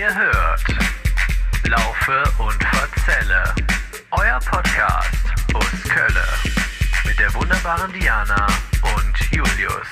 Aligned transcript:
Ihr 0.00 0.14
hört 0.14 0.64
Laufe 1.68 2.22
und 2.42 2.64
Verzelle, 2.64 3.44
euer 4.12 4.38
Podcast 4.38 5.26
aus 5.52 5.82
Kölle 5.90 6.24
mit 7.06 7.18
der 7.18 7.34
wunderbaren 7.34 7.92
Diana 7.92 8.46
und 8.96 9.30
Julius. 9.30 9.86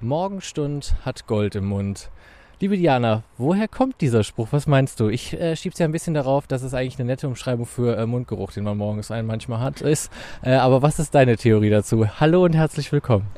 Morgenstund 0.00 0.96
hat 1.04 1.28
Gold 1.28 1.54
im 1.54 1.66
Mund. 1.66 2.10
Liebe 2.58 2.76
Diana, 2.76 3.22
woher 3.38 3.68
kommt 3.68 4.00
dieser 4.00 4.24
Spruch? 4.24 4.48
Was 4.50 4.66
meinst 4.66 4.98
du? 4.98 5.08
Ich 5.08 5.32
äh, 5.34 5.54
schieb's 5.54 5.78
ja 5.78 5.86
ein 5.86 5.92
bisschen 5.92 6.14
darauf, 6.14 6.48
dass 6.48 6.62
es 6.62 6.74
eigentlich 6.74 6.98
eine 6.98 7.06
nette 7.06 7.28
Umschreibung 7.28 7.64
für 7.64 7.96
äh, 7.96 8.06
Mundgeruch, 8.06 8.50
den 8.50 8.64
man 8.64 8.76
morgens 8.76 9.12
einen 9.12 9.28
manchmal 9.28 9.60
hat, 9.60 9.82
ist. 9.82 10.10
Äh, 10.42 10.54
aber 10.54 10.82
was 10.82 10.98
ist 10.98 11.14
deine 11.14 11.36
Theorie 11.36 11.70
dazu? 11.70 12.08
Hallo 12.18 12.42
und 12.44 12.56
herzlich 12.56 12.90
willkommen. 12.90 13.30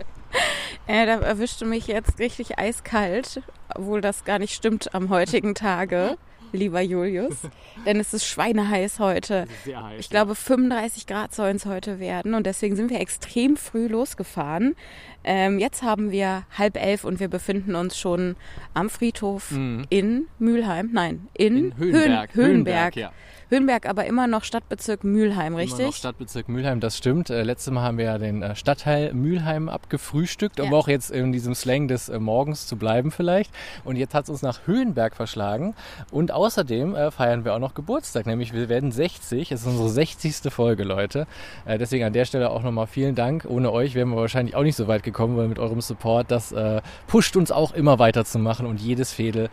Äh, 0.86 1.06
da 1.06 1.18
erwischte 1.20 1.64
mich 1.64 1.86
jetzt 1.88 2.18
richtig 2.18 2.58
eiskalt, 2.58 3.42
obwohl 3.74 4.00
das 4.00 4.24
gar 4.24 4.38
nicht 4.38 4.54
stimmt 4.54 4.94
am 4.94 5.08
heutigen 5.10 5.54
Tage, 5.54 6.16
lieber 6.52 6.80
Julius. 6.80 7.42
Denn 7.84 7.98
es 7.98 8.14
ist 8.14 8.24
schweineheiß 8.24 9.00
heute. 9.00 9.46
Sehr 9.64 9.84
heiß. 9.84 9.98
Ich 9.98 10.08
glaube, 10.10 10.34
35 10.36 11.06
Grad 11.06 11.34
sollen 11.34 11.56
es 11.56 11.66
heute 11.66 11.98
werden 11.98 12.34
und 12.34 12.46
deswegen 12.46 12.76
sind 12.76 12.90
wir 12.90 13.00
extrem 13.00 13.56
früh 13.56 13.88
losgefahren. 13.88 14.76
Ähm, 15.24 15.58
jetzt 15.58 15.82
haben 15.82 16.12
wir 16.12 16.44
halb 16.56 16.76
elf 16.80 17.02
und 17.04 17.18
wir 17.18 17.28
befinden 17.28 17.74
uns 17.74 17.98
schon 17.98 18.36
am 18.74 18.88
Friedhof 18.88 19.50
Mhm. 19.50 19.86
in 19.90 20.28
Mülheim. 20.38 20.90
Nein, 20.92 21.26
in, 21.34 21.56
In 21.72 21.76
Höhenberg. 21.76 22.34
Höhen, 22.34 22.46
Höhenberg. 22.46 22.96
ja. 22.96 23.12
Höhenberg, 23.48 23.86
aber 23.88 24.06
immer 24.06 24.26
noch 24.26 24.42
Stadtbezirk 24.42 25.04
Mülheim, 25.04 25.52
Immer 25.52 25.62
noch 25.64 25.78
richtig? 25.78 25.94
Stadtbezirk 25.96 26.48
Mülheim, 26.48 26.80
das 26.80 26.96
stimmt. 26.96 27.30
Äh, 27.30 27.44
letztes 27.44 27.72
Mal 27.72 27.82
haben 27.82 27.96
wir 27.96 28.06
ja 28.06 28.18
den 28.18 28.42
äh, 28.42 28.56
Stadtteil 28.56 29.14
Mülheim 29.14 29.68
abgefrühstückt, 29.68 30.58
um 30.58 30.72
Ja. 30.72 30.76
auch 30.76 30.88
jetzt 30.88 31.12
in 31.12 31.30
diesem 31.30 31.54
Slang 31.54 31.86
des 31.86 32.08
äh, 32.08 32.18
Morgens 32.18 32.66
zu 32.66 32.76
bleiben 32.76 33.12
vielleicht. 33.12 33.52
Und 33.84 33.94
jetzt 33.94 34.14
hat 34.14 34.24
es 34.24 34.30
uns 34.30 34.42
nach 34.42 34.66
Höhenberg 34.66 35.14
verschlagen. 35.14 35.74
Und 36.10 36.32
außerdem 36.32 36.96
äh, 36.96 37.10
feiern 37.12 37.44
wir 37.44 37.54
auch 37.54 37.60
noch 37.60 37.74
Geburtstag, 37.74 38.26
nämlich 38.26 38.52
wir 38.52 38.68
werden 38.68 38.90
60. 38.90 39.52
Es 39.52 39.60
ist 39.60 39.66
unsere 39.68 39.90
60. 39.90 40.52
Folge, 40.52 40.82
Leute. 40.82 41.28
Äh, 41.66 41.78
deswegen 41.78 42.04
an 42.04 42.12
der 42.12 42.24
Stelle 42.24 42.50
auch 42.50 42.64
nochmal 42.64 42.88
vielen 42.88 43.14
Dank. 43.14 43.44
Ohne 43.48 43.70
euch 43.70 43.94
wären 43.94 44.08
wir 44.08 44.16
wahrscheinlich 44.16 44.56
auch 44.56 44.64
nicht 44.64 44.76
so 44.76 44.88
weit 44.88 45.04
gekommen, 45.04 45.36
weil 45.36 45.46
mit 45.46 45.60
eurem 45.60 45.80
Support, 45.80 46.32
das 46.32 46.50
äh, 46.50 46.82
pusht 47.06 47.36
uns 47.36 47.52
auch 47.52 47.74
immer 47.74 48.00
weiterzumachen 48.00 48.66
und 48.66 48.80
jedes 48.80 49.12
Fädel 49.12 49.50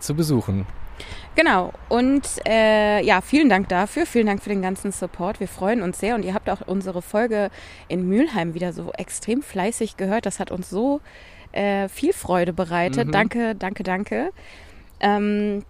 zu 0.00 0.14
besuchen. 0.14 0.66
Genau. 1.34 1.72
Und 1.88 2.22
äh, 2.46 3.02
ja, 3.04 3.20
vielen 3.20 3.48
Dank 3.48 3.68
dafür. 3.68 4.06
Vielen 4.06 4.26
Dank 4.26 4.42
für 4.42 4.50
den 4.50 4.62
ganzen 4.62 4.92
Support. 4.92 5.40
Wir 5.40 5.48
freuen 5.48 5.82
uns 5.82 5.98
sehr. 5.98 6.14
Und 6.14 6.24
ihr 6.24 6.34
habt 6.34 6.48
auch 6.48 6.60
unsere 6.66 7.02
Folge 7.02 7.50
in 7.88 8.08
Mülheim 8.08 8.54
wieder 8.54 8.72
so 8.72 8.92
extrem 8.92 9.42
fleißig 9.42 9.96
gehört. 9.96 10.26
Das 10.26 10.38
hat 10.38 10.50
uns 10.50 10.70
so 10.70 11.00
äh, 11.52 11.88
viel 11.88 12.12
Freude 12.12 12.52
bereitet. 12.52 13.08
Mhm. 13.08 13.12
Danke, 13.12 13.54
danke, 13.54 13.82
danke. 13.82 14.30
Ähm, 15.00 15.64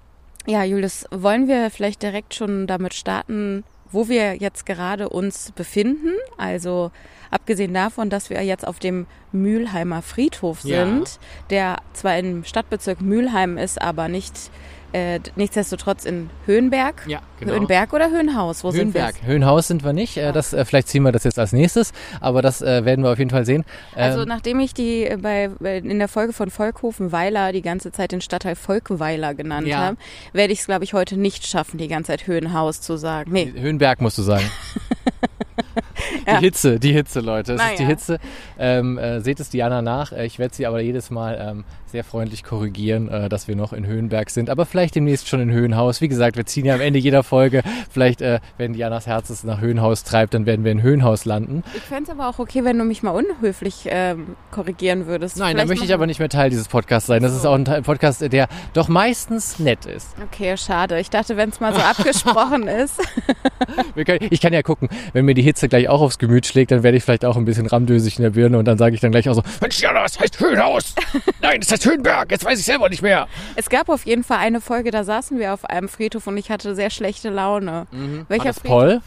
ja, 0.47 0.63
Julius, 0.65 1.07
wollen 1.11 1.49
wir 1.49 1.71
vielleicht 1.71 2.03
direkt 2.03 2.35
schon 2.35 2.67
damit 2.67 2.93
starten, 2.93 3.65
wo 3.91 4.09
wir 4.09 4.35
jetzt 4.37 4.67
gerade 4.67 5.09
uns 5.09 5.53
befinden? 5.53 6.11
Also 6.37 6.91
abgesehen 7.31 7.73
davon, 7.73 8.11
dass 8.11 8.29
wir 8.29 8.43
jetzt 8.43 8.67
auf 8.67 8.79
dem 8.79 9.07
Mülheimer 9.33 10.03
Friedhof 10.03 10.63
Ja. 10.65 10.85
sind, 10.85 11.19
der 11.51 11.79
zwar 11.95 12.19
im 12.19 12.45
Stadtbezirk 12.45 13.01
Mülheim 13.01 13.57
ist, 13.57 13.81
aber 13.81 14.09
nicht 14.09 14.51
äh, 14.95 15.19
nichtsdestotrotz 15.37 16.05
in 16.05 16.31
Höhenberg. 16.47 17.03
Ja, 17.07 17.19
Höhenberg 17.41 17.93
oder 17.93 18.11
Höhenhaus? 18.11 18.63
Wo 18.63 18.71
sind 18.71 18.81
Höhenberg. 18.83 19.17
wir? 19.21 19.27
Höhenhaus 19.29 19.67
sind 19.67 19.83
wir 19.85 19.93
nicht. 19.93 20.17
Äh, 20.17 20.33
das, 20.33 20.53
äh, 20.53 20.65
vielleicht 20.65 20.89
ziehen 20.89 21.03
wir 21.03 21.11
das 21.13 21.25
jetzt 21.25 21.39
als 21.39 21.53
nächstes, 21.53 21.93
aber 22.21 22.43
das 22.43 22.63
äh, 22.63 22.85
werden 22.85 23.05
wir 23.05 23.11
auf 23.13 23.19
jeden 23.19 23.31
Fall 23.31 23.45
sehen. 23.45 23.65
Also 23.97 24.23
Ähm, 24.23 24.29
nachdem 24.29 24.61
ich 24.61 24.73
die 24.73 25.05
äh, 25.05 25.17
bei, 25.21 25.51
bei 25.59 25.79
in 25.79 25.99
der 25.99 26.09
Folge 26.09 26.33
von 26.33 26.49
Volkhofen-Weiler 26.49 27.53
die 27.53 27.63
ganze 27.63 27.91
Zeit 27.93 28.13
den 28.13 28.21
Stadtteil 28.21 28.55
Volkweiler 28.55 29.35
genannt 29.35 29.67
Ja. 29.67 29.79
habe, 29.79 29.97
werde 30.33 30.53
ich 30.53 30.61
es, 30.61 30.67
glaube 30.67 30.85
ich, 30.85 30.95
heute 30.95 31.17
nicht 31.17 31.47
schaffen, 31.47 31.77
die 31.79 31.89
ganze 31.89 32.13
Zeit 32.13 32.27
Höhenhaus 32.29 32.81
zu 32.81 32.97
sagen. 32.97 33.33
Nee, 33.33 33.53
Höhenberg 33.57 34.01
musst 34.01 34.17
du 34.19 34.23
sagen. 34.23 34.45
Ja. 36.27 36.39
Die 36.39 36.45
Hitze, 36.47 36.79
die 36.81 36.93
Hitze, 36.93 37.21
Leute. 37.21 37.55
Es 37.55 37.61
ist 37.63 37.71
die 37.79 37.83
Naja. 37.83 37.89
Hitze. 37.89 38.19
Ähm, 38.59 38.99
äh, 38.99 39.21
seht 39.21 39.41
es 39.41 39.51
Diana 39.51 39.83
nach. 39.83 40.13
Äh, 40.13 40.27
Ich 40.27 40.39
werde 40.39 40.55
sie 40.55 40.67
aber 40.67 40.81
jedes 40.81 41.11
Mal 41.11 41.39
ähm, 41.41 41.65
sehr 41.87 42.05
freundlich 42.05 42.43
korrigieren, 42.45 43.09
äh, 43.09 43.29
dass 43.29 43.47
wir 43.49 43.57
noch 43.57 43.73
in 43.73 43.87
Höhenberg 43.87 44.31
sind. 44.31 44.51
Aber 44.51 44.67
vielleicht 44.67 44.95
demnächst 44.95 45.29
schon 45.29 45.41
in 45.41 45.51
Höhenhaus. 45.51 46.01
Wie 46.01 46.09
gesagt, 46.09 46.37
wir 46.37 46.47
ziehen 46.47 46.65
ja 46.67 46.75
am 46.75 46.81
Ende 46.81 46.99
jeder 46.99 47.23
Folge. 47.23 47.63
Vielleicht, 47.91 48.21
äh, 48.23 48.41
wenn 48.59 48.73
Dianas 48.73 49.07
Herz 49.07 49.31
es 49.31 49.45
nach 49.45 49.61
Höhenhaus 49.61 50.03
treibt, 50.05 50.35
dann 50.35 50.47
werden 50.47 50.65
wir 50.65 50.73
in 50.73 50.83
Höhenhaus 50.83 51.25
landen. 51.25 51.63
ich 51.75 51.83
fände 51.83 52.05
es 52.05 52.11
aber 52.11 52.29
auch 52.29 52.39
okay, 52.39 52.65
wenn 52.65 52.79
du 52.79 52.85
mich 52.85 53.03
mal 53.03 53.11
unhöflich 53.11 53.87
ähm, 53.91 54.37
korrigieren 54.51 55.07
würdest. 55.07 55.37
Nein, 55.37 55.57
da 55.57 55.65
möchte 55.67 55.85
ich 55.85 55.95
aber 55.95 56.07
nicht 56.07 56.19
mehr 56.19 56.29
Teil 56.29 56.51
dieses 56.51 56.69
Podcasts 56.69 57.07
sein. 57.07 57.23
Das 57.23 57.35
ist 57.35 57.45
auch 57.47 57.55
ein 57.55 57.65
Podcast, 57.83 58.21
der 58.33 58.49
doch 58.73 58.89
meistens 58.89 59.59
nett 59.59 59.87
ist. 59.87 60.15
Okay, 60.33 60.57
schade. 60.57 60.99
Ich 61.01 61.11
dachte, 61.11 61.37
wenn 61.37 61.51
es 61.51 61.61
mal 61.61 61.75
so 61.75 61.81
abgesprochen 61.81 62.67
ist. 62.69 63.01
Können, 63.95 64.27
ich 64.31 64.41
kann 64.41 64.53
ja 64.53 64.63
gucken, 64.63 64.89
wenn 65.13 65.25
mir 65.25 65.35
die 65.35 65.43
Hitze 65.43 65.69
gleich 65.69 65.89
auch 65.95 66.03
aufs 66.03 66.19
Gemüt 66.19 66.47
schlägt, 66.47 66.71
dann 66.71 66.83
werde 66.83 66.97
ich 66.97 67.05
vielleicht 67.05 67.25
auch 67.25 67.37
ein 67.37 67.45
bisschen 67.45 67.67
ramdösig 67.67 68.19
in 68.19 68.23
der 68.23 68.31
Birne 68.31 68.59
und 68.59 68.65
dann 68.65 68.79
sage 68.79 68.95
ich 68.95 69.01
dann 69.01 69.11
gleich 69.13 69.29
auch 69.29 69.35
so, 69.35 69.43
Mensch, 69.61 69.81
ja, 69.81 69.93
das 69.93 70.19
heißt 70.19 70.39
Höhenhaus. 70.41 70.95
Nein, 71.43 71.61
das 71.61 71.73
heißt 71.73 71.87
Höhenberg. 71.87 72.31
Jetzt 72.31 72.45
weiß 72.45 72.59
ich 72.59 72.65
selber 72.65 72.89
nicht 72.89 73.03
mehr. 73.03 73.29
Es 73.57 73.71
gab 73.71 73.89
auf 73.89 74.05
jeden 74.05 74.25
Fall 74.25 74.39
eine 74.39 74.61
Folge, 74.61 74.91
da 74.91 75.05
saßen 75.05 75.39
wir 75.39 75.55
auf 75.55 75.65
einem 75.65 75.89
Friedhof 75.89 76.27
und 76.27 76.37
ich 76.37 76.51
hatte 76.51 76.75
sehr 76.75 76.91
schlechte 76.91 77.31
Laune. 77.31 77.87
Welcher 78.29 78.45
War 78.45 78.53
das 78.53 78.59
Friedhof? 78.59 78.77
Poll? 78.77 79.01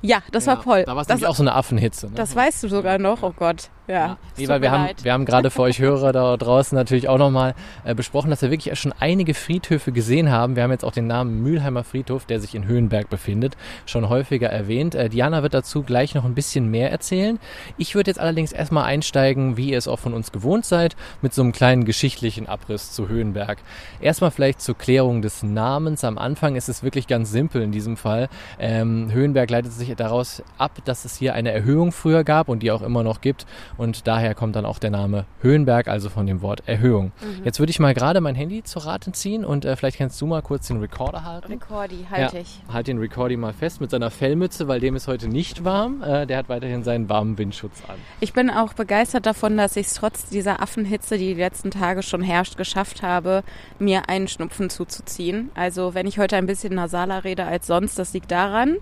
Ja, 0.00 0.22
das 0.30 0.46
war 0.46 0.60
Paul. 0.62 0.84
Da 0.84 0.94
war 0.94 1.04
es 1.08 1.24
auch 1.24 1.34
so 1.34 1.42
eine 1.42 1.54
Affenhitze. 1.54 2.06
Ne? 2.06 2.12
das 2.14 2.34
weißt 2.36 2.62
du 2.62 2.68
sogar 2.68 2.98
noch. 2.98 3.22
Oh 3.22 3.32
Gott. 3.36 3.70
Ja. 3.88 4.18
Nee, 4.36 4.48
weil 4.48 4.60
wir 4.60 4.70
haben, 4.70 4.88
wir 5.02 5.12
haben 5.14 5.24
gerade 5.24 5.50
für 5.50 5.62
euch 5.62 5.78
Hörer 5.78 6.12
da 6.12 6.36
draußen 6.36 6.76
natürlich 6.76 7.08
auch 7.08 7.16
nochmal 7.16 7.54
äh, 7.84 7.94
besprochen, 7.94 8.28
dass 8.28 8.42
wir 8.42 8.50
wirklich 8.50 8.78
schon 8.78 8.92
einige 9.00 9.32
Friedhöfe 9.32 9.92
gesehen 9.92 10.30
haben. 10.30 10.56
Wir 10.56 10.62
haben 10.62 10.70
jetzt 10.70 10.84
auch 10.84 10.92
den 10.92 11.06
Namen 11.06 11.42
Mülheimer 11.42 11.84
Friedhof, 11.84 12.26
der 12.26 12.38
sich 12.38 12.54
in 12.54 12.66
Höhenberg 12.66 13.08
befindet, 13.08 13.56
schon 13.86 14.10
häufiger 14.10 14.50
erwähnt. 14.50 14.94
Äh, 14.94 15.08
Diana 15.08 15.42
wird 15.42 15.54
dazu 15.54 15.82
gleich 15.82 16.14
noch 16.14 16.26
ein 16.26 16.34
bisschen 16.34 16.70
mehr 16.70 16.90
erzählen. 16.90 17.38
Ich 17.78 17.94
würde 17.94 18.10
jetzt 18.10 18.20
allerdings 18.20 18.52
erstmal 18.52 18.84
einsteigen, 18.84 19.56
wie 19.56 19.70
ihr 19.70 19.78
es 19.78 19.88
auch 19.88 19.98
von 19.98 20.12
uns 20.12 20.32
gewohnt 20.32 20.66
seid, 20.66 20.94
mit 21.22 21.32
so 21.32 21.40
einem 21.40 21.52
kleinen 21.52 21.86
geschichtlichen 21.86 22.46
Abriss 22.46 22.92
zu 22.92 23.08
Höhenberg. 23.08 23.56
Erstmal 24.02 24.30
vielleicht 24.30 24.60
zur 24.60 24.76
Klärung 24.76 25.22
des 25.22 25.42
Namens. 25.42 26.04
Am 26.04 26.18
Anfang 26.18 26.56
ist 26.56 26.68
es 26.68 26.82
wirklich 26.82 27.06
ganz 27.06 27.30
simpel 27.30 27.62
in 27.62 27.72
diesem 27.72 27.96
Fall. 27.96 28.28
Ähm, 28.58 29.10
Höhenberg 29.10 29.48
leitet 29.48 29.72
sich 29.72 29.94
daraus 29.96 30.42
ab, 30.58 30.72
dass 30.84 31.06
es 31.06 31.16
hier 31.16 31.32
eine 31.32 31.52
Erhöhung 31.52 31.90
früher 31.90 32.22
gab 32.22 32.50
und 32.50 32.62
die 32.62 32.70
auch 32.70 32.82
immer 32.82 33.02
noch 33.02 33.22
gibt. 33.22 33.46
Und 33.78 34.06
daher 34.06 34.34
kommt 34.34 34.56
dann 34.56 34.66
auch 34.66 34.78
der 34.78 34.90
Name 34.90 35.24
Höhenberg, 35.40 35.88
also 35.88 36.10
von 36.10 36.26
dem 36.26 36.42
Wort 36.42 36.64
Erhöhung. 36.66 37.12
Jetzt 37.44 37.60
würde 37.60 37.70
ich 37.70 37.78
mal 37.78 37.94
gerade 37.94 38.20
mein 38.20 38.34
Handy 38.34 38.64
zu 38.64 38.80
Rate 38.80 39.12
ziehen 39.12 39.44
und 39.44 39.64
äh, 39.64 39.76
vielleicht 39.76 39.98
kannst 39.98 40.20
du 40.20 40.26
mal 40.26 40.42
kurz 40.42 40.66
den 40.66 40.78
Recorder 40.78 41.24
halten. 41.24 41.52
Recordi, 41.52 42.06
halte 42.10 42.36
ja, 42.36 42.42
ich. 42.42 42.60
Halt 42.70 42.88
den 42.88 42.98
Recordi 42.98 43.36
mal 43.36 43.52
fest 43.52 43.80
mit 43.80 43.90
seiner 43.90 44.10
Fellmütze, 44.10 44.66
weil 44.66 44.80
dem 44.80 44.96
ist 44.96 45.06
heute 45.06 45.28
nicht 45.28 45.64
warm. 45.64 46.02
Äh, 46.02 46.26
der 46.26 46.38
hat 46.38 46.48
weiterhin 46.48 46.82
seinen 46.82 47.08
warmen 47.08 47.38
Windschutz 47.38 47.82
an. 47.88 47.94
Ich 48.20 48.32
bin 48.32 48.50
auch 48.50 48.72
begeistert 48.72 49.26
davon, 49.26 49.56
dass 49.56 49.76
ich 49.76 49.86
es 49.86 49.94
trotz 49.94 50.28
dieser 50.28 50.60
Affenhitze, 50.60 51.16
die 51.16 51.34
die 51.34 51.40
letzten 51.40 51.70
Tage 51.70 52.02
schon 52.02 52.22
herrscht, 52.22 52.56
geschafft 52.56 53.02
habe, 53.02 53.44
mir 53.78 54.08
einen 54.08 54.26
Schnupfen 54.26 54.70
zuzuziehen. 54.70 55.50
Also 55.54 55.94
wenn 55.94 56.08
ich 56.08 56.18
heute 56.18 56.36
ein 56.36 56.46
bisschen 56.46 56.74
nasaler 56.74 57.22
rede 57.22 57.44
als 57.44 57.68
sonst, 57.68 57.98
das 57.98 58.12
liegt 58.12 58.32
daran. 58.32 58.78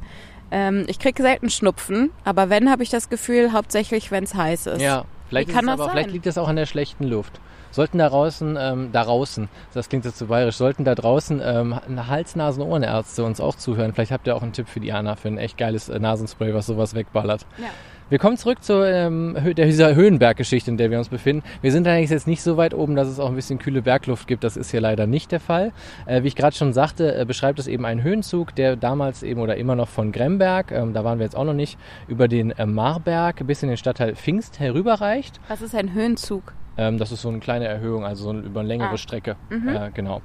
Ähm, 0.50 0.84
ich 0.88 0.98
kriege 0.98 1.22
selten 1.22 1.50
Schnupfen, 1.50 2.10
aber 2.24 2.50
wenn, 2.50 2.70
habe 2.70 2.82
ich 2.82 2.90
das 2.90 3.08
Gefühl, 3.08 3.52
hauptsächlich, 3.52 4.10
wenn 4.10 4.24
es 4.24 4.34
heiß 4.34 4.66
ist. 4.66 4.80
Ja, 4.82 5.04
vielleicht, 5.28 5.50
kann 5.50 5.64
es 5.64 5.72
das 5.72 5.80
aber, 5.80 5.90
vielleicht 5.90 6.08
sein? 6.08 6.12
liegt 6.14 6.26
das 6.26 6.38
auch 6.38 6.48
an 6.48 6.56
der 6.56 6.66
schlechten 6.66 7.04
Luft. 7.04 7.40
Sollten 7.72 7.98
da 7.98 8.08
draußen, 8.08 8.56
ähm, 8.58 8.90
da 8.92 9.04
draußen, 9.04 9.48
das 9.74 9.88
klingt 9.88 10.04
jetzt 10.04 10.16
zu 10.16 10.26
bayerisch, 10.26 10.56
sollten 10.56 10.84
da 10.84 10.94
draußen 10.94 11.42
ähm, 11.44 12.08
Hals-Nasen-Ohrenärzte 12.08 13.22
uns 13.22 13.40
auch 13.40 13.54
zuhören. 13.54 13.92
Vielleicht 13.92 14.12
habt 14.12 14.26
ihr 14.26 14.34
auch 14.34 14.42
einen 14.42 14.52
Tipp 14.52 14.68
für 14.68 14.80
Diana 14.80 15.16
für 15.16 15.28
ein 15.28 15.36
echt 15.36 15.58
geiles 15.58 15.88
äh, 15.88 15.98
Nasenspray, 15.98 16.54
was 16.54 16.66
sowas 16.66 16.94
wegballert. 16.94 17.44
Ja. 17.58 17.66
Wir 18.08 18.20
kommen 18.20 18.36
zurück 18.36 18.62
zu 18.62 18.86
ähm, 18.86 19.36
der, 19.56 19.66
dieser 19.66 19.96
Höhenberg-Geschichte, 19.96 20.70
in 20.70 20.76
der 20.76 20.92
wir 20.92 20.98
uns 20.98 21.08
befinden. 21.08 21.42
Wir 21.60 21.72
sind 21.72 21.88
allerdings 21.88 22.10
jetzt 22.10 22.28
nicht 22.28 22.40
so 22.40 22.56
weit 22.56 22.72
oben, 22.72 22.94
dass 22.94 23.08
es 23.08 23.18
auch 23.18 23.28
ein 23.28 23.34
bisschen 23.34 23.58
kühle 23.58 23.82
Bergluft 23.82 24.28
gibt. 24.28 24.44
Das 24.44 24.56
ist 24.56 24.70
hier 24.70 24.80
leider 24.80 25.08
nicht 25.08 25.32
der 25.32 25.40
Fall. 25.40 25.72
Äh, 26.06 26.22
wie 26.22 26.28
ich 26.28 26.36
gerade 26.36 26.54
schon 26.54 26.72
sagte, 26.72 27.16
äh, 27.18 27.24
beschreibt 27.24 27.58
es 27.58 27.66
eben 27.66 27.84
einen 27.84 28.04
Höhenzug, 28.04 28.54
der 28.54 28.76
damals 28.76 29.24
eben 29.24 29.40
oder 29.40 29.56
immer 29.56 29.74
noch 29.74 29.88
von 29.88 30.12
Gremberg, 30.12 30.70
ähm, 30.70 30.92
da 30.92 31.02
waren 31.02 31.18
wir 31.18 31.24
jetzt 31.24 31.34
auch 31.36 31.44
noch 31.44 31.52
nicht, 31.52 31.78
über 32.06 32.28
den 32.28 32.52
äh, 32.52 32.64
Marberg 32.64 33.44
bis 33.44 33.64
in 33.64 33.68
den 33.70 33.76
Stadtteil 33.76 34.14
Pfingst 34.14 34.60
herüberreicht. 34.60 35.40
Was 35.48 35.60
ist 35.60 35.74
ein 35.74 35.92
Höhenzug? 35.92 36.52
Ähm, 36.78 36.98
das 36.98 37.10
ist 37.10 37.22
so 37.22 37.28
eine 37.28 37.40
kleine 37.40 37.66
Erhöhung, 37.66 38.04
also 38.04 38.24
so 38.32 38.38
über 38.38 38.60
eine 38.60 38.68
längere 38.68 38.90
Ah. 38.90 38.96
Strecke. 38.98 39.34
Äh, 39.50 39.90
genau. 39.94 40.20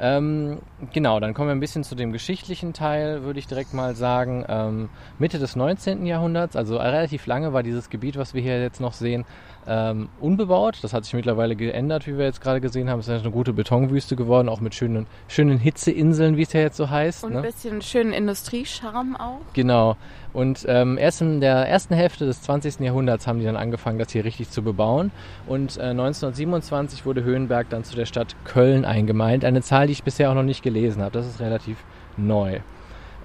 Ähm, 0.00 0.58
genau, 0.92 1.20
dann 1.20 1.34
kommen 1.34 1.48
wir 1.48 1.54
ein 1.54 1.60
bisschen 1.60 1.84
zu 1.84 1.94
dem 1.94 2.12
geschichtlichen 2.12 2.72
Teil, 2.72 3.22
würde 3.22 3.38
ich 3.38 3.46
direkt 3.46 3.74
mal 3.74 3.94
sagen. 3.94 4.44
Ähm, 4.48 4.88
Mitte 5.18 5.38
des 5.38 5.54
19. 5.54 6.04
Jahrhunderts, 6.04 6.56
also 6.56 6.76
relativ 6.76 7.26
lange 7.26 7.52
war 7.52 7.62
dieses 7.62 7.90
Gebiet, 7.90 8.16
was 8.16 8.34
wir 8.34 8.42
hier 8.42 8.60
jetzt 8.60 8.80
noch 8.80 8.92
sehen, 8.92 9.24
ähm, 9.66 10.08
unbebaut. 10.20 10.78
Das 10.82 10.92
hat 10.92 11.04
sich 11.04 11.14
mittlerweile 11.14 11.56
geändert, 11.56 12.06
wie 12.06 12.18
wir 12.18 12.24
jetzt 12.24 12.40
gerade 12.40 12.60
gesehen 12.60 12.90
haben. 12.90 13.00
Es 13.00 13.08
ist 13.08 13.20
eine 13.20 13.30
gute 13.30 13.52
Betonwüste 13.52 14.16
geworden, 14.16 14.48
auch 14.48 14.60
mit 14.60 14.74
schönen, 14.74 15.06
schönen 15.28 15.58
Hitzeinseln, 15.58 16.36
wie 16.36 16.42
es 16.42 16.52
ja 16.52 16.60
jetzt 16.60 16.76
so 16.76 16.90
heißt. 16.90 17.24
Und 17.24 17.32
ne? 17.32 17.38
ein 17.38 17.42
bisschen 17.42 17.82
schönen 17.82 18.12
Industriescharme 18.12 19.18
auch. 19.18 19.40
Genau. 19.52 19.96
Und 20.32 20.64
ähm, 20.68 20.98
erst 20.98 21.22
in 21.22 21.40
der 21.40 21.68
ersten 21.68 21.94
Hälfte 21.94 22.26
des 22.26 22.42
20. 22.42 22.80
Jahrhunderts 22.80 23.26
haben 23.26 23.38
die 23.38 23.44
dann 23.44 23.56
angefangen, 23.56 23.98
das 23.98 24.10
hier 24.10 24.24
richtig 24.24 24.50
zu 24.50 24.62
bebauen. 24.62 25.10
Und 25.46 25.76
äh, 25.76 25.82
1927 25.82 27.06
wurde 27.06 27.22
Höhenberg 27.22 27.68
dann 27.70 27.84
zu 27.84 27.94
der 27.94 28.06
Stadt 28.06 28.34
Köln 28.44 28.84
eingemeint. 28.84 29.44
Eine 29.44 29.62
Zahl, 29.62 29.86
die 29.86 29.92
ich 29.92 30.02
bisher 30.02 30.30
auch 30.30 30.34
noch 30.34 30.42
nicht 30.42 30.62
gelesen 30.62 31.02
habe. 31.02 31.12
Das 31.12 31.26
ist 31.26 31.40
relativ 31.40 31.78
neu. 32.16 32.60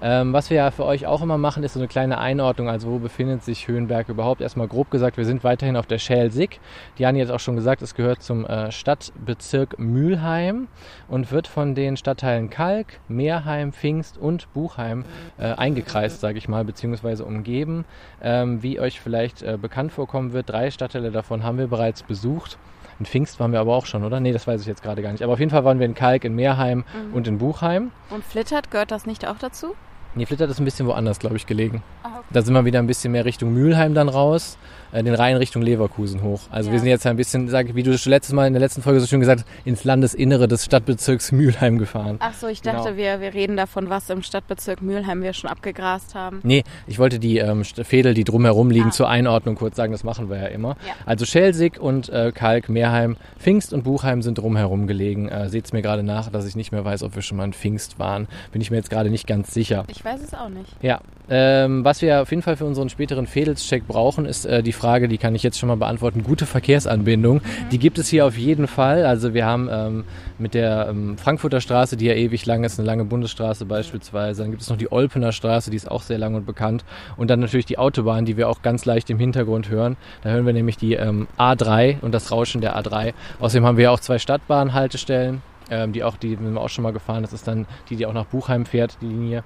Ähm, 0.02 0.32
was 0.32 0.50
wir 0.50 0.56
ja 0.56 0.70
für 0.70 0.84
euch 0.84 1.06
auch 1.06 1.22
immer 1.22 1.38
machen, 1.38 1.62
ist 1.62 1.74
so 1.74 1.80
eine 1.80 1.88
kleine 1.88 2.18
Einordnung. 2.18 2.68
Also 2.68 2.90
wo 2.90 2.98
befindet 2.98 3.44
sich 3.44 3.68
Höhenberg 3.68 4.08
überhaupt? 4.08 4.40
Erstmal 4.40 4.68
grob 4.68 4.90
gesagt, 4.90 5.16
wir 5.16 5.24
sind 5.24 5.44
weiterhin 5.44 5.76
auf 5.76 5.86
der 5.86 5.98
Schelsig. 5.98 6.60
Diane 6.98 7.20
hat 7.20 7.30
auch 7.30 7.40
schon 7.40 7.56
gesagt, 7.56 7.82
es 7.82 7.94
gehört 7.94 8.22
zum 8.22 8.46
äh, 8.46 8.70
Stadtbezirk 8.72 9.78
Mülheim 9.78 10.68
und 11.08 11.30
wird 11.32 11.46
von 11.46 11.74
den 11.74 11.96
Stadtteilen 11.96 12.50
Kalk, 12.50 13.00
Meerheim, 13.08 13.72
Pfingst 13.72 14.16
und 14.18 14.52
Buchheim 14.52 15.04
äh, 15.38 15.52
eingekreist, 15.52 16.20
sage 16.20 16.38
ich 16.38 16.48
mal, 16.48 16.64
beziehungsweise 16.64 17.24
umgeben. 17.24 17.84
Ähm, 18.22 18.62
wie 18.62 18.80
euch 18.80 19.00
vielleicht 19.00 19.42
äh, 19.42 19.58
bekannt 19.60 19.92
vorkommen 19.92 20.32
wird, 20.32 20.50
drei 20.50 20.70
Stadtteile 20.70 21.10
davon 21.10 21.44
haben 21.44 21.58
wir 21.58 21.66
bereits 21.66 22.02
besucht. 22.02 22.58
In 22.98 23.06
Pfingst 23.06 23.40
waren 23.40 23.52
wir 23.52 23.60
aber 23.60 23.74
auch 23.74 23.86
schon, 23.86 24.04
oder? 24.04 24.20
Nee, 24.20 24.32
das 24.32 24.46
weiß 24.46 24.60
ich 24.60 24.66
jetzt 24.66 24.82
gerade 24.82 25.00
gar 25.00 25.10
nicht. 25.12 25.22
Aber 25.22 25.32
auf 25.32 25.38
jeden 25.38 25.50
Fall 25.50 25.64
waren 25.64 25.78
wir 25.78 25.86
in 25.86 25.94
Kalk, 25.94 26.24
in 26.24 26.34
Meerheim 26.34 26.84
mhm. 27.08 27.14
und 27.14 27.26
in 27.26 27.38
Buchheim. 27.38 27.92
Und 28.10 28.24
Flittert, 28.24 28.70
gehört 28.70 28.90
das 28.90 29.06
nicht 29.06 29.26
auch 29.26 29.38
dazu? 29.38 29.74
Nee, 30.14 30.26
Flittert 30.26 30.50
ist 30.50 30.58
ein 30.58 30.64
bisschen 30.64 30.86
woanders, 30.86 31.18
glaube 31.18 31.36
ich, 31.36 31.46
gelegen. 31.46 31.82
Ah. 32.02 32.20
Da 32.30 32.42
sind 32.42 32.54
wir 32.54 32.64
wieder 32.64 32.80
ein 32.80 32.86
bisschen 32.86 33.12
mehr 33.12 33.24
Richtung 33.24 33.52
Mülheim 33.52 33.94
dann 33.94 34.08
raus 34.08 34.58
den 34.92 35.14
Rhein 35.14 35.36
Richtung 35.36 35.62
Leverkusen 35.62 36.22
hoch. 36.22 36.40
Also 36.50 36.68
ja. 36.68 36.72
wir 36.72 36.80
sind 36.80 36.88
jetzt 36.88 37.06
ein 37.06 37.16
bisschen, 37.16 37.48
sag, 37.48 37.74
wie 37.74 37.82
du 37.82 37.90
letztes 37.90 38.32
Mal 38.32 38.46
in 38.46 38.52
der 38.52 38.60
letzten 38.60 38.82
Folge 38.82 39.00
so 39.00 39.06
schön 39.06 39.20
gesagt 39.20 39.40
hast, 39.40 39.66
ins 39.66 39.84
Landesinnere 39.84 40.48
des 40.48 40.64
Stadtbezirks 40.64 41.32
Mülheim 41.32 41.78
gefahren. 41.78 42.16
Ach 42.20 42.34
so, 42.34 42.46
ich 42.46 42.62
dachte, 42.62 42.90
genau. 42.90 42.96
wir, 42.96 43.20
wir 43.20 43.34
reden 43.34 43.56
davon, 43.56 43.90
was 43.90 44.10
im 44.10 44.22
Stadtbezirk 44.22 44.82
Mülheim 44.82 45.22
wir 45.22 45.32
schon 45.32 45.50
abgegrast 45.50 46.14
haben. 46.14 46.40
Nee, 46.42 46.64
ich 46.86 46.98
wollte 46.98 47.18
die 47.18 47.38
ähm, 47.38 47.64
Fädel, 47.64 48.14
die 48.14 48.24
drumherum 48.24 48.70
liegen, 48.70 48.88
ah. 48.88 48.92
zur 48.92 49.08
Einordnung 49.08 49.54
kurz 49.54 49.76
sagen, 49.76 49.92
das 49.92 50.04
machen 50.04 50.28
wir 50.28 50.38
ja 50.38 50.46
immer. 50.46 50.76
Ja. 50.86 50.94
Also 51.06 51.24
Schelsig 51.24 51.78
und 51.80 52.08
äh, 52.08 52.32
Kalk, 52.34 52.68
Meerheim, 52.68 53.16
Pfingst 53.38 53.72
und 53.72 53.84
Buchheim 53.84 54.22
sind 54.22 54.38
drumherum 54.38 54.86
gelegen. 54.86 55.28
Äh, 55.28 55.48
Seht 55.48 55.72
mir 55.72 55.82
gerade 55.82 56.02
nach, 56.02 56.30
dass 56.30 56.46
ich 56.46 56.56
nicht 56.56 56.72
mehr 56.72 56.84
weiß, 56.84 57.02
ob 57.02 57.14
wir 57.14 57.22
schon 57.22 57.36
mal 57.36 57.44
in 57.44 57.52
Pfingst 57.52 57.98
waren. 57.98 58.28
Bin 58.52 58.60
ich 58.60 58.70
mir 58.70 58.76
jetzt 58.76 58.90
gerade 58.90 59.10
nicht 59.10 59.26
ganz 59.26 59.52
sicher. 59.52 59.84
Ich 59.88 60.04
weiß 60.04 60.20
es 60.22 60.34
auch 60.34 60.48
nicht. 60.48 60.70
Ja, 60.82 61.00
ähm, 61.28 61.84
was 61.84 62.02
wir 62.02 62.22
auf 62.22 62.30
jeden 62.30 62.42
Fall 62.42 62.56
für 62.56 62.64
unseren 62.64 62.88
späteren 62.88 63.26
Fädelscheck 63.26 63.86
brauchen, 63.86 64.26
ist 64.26 64.46
äh, 64.46 64.62
die 64.64 64.72
Frage, 64.80 65.08
die 65.08 65.18
kann 65.18 65.34
ich 65.34 65.42
jetzt 65.42 65.58
schon 65.58 65.68
mal 65.68 65.76
beantworten, 65.76 66.22
gute 66.22 66.46
Verkehrsanbindung. 66.46 67.36
Mhm. 67.36 67.68
Die 67.70 67.78
gibt 67.78 67.98
es 67.98 68.08
hier 68.08 68.24
auf 68.24 68.38
jeden 68.38 68.66
Fall. 68.66 69.04
Also 69.04 69.34
wir 69.34 69.44
haben 69.44 69.68
ähm, 69.70 70.04
mit 70.38 70.54
der 70.54 70.88
ähm, 70.88 71.18
Frankfurter 71.18 71.60
Straße, 71.60 71.98
die 71.98 72.06
ja 72.06 72.14
ewig 72.14 72.46
lang 72.46 72.64
ist, 72.64 72.78
eine 72.78 72.86
lange 72.86 73.04
Bundesstraße 73.04 73.66
beispielsweise. 73.66 74.42
Dann 74.42 74.50
gibt 74.50 74.62
es 74.62 74.70
noch 74.70 74.78
die 74.78 74.90
Olpener 74.90 75.32
Straße, 75.32 75.70
die 75.70 75.76
ist 75.76 75.90
auch 75.90 76.02
sehr 76.02 76.16
lang 76.16 76.34
und 76.34 76.46
bekannt. 76.46 76.84
Und 77.18 77.28
dann 77.28 77.40
natürlich 77.40 77.66
die 77.66 77.76
Autobahn, 77.76 78.24
die 78.24 78.38
wir 78.38 78.48
auch 78.48 78.62
ganz 78.62 78.86
leicht 78.86 79.10
im 79.10 79.18
Hintergrund 79.18 79.68
hören. 79.68 79.98
Da 80.22 80.30
hören 80.30 80.46
wir 80.46 80.54
nämlich 80.54 80.78
die 80.78 80.94
ähm, 80.94 81.28
A3 81.38 82.00
und 82.00 82.12
das 82.12 82.32
Rauschen 82.32 82.62
der 82.62 82.78
A3. 82.78 83.12
Außerdem 83.38 83.66
haben 83.66 83.76
wir 83.76 83.84
ja 83.84 83.90
auch 83.90 84.00
zwei 84.00 84.18
Stadtbahnhaltestellen, 84.18 85.42
ähm, 85.70 85.92
die 85.92 86.02
auch, 86.02 86.16
die 86.16 86.30
sind 86.30 86.54
wir 86.54 86.60
auch 86.60 86.70
schon 86.70 86.84
mal 86.84 86.92
gefahren. 86.94 87.22
Das 87.22 87.34
ist 87.34 87.46
dann 87.46 87.66
die, 87.90 87.96
die 87.96 88.06
auch 88.06 88.14
nach 88.14 88.26
Buchheim 88.26 88.64
fährt, 88.64 88.96
die 89.02 89.06
Linie. 89.06 89.44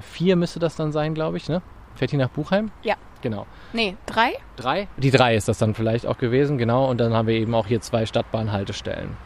Vier 0.00 0.36
müsste 0.36 0.60
das 0.60 0.76
dann 0.76 0.92
sein, 0.92 1.14
glaube 1.14 1.38
ich, 1.38 1.48
ne? 1.48 1.60
Fährt 1.96 2.12
die 2.12 2.16
nach 2.16 2.28
Buchheim? 2.28 2.70
Ja. 2.82 2.94
Genau. 3.22 3.46
Nee, 3.72 3.96
drei? 4.06 4.34
Drei? 4.56 4.88
Die 4.98 5.10
drei 5.10 5.34
ist 5.34 5.48
das 5.48 5.58
dann 5.58 5.74
vielleicht 5.74 6.06
auch 6.06 6.18
gewesen, 6.18 6.58
genau. 6.58 6.88
Und 6.88 6.98
dann 6.98 7.14
haben 7.14 7.26
wir 7.26 7.34
eben 7.34 7.54
auch 7.54 7.66
hier 7.66 7.80
zwei 7.80 8.06
Stadtbahnhaltestellen. 8.06 9.16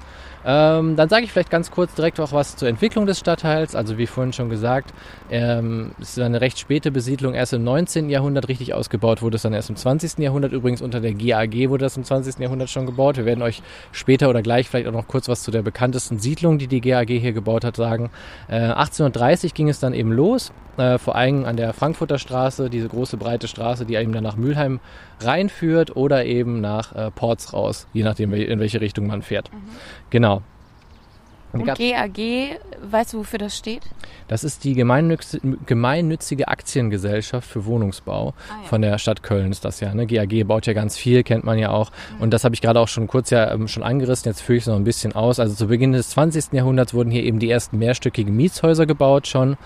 Ähm, 0.44 0.96
dann 0.96 1.08
sage 1.08 1.24
ich 1.24 1.32
vielleicht 1.32 1.50
ganz 1.50 1.70
kurz 1.70 1.94
direkt 1.94 2.18
auch 2.20 2.32
was 2.32 2.56
zur 2.56 2.68
Entwicklung 2.68 3.06
des 3.06 3.18
Stadtteils. 3.18 3.74
Also 3.74 3.98
wie 3.98 4.06
vorhin 4.06 4.32
schon 4.32 4.48
gesagt, 4.48 4.92
ähm, 5.30 5.92
es 6.00 6.10
ist 6.10 6.18
eine 6.18 6.40
recht 6.40 6.58
späte 6.58 6.90
Besiedlung. 6.90 7.34
Erst 7.34 7.52
im 7.52 7.64
19. 7.64 8.08
Jahrhundert 8.08 8.48
richtig 8.48 8.74
ausgebaut 8.74 9.22
wurde 9.22 9.36
es 9.36 9.42
dann 9.42 9.52
erst 9.52 9.70
im 9.70 9.76
20. 9.76 10.18
Jahrhundert. 10.18 10.52
Übrigens 10.52 10.82
unter 10.82 11.00
der 11.00 11.14
GAG 11.14 11.68
wurde 11.68 11.84
das 11.84 11.96
im 11.96 12.04
20. 12.04 12.38
Jahrhundert 12.38 12.70
schon 12.70 12.86
gebaut. 12.86 13.16
Wir 13.16 13.26
werden 13.26 13.42
euch 13.42 13.62
später 13.92 14.30
oder 14.30 14.42
gleich 14.42 14.68
vielleicht 14.68 14.88
auch 14.88 14.92
noch 14.92 15.08
kurz 15.08 15.28
was 15.28 15.42
zu 15.42 15.50
der 15.50 15.62
bekanntesten 15.62 16.18
Siedlung, 16.18 16.58
die 16.58 16.66
die 16.66 16.80
GAG 16.80 17.08
hier 17.08 17.32
gebaut 17.32 17.64
hat, 17.64 17.76
sagen. 17.76 18.10
Äh, 18.48 18.56
1830 18.56 19.54
ging 19.54 19.68
es 19.68 19.80
dann 19.80 19.94
eben 19.94 20.12
los. 20.12 20.52
Äh, 20.76 20.98
vor 20.98 21.14
allem 21.14 21.44
an 21.44 21.56
der 21.56 21.74
Frankfurter 21.74 22.18
Straße, 22.18 22.70
diese 22.70 22.88
große 22.88 23.16
breite 23.18 23.48
Straße, 23.48 23.84
die 23.84 23.96
eben 23.96 24.12
dann 24.12 24.24
nach 24.24 24.36
Mülheim 24.36 24.80
reinführt 25.20 25.94
oder 25.94 26.24
eben 26.24 26.60
nach 26.60 26.94
äh, 26.94 27.10
Ports 27.10 27.52
raus, 27.52 27.86
je 27.92 28.02
nachdem, 28.02 28.32
in 28.32 28.60
welche 28.60 28.80
Richtung 28.80 29.06
man 29.06 29.20
fährt. 29.20 29.52
Mhm. 29.52 29.58
Genau. 30.10 30.42
Und 31.52 31.66
GAG, 31.66 32.58
weißt 32.82 33.12
du, 33.12 33.18
wofür 33.18 33.38
das 33.38 33.56
steht? 33.56 33.82
Das 34.28 34.44
ist 34.44 34.62
die 34.62 34.74
gemeinnützige 34.74 36.48
Aktiengesellschaft 36.48 37.48
für 37.48 37.64
Wohnungsbau 37.64 38.28
ah, 38.48 38.62
ja. 38.62 38.68
von 38.68 38.80
der 38.80 38.96
Stadt 38.98 39.24
Köln 39.24 39.50
ist 39.50 39.64
das 39.64 39.80
ja. 39.80 39.92
Ne? 39.92 40.06
GAG 40.06 40.46
baut 40.46 40.66
ja 40.66 40.72
ganz 40.72 40.96
viel, 40.96 41.24
kennt 41.24 41.42
man 41.42 41.58
ja 41.58 41.70
auch. 41.70 41.90
Mhm. 41.90 42.22
Und 42.22 42.30
das 42.30 42.44
habe 42.44 42.54
ich 42.54 42.60
gerade 42.60 42.78
auch 42.78 42.86
schon 42.86 43.08
kurz 43.08 43.30
ja 43.30 43.52
ähm, 43.52 43.66
schon 43.66 43.82
angerissen, 43.82 44.28
jetzt 44.28 44.40
führe 44.40 44.58
ich 44.58 44.62
es 44.62 44.68
noch 44.68 44.76
ein 44.76 44.84
bisschen 44.84 45.16
aus. 45.16 45.40
Also 45.40 45.54
zu 45.54 45.66
Beginn 45.66 45.90
des 45.90 46.10
20. 46.10 46.52
Jahrhunderts 46.52 46.94
wurden 46.94 47.10
hier 47.10 47.24
eben 47.24 47.40
die 47.40 47.50
ersten 47.50 47.78
mehrstöckigen 47.78 48.34
Mietshäuser 48.36 48.86
gebaut 48.86 49.26
schon. 49.26 49.56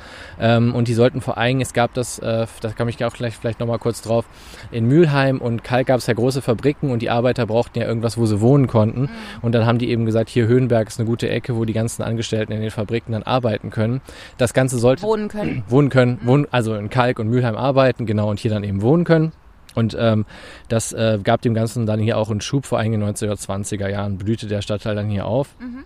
Ähm, 0.40 0.74
und 0.74 0.88
die 0.88 0.94
sollten 0.94 1.20
vor 1.20 1.36
allem, 1.36 1.60
es 1.60 1.74
gab 1.74 1.92
das, 1.92 2.18
äh, 2.20 2.46
da 2.62 2.70
kam 2.70 2.88
ich 2.88 3.04
auch 3.04 3.12
gleich 3.12 3.36
vielleicht 3.36 3.60
nochmal 3.60 3.78
kurz 3.78 4.00
drauf, 4.00 4.24
in 4.70 4.86
Mülheim 4.86 5.42
und 5.42 5.62
Kalk 5.62 5.88
gab 5.88 5.98
es 5.98 6.06
ja 6.06 6.14
große 6.14 6.40
Fabriken 6.40 6.90
und 6.90 7.02
die 7.02 7.10
Arbeiter 7.10 7.46
brauchten 7.46 7.78
ja 7.78 7.86
irgendwas, 7.86 8.16
wo 8.16 8.24
sie 8.24 8.40
wohnen 8.40 8.66
konnten. 8.66 9.02
Mhm. 9.02 9.08
Und 9.42 9.52
dann 9.52 9.66
haben 9.66 9.78
die 9.78 9.90
eben 9.90 10.06
gesagt, 10.06 10.30
hier 10.30 10.46
Höhenberg 10.46 10.88
ist 10.88 10.98
eine 10.98 11.06
gute 11.06 11.28
Ecke, 11.28 11.54
wo 11.54 11.66
die 11.66 11.73
ganzen 11.74 12.02
Angestellten 12.02 12.52
in 12.52 12.62
den 12.62 12.70
Fabriken 12.70 13.12
dann 13.12 13.22
arbeiten 13.22 13.68
können. 13.68 14.00
Das 14.38 14.54
Ganze 14.54 14.78
sollte 14.78 15.02
wohnen 15.02 15.28
können. 15.28 15.64
Wohnen 15.68 15.90
können, 15.90 16.18
wohnen, 16.24 16.46
also 16.50 16.74
in 16.74 16.88
Kalk 16.88 17.18
und 17.18 17.28
Mülheim 17.28 17.56
arbeiten, 17.56 18.06
genau, 18.06 18.30
und 18.30 18.40
hier 18.40 18.50
dann 18.50 18.64
eben 18.64 18.80
wohnen 18.80 19.04
können. 19.04 19.32
Und 19.74 19.96
ähm, 19.98 20.24
das 20.68 20.92
äh, 20.92 21.18
gab 21.22 21.42
dem 21.42 21.52
Ganzen 21.52 21.84
dann 21.84 22.00
hier 22.00 22.16
auch 22.16 22.30
einen 22.30 22.40
Schub, 22.40 22.64
vor 22.64 22.78
allem 22.78 22.92
in 22.92 23.00
den 23.00 23.10
1920er 23.10 23.88
Jahren 23.88 24.18
blühte 24.18 24.46
der 24.46 24.62
Stadtteil 24.62 24.94
dann 24.94 25.08
hier 25.08 25.26
auf. 25.26 25.56
Mhm. 25.58 25.84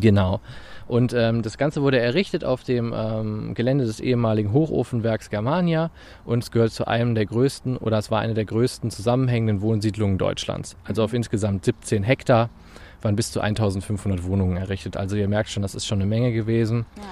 Genau. 0.00 0.40
Und 0.88 1.12
ähm, 1.14 1.42
das 1.42 1.58
Ganze 1.58 1.82
wurde 1.82 1.98
errichtet 1.98 2.44
auf 2.44 2.62
dem 2.62 2.94
ähm, 2.96 3.54
Gelände 3.54 3.84
des 3.84 3.98
ehemaligen 3.98 4.52
Hochofenwerks 4.52 5.30
Germania 5.30 5.90
und 6.24 6.44
es 6.44 6.50
gehört 6.52 6.72
zu 6.72 6.86
einem 6.86 7.14
der 7.14 7.26
größten 7.26 7.76
oder 7.76 7.98
es 7.98 8.10
war 8.10 8.20
eine 8.20 8.34
der 8.34 8.44
größten 8.44 8.90
zusammenhängenden 8.90 9.62
Wohnsiedlungen 9.62 10.16
Deutschlands. 10.16 10.76
Also 10.84 11.02
auf 11.02 11.12
insgesamt 11.12 11.64
17 11.64 12.04
Hektar 12.04 12.50
waren 13.02 13.16
bis 13.16 13.32
zu 13.32 13.40
1500 13.40 14.24
Wohnungen 14.24 14.56
errichtet. 14.56 14.96
Also 14.96 15.16
ihr 15.16 15.28
merkt 15.28 15.50
schon, 15.50 15.62
das 15.62 15.74
ist 15.74 15.86
schon 15.86 15.98
eine 15.98 16.06
Menge 16.06 16.32
gewesen. 16.32 16.86
Ja. 16.96 17.02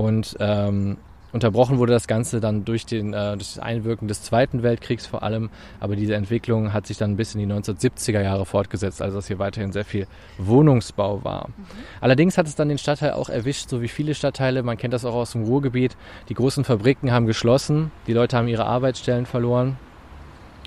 Und 0.00 0.36
ähm, 0.40 0.96
unterbrochen 1.32 1.78
wurde 1.78 1.92
das 1.92 2.06
Ganze 2.06 2.40
dann 2.40 2.64
durch, 2.64 2.86
den, 2.86 3.12
äh, 3.12 3.32
durch 3.36 3.54
das 3.54 3.58
Einwirken 3.58 4.08
des 4.08 4.22
Zweiten 4.22 4.62
Weltkriegs 4.62 5.06
vor 5.06 5.22
allem. 5.22 5.50
Aber 5.80 5.96
diese 5.96 6.14
Entwicklung 6.14 6.72
hat 6.72 6.86
sich 6.86 6.98
dann 6.98 7.16
bis 7.16 7.34
in 7.34 7.40
die 7.40 7.52
1970er 7.52 8.22
Jahre 8.22 8.44
fortgesetzt, 8.44 9.02
also 9.02 9.16
dass 9.16 9.26
hier 9.26 9.38
weiterhin 9.38 9.72
sehr 9.72 9.84
viel 9.84 10.06
Wohnungsbau 10.38 11.24
war. 11.24 11.48
Mhm. 11.48 11.64
Allerdings 12.00 12.38
hat 12.38 12.46
es 12.46 12.54
dann 12.54 12.68
den 12.68 12.78
Stadtteil 12.78 13.12
auch 13.12 13.28
erwischt, 13.28 13.68
so 13.68 13.82
wie 13.82 13.88
viele 13.88 14.14
Stadtteile, 14.14 14.62
man 14.62 14.76
kennt 14.76 14.94
das 14.94 15.04
auch 15.04 15.14
aus 15.14 15.32
dem 15.32 15.44
Ruhrgebiet. 15.44 15.96
Die 16.28 16.34
großen 16.34 16.64
Fabriken 16.64 17.12
haben 17.12 17.26
geschlossen, 17.26 17.90
die 18.06 18.12
Leute 18.12 18.36
haben 18.36 18.48
ihre 18.48 18.66
Arbeitsstellen 18.66 19.26
verloren. 19.26 19.76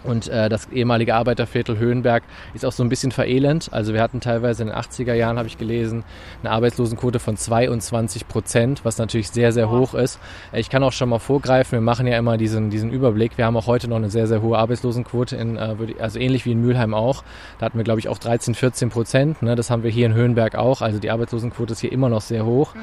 Und 0.05 0.27
äh, 0.27 0.49
das 0.49 0.69
ehemalige 0.71 1.15
Arbeiterviertel 1.15 1.77
Höhenberg 1.77 2.23
ist 2.53 2.65
auch 2.65 2.71
so 2.71 2.83
ein 2.83 2.89
bisschen 2.89 3.11
verelend. 3.11 3.69
Also 3.71 3.93
wir 3.93 4.01
hatten 4.01 4.19
teilweise 4.19 4.63
in 4.63 4.69
den 4.69 4.77
80er 4.77 5.13
Jahren, 5.13 5.37
habe 5.37 5.47
ich 5.47 5.57
gelesen, 5.57 6.03
eine 6.41 6.51
Arbeitslosenquote 6.51 7.19
von 7.19 7.37
22 7.37 8.27
Prozent, 8.27 8.85
was 8.85 8.97
natürlich 8.97 9.29
sehr, 9.29 9.51
sehr 9.51 9.69
hoch 9.69 9.93
ist. 9.93 10.19
Äh, 10.51 10.59
ich 10.59 10.69
kann 10.69 10.83
auch 10.83 10.91
schon 10.91 11.09
mal 11.09 11.19
vorgreifen, 11.19 11.73
wir 11.73 11.81
machen 11.81 12.07
ja 12.07 12.17
immer 12.17 12.37
diesen, 12.37 12.69
diesen 12.69 12.91
Überblick. 12.91 13.37
Wir 13.37 13.45
haben 13.45 13.57
auch 13.57 13.67
heute 13.67 13.87
noch 13.87 13.97
eine 13.97 14.09
sehr, 14.09 14.27
sehr 14.27 14.41
hohe 14.41 14.57
Arbeitslosenquote, 14.57 15.35
in, 15.35 15.57
äh, 15.57 15.75
also 15.99 16.19
ähnlich 16.19 16.45
wie 16.45 16.51
in 16.51 16.61
Mülheim 16.61 16.93
auch. 16.93 17.23
Da 17.59 17.65
hatten 17.65 17.77
wir, 17.77 17.83
glaube 17.83 17.99
ich, 17.99 18.07
auch 18.07 18.17
13, 18.17 18.55
14 18.55 18.89
Prozent. 18.89 19.41
Ne? 19.41 19.55
Das 19.55 19.69
haben 19.69 19.83
wir 19.83 19.91
hier 19.91 20.05
in 20.05 20.13
Höhenberg 20.13 20.55
auch. 20.55 20.81
Also 20.81 20.99
die 20.99 21.09
Arbeitslosenquote 21.09 21.73
ist 21.73 21.79
hier 21.79 21.91
immer 21.91 22.09
noch 22.09 22.21
sehr 22.21 22.45
hoch. 22.45 22.75
Mhm. 22.75 22.79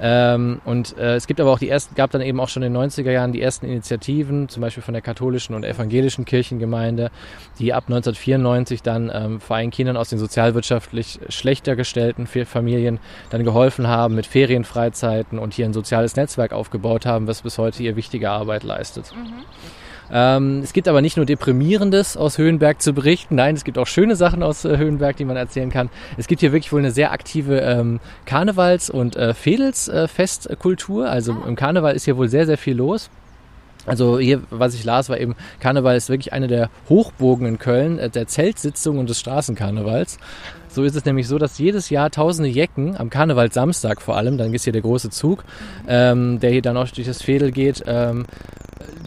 Ähm, 0.00 0.60
und 0.64 0.96
äh, 0.98 1.14
es 1.14 1.26
gibt 1.26 1.40
aber 1.40 1.52
auch 1.52 1.58
die 1.60 1.68
ersten, 1.68 1.94
gab 1.94 2.10
dann 2.10 2.22
eben 2.22 2.40
auch 2.40 2.48
schon 2.48 2.62
in 2.64 2.74
den 2.74 2.82
90er 2.82 3.10
Jahren 3.10 3.32
die 3.32 3.40
ersten 3.40 3.66
Initiativen, 3.66 4.48
zum 4.48 4.60
Beispiel 4.60 4.82
von 4.82 4.94
der 4.94 5.02
katholischen 5.02 5.54
und 5.54 5.64
evangelischen 5.64 6.24
Kirchen 6.24 6.58
Gemeinde, 6.62 7.10
die 7.58 7.74
ab 7.74 7.84
1994 7.88 8.82
dann 8.82 9.10
ähm, 9.12 9.40
vor 9.40 9.56
allem 9.56 9.70
Kindern 9.70 9.98
aus 9.98 10.08
den 10.08 10.18
sozialwirtschaftlich 10.18 11.20
schlechter 11.28 11.76
gestellten 11.76 12.26
Familien 12.26 12.98
dann 13.28 13.44
geholfen 13.44 13.86
haben 13.86 14.14
mit 14.14 14.26
Ferienfreizeiten 14.26 15.38
und 15.38 15.52
hier 15.52 15.66
ein 15.66 15.74
soziales 15.74 16.16
Netzwerk 16.16 16.52
aufgebaut 16.52 17.04
haben, 17.04 17.26
was 17.26 17.42
bis 17.42 17.58
heute 17.58 17.82
ihr 17.82 17.96
wichtige 17.96 18.30
Arbeit 18.30 18.62
leistet. 18.62 19.12
Mhm. 19.14 19.44
Ähm, 20.14 20.60
es 20.62 20.74
gibt 20.74 20.88
aber 20.88 21.00
nicht 21.00 21.16
nur 21.16 21.24
Deprimierendes 21.24 22.18
aus 22.18 22.36
Höhenberg 22.36 22.82
zu 22.82 22.92
berichten. 22.92 23.36
Nein, 23.36 23.54
es 23.54 23.64
gibt 23.64 23.78
auch 23.78 23.86
schöne 23.86 24.14
Sachen 24.14 24.42
aus 24.42 24.64
äh, 24.64 24.76
Höhenberg, 24.76 25.16
die 25.16 25.24
man 25.24 25.36
erzählen 25.36 25.70
kann. 25.70 25.88
Es 26.18 26.26
gibt 26.26 26.40
hier 26.40 26.52
wirklich 26.52 26.72
wohl 26.72 26.80
eine 26.80 26.90
sehr 26.90 27.12
aktive 27.12 27.60
ähm, 27.60 27.98
Karnevals- 28.26 28.90
und 28.90 29.16
äh, 29.16 29.32
Fädelsfestkultur. 29.32 31.08
also 31.08 31.34
im 31.46 31.56
Karneval 31.56 31.94
ist 31.94 32.04
hier 32.04 32.18
wohl 32.18 32.28
sehr, 32.28 32.44
sehr 32.44 32.58
viel 32.58 32.76
los. 32.76 33.08
Also 33.86 34.18
hier, 34.18 34.42
was 34.50 34.74
ich 34.74 34.84
las, 34.84 35.08
war 35.08 35.18
eben, 35.18 35.34
Karneval 35.60 35.96
ist 35.96 36.08
wirklich 36.08 36.32
eine 36.32 36.46
der 36.46 36.70
Hochburgen 36.88 37.46
in 37.46 37.58
Köln, 37.58 37.98
äh, 37.98 38.10
der 38.10 38.28
Zeltsitzung 38.28 38.98
und 38.98 39.08
des 39.08 39.18
Straßenkarnevals. 39.20 40.18
So 40.68 40.84
ist 40.84 40.96
es 40.96 41.04
nämlich 41.04 41.28
so, 41.28 41.36
dass 41.38 41.58
jedes 41.58 41.90
Jahr 41.90 42.10
tausende 42.10 42.48
Jecken, 42.48 42.96
am 42.96 43.10
Karnevalsamstag 43.10 44.00
vor 44.00 44.16
allem, 44.16 44.38
dann 44.38 44.54
ist 44.54 44.64
hier 44.64 44.72
der 44.72 44.82
große 44.82 45.10
Zug, 45.10 45.44
ähm, 45.86 46.40
der 46.40 46.50
hier 46.50 46.62
dann 46.62 46.76
auch 46.76 46.88
durch 46.88 47.06
das 47.06 47.22
Fädel 47.22 47.50
geht, 47.50 47.82
ähm, 47.86 48.24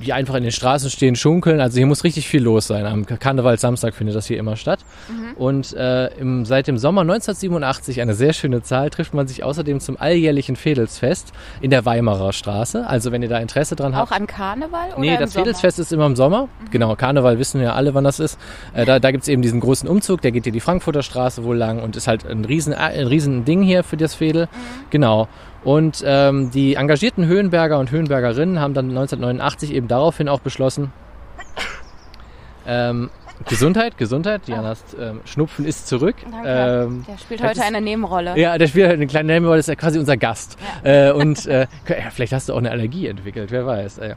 die 0.03 0.13
einfach 0.13 0.35
in 0.35 0.43
den 0.43 0.51
Straßen 0.51 0.89
stehen, 0.89 1.15
schunkeln. 1.15 1.61
Also 1.61 1.77
hier 1.77 1.85
muss 1.85 2.03
richtig 2.03 2.27
viel 2.27 2.43
los 2.43 2.67
sein. 2.67 2.85
Am 2.85 3.05
Karnevalsamstag 3.05 3.95
findet 3.95 4.15
das 4.15 4.27
hier 4.27 4.37
immer 4.37 4.55
statt. 4.55 4.79
Mhm. 5.07 5.37
Und 5.37 5.73
äh, 5.73 6.07
im, 6.17 6.45
seit 6.45 6.67
dem 6.67 6.77
Sommer 6.77 7.01
1987, 7.01 8.01
eine 8.01 8.15
sehr 8.15 8.33
schöne 8.33 8.61
Zahl, 8.61 8.89
trifft 8.89 9.13
man 9.13 9.27
sich 9.27 9.43
außerdem 9.43 9.79
zum 9.79 9.97
alljährlichen 9.97 10.55
Fedelsfest 10.55 11.31
in 11.61 11.69
der 11.69 11.85
Weimarer 11.85 12.33
Straße. 12.33 12.85
Also 12.85 13.11
wenn 13.11 13.21
ihr 13.21 13.29
da 13.29 13.39
Interesse 13.39 13.75
dran 13.75 13.95
habt. 13.95 14.11
Auch 14.11 14.15
an 14.15 14.27
Karneval 14.27 14.89
oder 14.91 14.99
Nee, 14.99 15.17
das 15.17 15.33
Sommer? 15.33 15.45
Fedelsfest 15.45 15.79
ist 15.79 15.93
immer 15.93 16.05
im 16.05 16.15
Sommer. 16.15 16.49
Genau, 16.71 16.95
Karneval 16.95 17.39
wissen 17.39 17.59
wir 17.59 17.67
ja 17.67 17.73
alle, 17.73 17.93
wann 17.93 18.03
das 18.03 18.19
ist. 18.19 18.37
Äh, 18.73 18.85
da 18.85 18.99
da 18.99 19.11
gibt's 19.11 19.27
eben 19.27 19.43
diesen 19.43 19.59
großen 19.59 19.87
Umzug, 19.87 20.21
der 20.21 20.31
geht 20.31 20.45
hier 20.45 20.51
die 20.51 20.59
Frankfurter 20.59 21.03
Straße 21.03 21.43
wohl 21.43 21.55
lang 21.55 21.79
und 21.79 21.95
ist 21.95 22.07
halt 22.07 22.25
ein 22.25 22.43
riesen, 22.43 22.73
ein 22.73 23.05
riesen 23.05 23.45
Ding 23.45 23.61
hier 23.61 23.83
für 23.83 23.97
das 23.97 24.15
Fedel. 24.15 24.47
Genau. 24.89 25.27
Und 25.65 26.01
ähm, 26.05 26.51
die 26.51 26.75
engagierten 26.75 27.25
Höhenberger 27.25 27.77
und 27.79 27.91
Höhenbergerinnen 27.91 28.59
haben 28.61 28.73
dann 28.73 28.85
1989 28.89 29.73
eben 29.73 29.87
daraufhin 29.89 30.29
auch 30.29 30.39
beschlossen, 30.39 30.93
ähm, 32.67 33.09
Gesundheit, 33.49 33.97
Gesundheit, 33.97 34.47
Dianas 34.47 34.81
ähm, 34.97 35.19
Schnupfen 35.25 35.65
ist 35.65 35.87
zurück. 35.87 36.15
Danke. 36.31 36.47
Ähm, 36.47 37.05
Der 37.07 37.17
spielt 37.17 37.41
heute 37.43 37.51
ist- 37.59 37.65
eine 37.65 37.81
Nebenrolle. 37.81 38.37
ja, 38.39 38.57
der 38.57 38.67
spielt 38.67 38.89
eine 38.91 39.07
kleine 39.07 39.33
Nebenrolle, 39.33 39.59
ist 39.59 39.67
ja 39.67 39.75
quasi 39.75 39.99
unser 39.99 40.15
Gast. 40.15 40.55
Äh, 40.83 41.11
und 41.11 41.45
äh, 41.47 41.67
ja, 41.89 42.09
vielleicht 42.11 42.31
hast 42.31 42.47
du 42.47 42.53
auch 42.53 42.57
eine 42.59 42.71
Allergie 42.71 43.07
entwickelt, 43.07 43.51
wer 43.51 43.65
weiß. 43.65 43.97
Äh, 43.97 44.15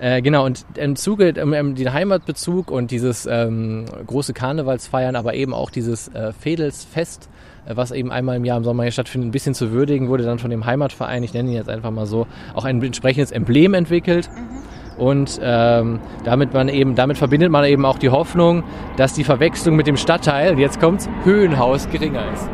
äh, 0.00 0.20
genau, 0.20 0.44
und 0.44 0.66
im 0.74 0.96
Zuge, 0.96 1.32
um 1.42 1.74
den 1.74 1.92
Heimatbezug 1.92 2.70
und 2.70 2.90
dieses 2.90 3.24
ähm, 3.26 3.86
große 4.06 4.34
Karnevalsfeiern, 4.34 5.16
aber 5.16 5.32
eben 5.34 5.54
auch 5.54 5.70
dieses 5.70 6.08
äh, 6.08 6.32
Fedelsfest, 6.32 7.24
äh, 7.24 7.28
was 7.74 7.90
eben 7.90 8.10
einmal 8.10 8.36
im 8.36 8.44
Jahr 8.44 8.58
im 8.58 8.64
Sommer 8.64 8.84
hier 8.84 8.92
stattfindet, 8.92 9.28
ein 9.28 9.32
bisschen 9.32 9.54
zu 9.54 9.72
würdigen, 9.72 10.08
wurde 10.08 10.24
dann 10.24 10.38
von 10.38 10.50
dem 10.50 10.66
Heimatverein, 10.66 11.22
ich 11.22 11.34
nenne 11.34 11.50
ihn 11.50 11.56
jetzt 11.56 11.68
einfach 11.68 11.90
mal 11.90 12.06
so, 12.06 12.26
auch 12.54 12.64
ein 12.64 12.82
entsprechendes 12.82 13.30
Emblem 13.30 13.74
entwickelt. 13.74 14.28
Und 14.96 15.38
ähm, 15.42 16.00
damit 16.24 16.52
man 16.52 16.68
eben, 16.68 16.96
damit 16.96 17.18
verbindet 17.18 17.52
man 17.52 17.64
eben 17.64 17.84
auch 17.84 17.98
die 17.98 18.10
Hoffnung, 18.10 18.64
dass 18.96 19.12
die 19.12 19.22
Verwechslung 19.22 19.76
mit 19.76 19.86
dem 19.86 19.96
Stadtteil, 19.96 20.58
jetzt 20.58 20.80
kommt's, 20.80 21.08
Höhenhaus 21.22 21.88
geringer 21.88 22.32
ist. 22.32 22.50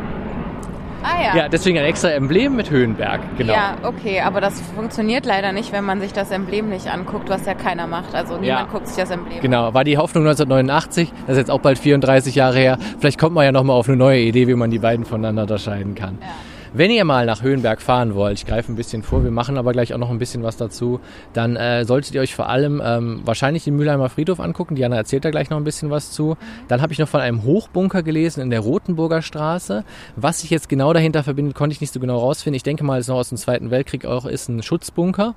Ah 1.05 1.21
ja. 1.21 1.37
Ja, 1.43 1.49
deswegen 1.49 1.77
ein 1.77 1.85
extra 1.85 2.09
Emblem 2.09 2.55
mit 2.55 2.71
Höhenberg, 2.71 3.21
genau. 3.37 3.53
Ja, 3.53 3.75
okay, 3.83 4.21
aber 4.21 4.41
das 4.41 4.59
funktioniert 4.75 5.25
leider 5.25 5.51
nicht, 5.51 5.71
wenn 5.71 5.83
man 5.83 6.01
sich 6.01 6.13
das 6.13 6.31
Emblem 6.31 6.69
nicht 6.69 6.87
anguckt, 6.87 7.29
was 7.29 7.45
ja 7.45 7.53
keiner 7.53 7.85
macht. 7.85 8.15
Also 8.15 8.37
niemand 8.37 8.71
guckt 8.71 8.87
sich 8.87 8.97
das 8.97 9.11
Emblem 9.11 9.39
Genau, 9.41 9.73
war 9.73 9.83
die 9.83 9.97
Hoffnung 9.97 10.23
1989, 10.23 11.11
das 11.27 11.33
ist 11.33 11.37
jetzt 11.37 11.51
auch 11.51 11.59
bald 11.59 11.77
34 11.77 12.33
Jahre 12.33 12.57
her. 12.57 12.77
Vielleicht 12.99 13.19
kommt 13.19 13.35
man 13.35 13.45
ja 13.45 13.51
nochmal 13.51 13.75
auf 13.77 13.87
eine 13.87 13.97
neue 13.97 14.19
Idee, 14.21 14.47
wie 14.47 14.55
man 14.55 14.71
die 14.71 14.79
beiden 14.79 15.05
voneinander 15.05 15.43
unterscheiden 15.43 15.93
kann. 15.95 16.17
Ja. 16.21 16.27
Wenn 16.77 16.91
ihr 16.91 17.05
mal 17.05 17.25
nach 17.25 17.41
Höhenberg 17.41 17.81
fahren 17.81 18.15
wollt, 18.15 18.37
ich 18.37 18.45
greife 18.45 18.69
ein 18.69 18.75
bisschen 18.75 19.01
vor, 19.01 19.23
wir 19.23 19.31
machen 19.31 19.57
aber 19.57 19.71
gleich 19.71 19.93
auch 19.93 19.97
noch 19.97 20.09
ein 20.09 20.19
bisschen 20.19 20.43
was 20.43 20.57
dazu, 20.57 20.99
dann 21.31 21.55
äh, 21.55 21.85
solltet 21.85 22.13
ihr 22.13 22.19
euch 22.19 22.35
vor 22.35 22.49
allem 22.49 22.81
ähm, 22.83 23.21
wahrscheinlich 23.23 23.63
den 23.63 23.77
Mülheimer 23.77 24.09
Friedhof 24.09 24.41
angucken. 24.41 24.75
Diana 24.75 24.97
erzählt 24.97 25.23
da 25.23 25.31
gleich 25.31 25.49
noch 25.49 25.55
ein 25.55 25.63
bisschen 25.63 25.89
was 25.89 26.11
zu. 26.11 26.35
Dann 26.67 26.81
habe 26.81 26.91
ich 26.91 26.99
noch 26.99 27.07
von 27.07 27.21
einem 27.21 27.43
Hochbunker 27.43 28.03
gelesen 28.03 28.41
in 28.41 28.49
der 28.49 28.59
Rotenburger 28.59 29.21
Straße. 29.21 29.85
Was 30.17 30.41
sich 30.41 30.49
jetzt 30.49 30.67
genau 30.67 30.91
dahinter 30.91 31.23
verbindet, 31.23 31.55
konnte 31.55 31.73
ich 31.73 31.79
nicht 31.79 31.93
so 31.93 32.01
genau 32.01 32.17
rausfinden. 32.17 32.57
Ich 32.57 32.63
denke 32.63 32.83
mal, 32.83 32.99
es 32.99 33.05
ist 33.05 33.07
noch 33.09 33.19
aus 33.19 33.29
dem 33.29 33.37
Zweiten 33.37 33.71
Weltkrieg 33.71 34.05
auch 34.05 34.25
ist 34.25 34.49
ein 34.49 34.61
Schutzbunker. 34.61 35.33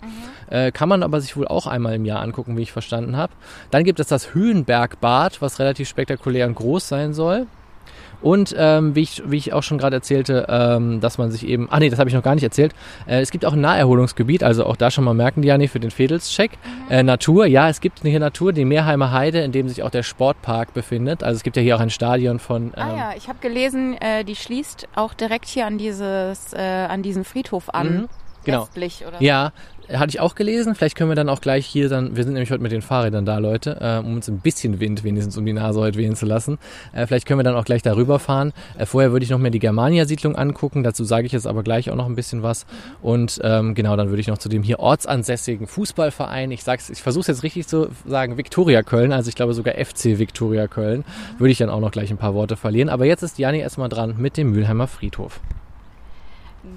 Äh, 0.50 0.72
kann 0.72 0.88
man 0.88 1.04
aber 1.04 1.20
sich 1.20 1.36
wohl 1.36 1.46
auch 1.46 1.68
einmal 1.68 1.94
im 1.94 2.04
Jahr 2.04 2.20
angucken, 2.20 2.56
wie 2.56 2.62
ich 2.62 2.72
verstanden 2.72 3.16
habe. 3.16 3.32
Dann 3.70 3.84
gibt 3.84 4.00
es 4.00 4.08
das 4.08 4.34
Höhenbergbad, 4.34 5.40
was 5.40 5.60
relativ 5.60 5.88
spektakulär 5.88 6.48
und 6.48 6.56
groß 6.56 6.88
sein 6.88 7.14
soll. 7.14 7.46
Und 8.20 8.54
ähm, 8.58 8.94
wie, 8.94 9.02
ich, 9.02 9.22
wie 9.26 9.36
ich 9.36 9.52
auch 9.52 9.62
schon 9.62 9.78
gerade 9.78 9.96
erzählte, 9.96 10.46
ähm, 10.48 11.00
dass 11.00 11.18
man 11.18 11.30
sich 11.30 11.46
eben, 11.46 11.68
ah 11.70 11.78
nee, 11.78 11.88
das 11.88 11.98
habe 11.98 12.10
ich 12.10 12.14
noch 12.14 12.22
gar 12.22 12.34
nicht 12.34 12.44
erzählt, 12.44 12.74
äh, 13.06 13.20
es 13.20 13.30
gibt 13.30 13.44
auch 13.44 13.52
ein 13.52 13.60
Naherholungsgebiet, 13.60 14.42
also 14.42 14.66
auch 14.66 14.76
da 14.76 14.90
schon 14.90 15.04
mal 15.04 15.14
merken, 15.14 15.42
Diani, 15.42 15.68
für 15.68 15.80
den 15.80 15.90
Fedelscheck. 15.90 16.52
Äh, 16.90 17.02
Natur, 17.02 17.46
ja, 17.46 17.68
es 17.68 17.80
gibt 17.80 18.00
hier 18.02 18.20
Natur, 18.20 18.52
die 18.52 18.64
Meerheimer 18.64 19.12
Heide, 19.12 19.40
in 19.40 19.52
dem 19.52 19.68
sich 19.68 19.82
auch 19.82 19.90
der 19.90 20.02
Sportpark 20.02 20.74
befindet. 20.74 21.22
Also 21.22 21.36
es 21.36 21.42
gibt 21.42 21.56
ja 21.56 21.62
hier 21.62 21.76
auch 21.76 21.80
ein 21.80 21.90
Stadion 21.90 22.38
von... 22.38 22.68
Ähm, 22.68 22.72
Ah 22.76 22.96
ja, 22.96 23.10
ich 23.16 23.28
habe 23.28 23.38
gelesen, 23.40 23.96
äh, 24.00 24.24
die 24.24 24.36
schließt 24.36 24.88
auch 24.94 25.14
direkt 25.14 25.46
hier 25.46 25.66
an 25.66 25.78
dieses, 25.78 26.52
äh, 26.54 26.58
an 26.58 27.02
diesen 27.02 27.24
Friedhof 27.24 27.70
an. 27.72 27.94
Mhm, 27.94 28.08
genau. 28.52 28.62
Westlich 28.62 29.04
oder 29.06 29.22
Ja, 29.22 29.52
hatte 29.92 30.10
ich 30.10 30.20
auch 30.20 30.34
gelesen. 30.34 30.74
Vielleicht 30.74 30.96
können 30.96 31.10
wir 31.10 31.14
dann 31.16 31.28
auch 31.28 31.40
gleich 31.40 31.66
hier 31.66 31.88
dann, 31.88 32.16
wir 32.16 32.24
sind 32.24 32.34
nämlich 32.34 32.50
heute 32.50 32.62
mit 32.62 32.72
den 32.72 32.82
Fahrrädern 32.82 33.24
da, 33.24 33.38
Leute, 33.38 33.78
äh, 33.80 33.98
um 33.98 34.16
uns 34.16 34.28
ein 34.28 34.40
bisschen 34.40 34.80
Wind 34.80 35.04
wenigstens 35.04 35.36
um 35.36 35.46
die 35.46 35.52
Nase 35.52 35.80
heute 35.80 35.98
wehen 35.98 36.14
zu 36.14 36.26
lassen. 36.26 36.58
Äh, 36.92 37.06
vielleicht 37.06 37.26
können 37.26 37.38
wir 37.38 37.44
dann 37.44 37.56
auch 37.56 37.64
gleich 37.64 37.82
darüber 37.82 38.18
fahren. 38.18 38.52
Äh, 38.76 38.86
vorher 38.86 39.12
würde 39.12 39.24
ich 39.24 39.30
noch 39.30 39.38
mir 39.38 39.50
die 39.50 39.58
Germania-Siedlung 39.58 40.36
angucken. 40.36 40.82
Dazu 40.82 41.04
sage 41.04 41.26
ich 41.26 41.32
jetzt 41.32 41.46
aber 41.46 41.62
gleich 41.62 41.90
auch 41.90 41.96
noch 41.96 42.06
ein 42.06 42.16
bisschen 42.16 42.42
was. 42.42 42.66
Und 43.02 43.40
ähm, 43.42 43.74
genau, 43.74 43.96
dann 43.96 44.08
würde 44.08 44.20
ich 44.20 44.28
noch 44.28 44.38
zu 44.38 44.48
dem 44.48 44.62
hier 44.62 44.80
ortsansässigen 44.80 45.66
Fußballverein, 45.66 46.50
ich 46.50 46.64
sag's, 46.64 46.90
ich 46.90 47.02
versuche 47.02 47.22
es 47.22 47.26
jetzt 47.28 47.42
richtig 47.42 47.66
zu 47.66 47.88
sagen, 48.06 48.36
Viktoria 48.36 48.82
Köln, 48.82 49.12
also 49.12 49.28
ich 49.28 49.34
glaube 49.34 49.54
sogar 49.54 49.74
FC 49.74 50.18
Viktoria 50.18 50.66
Köln, 50.66 51.04
würde 51.38 51.52
ich 51.52 51.58
dann 51.58 51.70
auch 51.70 51.80
noch 51.80 51.90
gleich 51.90 52.10
ein 52.10 52.18
paar 52.18 52.34
Worte 52.34 52.56
verlieren. 52.56 52.88
Aber 52.88 53.06
jetzt 53.06 53.22
ist 53.22 53.38
Jani 53.38 53.58
erstmal 53.58 53.88
dran 53.88 54.14
mit 54.18 54.36
dem 54.36 54.50
Mülheimer 54.50 54.86
Friedhof. 54.86 55.40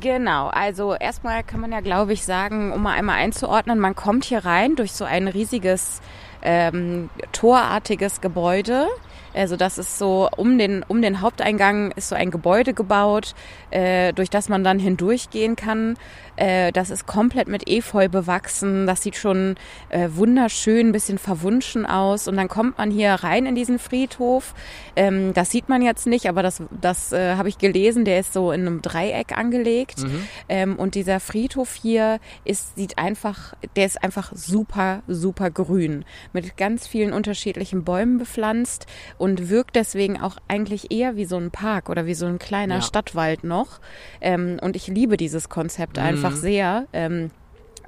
Genau, 0.02 0.48
also 0.48 0.96
erstmal 0.96 1.44
kann 1.44 1.60
man 1.60 1.72
ja, 1.72 1.80
glaube 1.80 2.14
ich, 2.14 2.26
sagen, 2.26 2.74
um 2.74 2.82
mal 2.82 2.94
einmal 2.94 3.18
einzuordnen, 3.18 3.78
man 3.78 3.96
kommt 3.96 4.26
hier 4.26 4.44
rein 4.44 4.76
durch 4.76 4.94
so 4.94 5.06
ein 5.06 5.28
riesiges 5.28 6.02
ähm, 6.42 7.12
torartiges 7.34 8.20
Gebäude. 8.20 8.88
Also 9.36 9.58
das 9.58 9.78
ist 9.78 10.00
so 10.00 10.28
um 10.36 10.58
den 10.58 10.84
um 10.88 11.04
den 11.04 11.22
Haupteingang 11.22 11.92
ist 11.92 12.10
so 12.10 12.16
ein 12.16 12.32
Gebäude 12.32 12.74
gebaut, 12.74 13.36
äh, 13.70 14.12
durch 14.14 14.32
das 14.32 14.50
man 14.50 14.64
dann 14.64 14.80
hindurchgehen 14.80 15.56
kann. 15.56 15.98
Äh, 16.36 16.72
das 16.72 16.90
ist 16.90 17.06
komplett 17.06 17.48
mit 17.48 17.68
Efeu 17.70 18.10
bewachsen. 18.10 18.88
Das 18.88 19.02
sieht 19.04 19.16
schon 19.16 19.56
äh, 19.90 20.10
wunderschön, 20.14 20.88
ein 20.88 20.92
bisschen 20.92 21.18
verwunschen 21.18 21.86
aus. 21.86 22.28
Und 22.28 22.38
dann 22.38 22.48
kommt 22.48 22.78
man 22.78 22.92
hier 22.92 23.12
rein 23.14 23.46
in 23.46 23.56
diesen 23.56 23.80
Friedhof. 23.80 24.54
Ähm, 24.96 25.34
das 25.34 25.52
sieht 25.52 25.70
man 25.70 25.82
jetzt 25.82 26.08
nicht, 26.08 26.28
aber 26.28 26.44
das 26.44 26.62
das 26.70 27.12
äh, 27.12 27.36
habe 27.36 27.50
ich 27.50 27.58
gelesen. 27.58 28.06
Der 28.06 28.20
ist 28.20 28.34
so 28.34 28.52
in 28.52 28.62
einem 28.62 28.82
Dreieck 28.82 29.38
angelegt. 29.38 30.06
Ähm, 30.50 30.78
und 30.78 30.96
dieser 30.96 31.20
Friedhof 31.20 31.74
hier 31.76 32.20
ist 32.46 32.76
sieht 32.76 32.98
einfach, 32.98 33.54
der 33.76 33.86
ist 33.86 34.04
einfach 34.04 34.32
super 34.36 35.02
super 35.08 35.50
grün 35.52 36.06
mit 36.34 36.58
ganz 36.58 36.88
vielen 36.88 37.14
unterschiedlichen 37.14 37.84
Bäumen 37.84 38.18
bepflanzt 38.18 38.86
und 39.18 39.50
wirkt 39.50 39.76
deswegen 39.76 40.20
auch 40.22 40.38
eigentlich 40.48 40.92
eher 40.92 41.16
wie 41.16 41.26
so 41.26 41.38
ein 41.38 41.52
Park 41.52 41.90
oder 41.90 42.06
wie 42.06 42.14
so 42.14 42.26
ein 42.26 42.40
kleiner 42.40 42.76
Ja. 42.76 42.82
Stadtwald 42.82 43.44
noch. 43.44 43.80
Ähm, 44.22 44.60
und 44.62 44.76
ich 44.76 44.88
liebe 44.88 45.18
dieses 45.18 45.50
Konzept 45.50 45.98
einfach 45.98 46.21
sehr. 46.36 46.88
Ähm, 46.94 47.32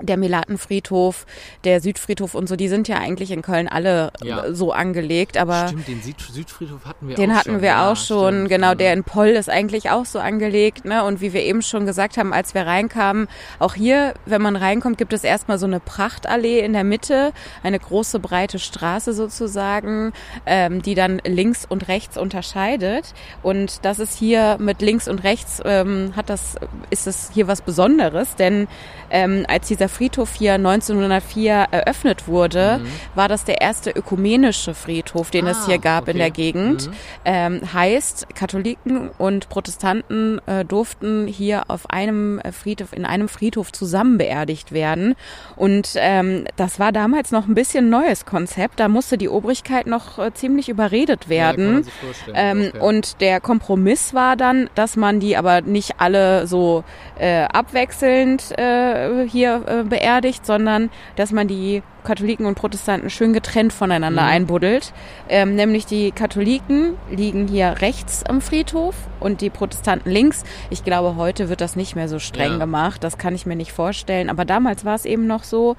der 0.01 0.17
Melatenfriedhof, 0.17 1.25
der 1.63 1.81
Südfriedhof 1.81 2.35
und 2.35 2.47
so, 2.47 2.55
die 2.55 2.67
sind 2.67 2.87
ja 2.87 2.97
eigentlich 2.97 3.31
in 3.31 3.41
Köln 3.41 3.67
alle 3.67 4.11
Ja. 4.23 4.53
so 4.53 4.71
angelegt, 4.71 5.37
aber 5.37 5.67
Stimmt, 5.67 5.87
den 5.87 6.01
Süd 6.01 6.19
Südfriedhof 6.21 6.85
hatten 6.85 7.07
wir 7.07 7.15
den 7.15 7.31
auch 7.31 7.35
hatten 7.35 7.51
schon. 7.51 7.61
wir 7.61 7.69
ja, 7.69 7.91
auch 7.91 7.95
schon, 7.95 8.33
stimmt. 8.33 8.49
genau, 8.49 8.73
Mhm. 8.73 8.77
der 8.77 8.93
in 8.93 9.03
Poll 9.03 9.27
ist 9.29 9.49
eigentlich 9.49 9.89
auch 9.89 10.05
so 10.05 10.19
angelegt, 10.19 10.85
ne? 10.85 11.03
Und 11.03 11.21
wie 11.21 11.33
wir 11.33 11.41
eben 11.43 11.61
schon 11.61 11.85
gesagt 11.85 12.17
haben, 12.17 12.33
als 12.33 12.53
wir 12.53 12.65
reinkamen, 12.65 13.27
auch 13.59 13.73
hier, 13.75 14.13
wenn 14.25 14.41
man 14.41 14.55
reinkommt, 14.55 14.97
gibt 14.97 15.13
es 15.13 15.23
erstmal 15.23 15.57
so 15.59 15.65
eine 15.65 15.79
Prachtallee 15.79 16.59
in 16.59 16.73
der 16.73 16.83
Mitte, 16.83 17.31
eine 17.63 17.79
große 17.79 18.19
breite 18.19 18.59
Straße 18.59 19.13
sozusagen, 19.13 20.13
ähm, 20.45 20.81
die 20.81 20.95
dann 20.95 21.21
links 21.25 21.65
und 21.67 21.87
rechts 21.87 22.17
unterscheidet. 22.17 23.13
Und 23.41 23.85
das 23.85 23.99
ist 23.99 24.17
hier 24.17 24.57
mit 24.59 24.81
links 24.81 25.07
und 25.07 25.23
rechts 25.23 25.61
ähm, 25.65 26.13
hat 26.15 26.29
das, 26.29 26.55
ist 26.89 27.07
es 27.07 27.31
hier 27.33 27.47
was 27.47 27.61
Besonderes, 27.61 28.35
denn 28.35 28.67
ähm, 29.13 29.45
als 29.47 29.67
dieser 29.69 29.87
Friedhof 29.87 30.33
hier 30.33 30.55
1904 30.55 31.67
eröffnet 31.71 32.27
wurde, 32.27 32.81
war 33.15 33.29
das 33.29 33.45
der 33.45 33.61
erste 33.61 33.91
ökumenische 33.91 34.73
Friedhof, 34.73 35.29
den 35.31 35.47
es 35.47 35.53
Mhm. 35.57 35.63
Ah, 35.63 35.67
hier 35.67 35.77
gab 35.77 36.03
in 36.07 36.15
okay. 36.15 36.17
der 36.17 36.31
Gegend. 36.31 36.87
Mhm. 36.87 36.93
Ähm, 37.25 37.73
heißt, 37.73 38.27
Katholiken 38.35 39.09
und 39.17 39.47
Protestanten 39.49 40.41
äh, 40.47 40.65
durften 40.65 41.27
hier 41.27 41.63
auf 41.69 41.89
einem 41.91 42.39
äh, 42.39 42.51
Friedhof, 42.51 42.91
in 42.91 43.05
einem 43.05 43.29
Friedhof 43.29 43.71
zusammen 43.71 44.17
beerdigt 44.17 44.71
werden. 44.71 45.15
Und 45.55 45.91
ähm, 45.95 46.45
das 46.55 46.79
war 46.79 46.91
damals 46.91 47.31
noch 47.31 47.47
ein 47.47 47.53
bisschen 47.53 47.89
neues 47.89 48.25
Konzept. 48.25 48.79
Da 48.79 48.87
musste 48.87 49.17
die 49.19 49.29
Obrigkeit 49.29 49.85
noch 49.85 50.17
äh, 50.17 50.33
ziemlich 50.33 50.69
überredet 50.69 51.25
Ja, 51.25 51.29
werden. 51.29 51.85
vorstellen, 52.01 52.35
Ähm, 52.35 52.71
okay. 52.73 52.79
Und 52.79 53.21
der 53.21 53.39
Kompromiss 53.39 54.13
war 54.15 54.35
dann, 54.35 54.69
dass 54.75 54.95
man 54.95 55.19
die 55.19 55.37
aber 55.37 55.61
nicht 55.61 55.99
alle 55.99 56.47
so 56.47 56.83
äh, 57.19 57.43
abwechselnd 57.43 58.57
äh, 58.57 59.02
hier 59.29 59.63
äh, 59.67 59.83
beerdigt, 59.83 60.45
sondern 60.45 60.89
dass 61.15 61.31
man 61.31 61.47
die 61.47 61.81
Katholiken 62.03 62.45
und 62.45 62.55
Protestanten 62.55 63.09
schön 63.09 63.31
getrennt 63.33 63.71
voneinander 63.71 64.23
Mhm. 64.23 64.27
einbuddelt. 64.27 64.93
Ähm, 65.29 65.55
nämlich 65.55 65.85
die 65.85 66.11
Katholiken 66.11 66.95
liegen 67.09 67.47
hier 67.47 67.75
rechts 67.79 68.23
am 68.25 68.41
Friedhof 68.41 68.95
und 69.21 69.39
die 69.41 69.49
Protestanten 69.49 70.11
links. 70.11 70.43
Ich 70.69 70.83
glaube, 70.83 71.15
heute 71.15 71.47
wird 71.49 71.61
das 71.61 71.75
nicht 71.77 71.95
mehr 71.95 72.09
so 72.09 72.19
streng 72.19 72.53
Ja. 72.53 72.57
gemacht. 72.57 73.03
Das 73.03 73.17
kann 73.17 73.35
ich 73.35 73.45
mir 73.45 73.55
nicht 73.55 73.71
vorstellen. 73.71 74.29
Aber 74.29 74.43
damals 74.45 74.83
war 74.83 74.95
es 74.95 75.05
eben 75.05 75.27
noch 75.27 75.43
so. 75.45 75.75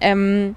Ähm, 0.00 0.56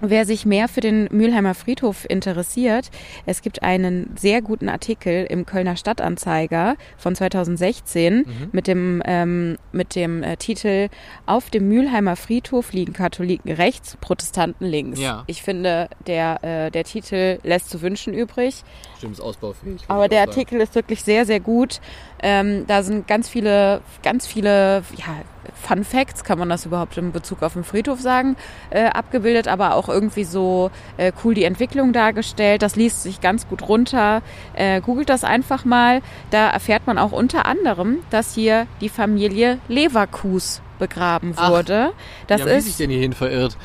Wer 0.00 0.24
sich 0.24 0.46
mehr 0.46 0.68
für 0.68 0.80
den 0.80 1.08
Mülheimer 1.10 1.54
Friedhof 1.54 2.06
interessiert, 2.08 2.90
es 3.26 3.42
gibt 3.42 3.62
einen 3.62 4.14
sehr 4.16 4.40
guten 4.42 4.68
Artikel 4.68 5.26
im 5.28 5.46
Kölner 5.46 5.76
Stadtanzeiger 5.76 6.76
von 6.96 7.14
2016 7.14 8.16
mhm. 8.16 8.24
mit 8.52 8.66
dem, 8.66 9.02
ähm, 9.04 9.58
mit 9.72 9.94
dem 9.94 10.22
äh, 10.22 10.36
Titel 10.36 10.88
Auf 11.26 11.50
dem 11.50 11.68
Mülheimer 11.68 12.16
Friedhof 12.16 12.72
liegen 12.72 12.92
Katholiken 12.92 13.52
rechts, 13.52 13.96
Protestanten 14.00 14.66
links. 14.66 14.98
Ja. 14.98 15.24
Ich 15.26 15.42
finde, 15.42 15.88
der, 16.06 16.42
äh, 16.42 16.70
der 16.70 16.84
Titel 16.84 17.38
lässt 17.42 17.70
zu 17.70 17.82
wünschen 17.82 18.14
übrig. 18.14 18.62
Stimmt, 18.96 19.14
ist 19.14 19.20
ausbaufähig. 19.20 19.82
Aber 19.88 20.08
der 20.08 20.22
Artikel 20.22 20.60
ist 20.60 20.74
wirklich 20.74 21.02
sehr, 21.02 21.26
sehr 21.26 21.40
gut. 21.40 21.80
Ähm, 22.22 22.66
da 22.66 22.82
sind 22.82 23.06
ganz 23.06 23.28
viele, 23.28 23.80
ganz 24.02 24.26
viele, 24.26 24.82
ja, 24.96 25.22
Fun 25.54 25.84
Facts, 25.84 26.24
kann 26.24 26.38
man 26.38 26.48
das 26.48 26.66
überhaupt 26.66 26.96
in 26.96 27.12
Bezug 27.12 27.42
auf 27.42 27.54
den 27.54 27.64
Friedhof 27.64 28.00
sagen, 28.00 28.36
äh, 28.70 28.84
abgebildet, 28.86 29.48
aber 29.48 29.74
auch 29.74 29.88
irgendwie 29.88 30.24
so 30.24 30.70
äh, 30.96 31.12
cool 31.24 31.34
die 31.34 31.44
Entwicklung 31.44 31.92
dargestellt. 31.92 32.62
Das 32.62 32.76
liest 32.76 33.02
sich 33.02 33.20
ganz 33.20 33.48
gut 33.48 33.68
runter. 33.68 34.22
Äh, 34.54 34.80
googelt 34.80 35.08
das 35.08 35.24
einfach 35.24 35.64
mal. 35.64 36.02
Da 36.30 36.48
erfährt 36.50 36.86
man 36.86 36.98
auch 36.98 37.12
unter 37.12 37.46
anderem, 37.46 37.98
dass 38.10 38.34
hier 38.34 38.66
die 38.80 38.88
Familie 38.88 39.58
Leverkus 39.68 40.62
begraben 40.78 41.36
wurde. 41.36 41.92
Ach, 41.92 42.26
das 42.26 42.44
wie 42.44 42.50
ist 42.50 42.64
sich 42.64 42.76
denn 42.76 42.90
hierhin 42.90 43.12
verirrt? 43.12 43.56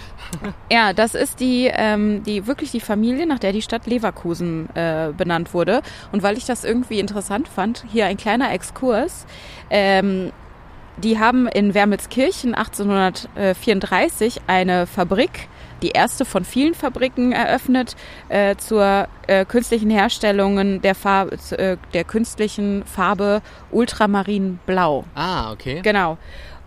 Ja, 0.71 0.93
das 0.93 1.15
ist 1.15 1.39
die, 1.39 1.69
ähm, 1.71 2.23
die 2.23 2.47
wirklich 2.47 2.71
die 2.71 2.79
Familie, 2.79 3.25
nach 3.27 3.39
der 3.39 3.51
die 3.51 3.61
Stadt 3.61 3.85
Leverkusen 3.87 4.69
äh, 4.75 5.11
benannt 5.15 5.53
wurde. 5.53 5.81
Und 6.11 6.23
weil 6.23 6.37
ich 6.37 6.45
das 6.45 6.63
irgendwie 6.63 6.99
interessant 6.99 7.47
fand, 7.47 7.85
hier 7.91 8.05
ein 8.05 8.17
kleiner 8.17 8.51
Exkurs. 8.51 9.25
Ähm, 9.69 10.31
die 10.97 11.19
haben 11.19 11.47
in 11.47 11.73
Wermelskirchen 11.73 12.55
1834 12.55 14.41
eine 14.47 14.87
Fabrik, 14.87 15.49
die 15.81 15.89
erste 15.89 16.23
von 16.23 16.45
vielen 16.45 16.73
Fabriken 16.73 17.33
eröffnet, 17.33 17.97
äh, 18.29 18.55
zur 18.55 19.09
äh, 19.27 19.43
künstlichen 19.43 19.89
Herstellung 19.89 20.81
der, 20.81 20.95
Farbe, 20.95 21.37
äh, 21.57 21.75
der 21.93 22.05
künstlichen 22.05 22.85
Farbe 22.85 23.41
Ultramarinblau. 23.71 25.03
Ah, 25.15 25.51
okay. 25.51 25.81
Genau. 25.83 26.17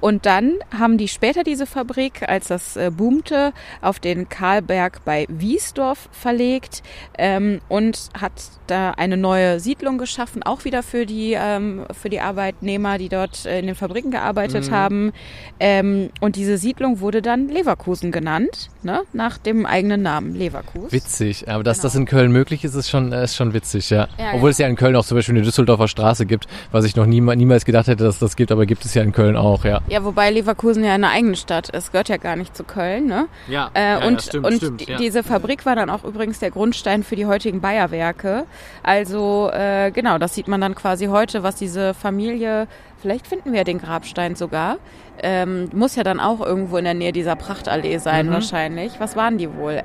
Und 0.00 0.26
dann 0.26 0.54
haben 0.76 0.98
die 0.98 1.08
später 1.08 1.42
diese 1.42 1.66
Fabrik, 1.66 2.28
als 2.28 2.48
das 2.48 2.76
äh, 2.76 2.90
boomte, 2.90 3.52
auf 3.80 3.98
den 3.98 4.28
Karlberg 4.28 5.04
bei 5.04 5.26
Wiesdorf 5.28 6.08
verlegt 6.12 6.82
ähm, 7.16 7.60
und 7.68 8.10
hat 8.18 8.32
da 8.66 8.92
eine 8.92 9.16
neue 9.16 9.60
Siedlung 9.60 9.98
geschaffen, 9.98 10.42
auch 10.42 10.64
wieder 10.64 10.82
für 10.82 11.06
die, 11.06 11.36
ähm, 11.38 11.84
für 11.98 12.10
die 12.10 12.20
Arbeitnehmer, 12.20 12.98
die 12.98 13.08
dort 13.08 13.46
äh, 13.46 13.58
in 13.58 13.66
den 13.66 13.74
Fabriken 13.74 14.10
gearbeitet 14.10 14.70
mhm. 14.70 14.74
haben. 14.74 15.12
Ähm, 15.58 16.10
und 16.20 16.36
diese 16.36 16.58
Siedlung 16.58 17.00
wurde 17.00 17.22
dann 17.22 17.48
Leverkusen 17.48 18.12
genannt, 18.12 18.70
ne? 18.82 19.02
nach 19.12 19.38
dem 19.38 19.66
eigenen 19.66 20.02
Namen, 20.02 20.34
Leverkusen. 20.34 20.92
Witzig, 20.92 21.48
aber 21.48 21.64
dass 21.64 21.78
genau. 21.78 21.82
das 21.84 21.94
in 21.96 22.04
Köln 22.06 22.30
möglich 22.30 22.64
ist, 22.64 22.74
ist 22.74 22.90
schon, 22.90 23.12
äh, 23.12 23.24
ist 23.24 23.36
schon 23.36 23.54
witzig, 23.54 23.90
ja. 23.90 24.08
ja 24.18 24.34
Obwohl 24.34 24.50
ja. 24.50 24.52
es 24.52 24.58
ja 24.58 24.68
in 24.68 24.76
Köln 24.76 24.94
auch 24.96 25.04
zum 25.04 25.16
Beispiel 25.16 25.34
eine 25.34 25.44
Düsseldorfer 25.44 25.88
Straße 25.88 26.26
gibt, 26.26 26.46
was 26.70 26.84
ich 26.84 26.94
noch 26.94 27.06
nie, 27.06 27.20
niemals 27.20 27.64
gedacht 27.64 27.88
hätte, 27.88 28.04
dass 28.04 28.18
das 28.18 28.36
gibt, 28.36 28.52
aber 28.52 28.66
gibt 28.66 28.84
es 28.84 28.94
ja 28.94 29.02
in 29.02 29.12
Köln 29.12 29.36
auch, 29.36 29.64
ja. 29.64 29.80
Ja, 29.88 30.04
wobei 30.04 30.30
Leverkusen 30.30 30.84
ja 30.84 30.92
eine 30.92 31.08
eigene 31.08 31.36
Stadt 31.36 31.70
ist, 31.70 31.92
gehört 31.92 32.08
ja 32.08 32.18
gar 32.18 32.36
nicht 32.36 32.54
zu 32.54 32.64
Köln, 32.64 33.06
ne? 33.06 33.26
Ja, 33.48 33.70
äh, 33.74 33.80
ja 33.80 34.06
und, 34.06 34.14
ja, 34.14 34.20
stimmt, 34.20 34.46
und 34.46 34.54
stimmt, 34.56 34.98
diese 34.98 35.22
Fabrik 35.22 35.64
war 35.64 35.76
dann 35.76 35.88
auch 35.88 36.04
übrigens 36.04 36.38
der 36.38 36.50
Grundstein 36.50 37.02
für 37.02 37.16
die 37.16 37.26
heutigen 37.26 37.60
Bayerwerke. 37.60 38.44
Also 38.82 39.50
äh, 39.52 39.90
genau, 39.90 40.18
das 40.18 40.34
sieht 40.34 40.46
man 40.48 40.60
dann 40.60 40.74
quasi 40.74 41.06
heute, 41.06 41.42
was 41.42 41.56
diese 41.56 41.94
Familie, 41.94 42.68
vielleicht 43.00 43.26
finden 43.26 43.52
wir 43.52 43.58
ja 43.58 43.64
den 43.64 43.78
Grabstein 43.78 44.34
sogar, 44.34 44.76
ähm, 45.22 45.68
muss 45.72 45.96
ja 45.96 46.04
dann 46.04 46.20
auch 46.20 46.44
irgendwo 46.44 46.76
in 46.76 46.84
der 46.84 46.94
Nähe 46.94 47.12
dieser 47.12 47.34
Prachtallee 47.34 47.98
sein 47.98 48.26
mhm. 48.26 48.32
wahrscheinlich. 48.32 48.92
Was 48.98 49.16
waren 49.16 49.38
die 49.38 49.52
wohl? 49.54 49.82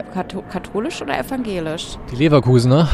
Katholisch 0.52 1.02
oder 1.02 1.18
evangelisch? 1.18 1.98
Die 2.12 2.18
Leverkusener? 2.18 2.90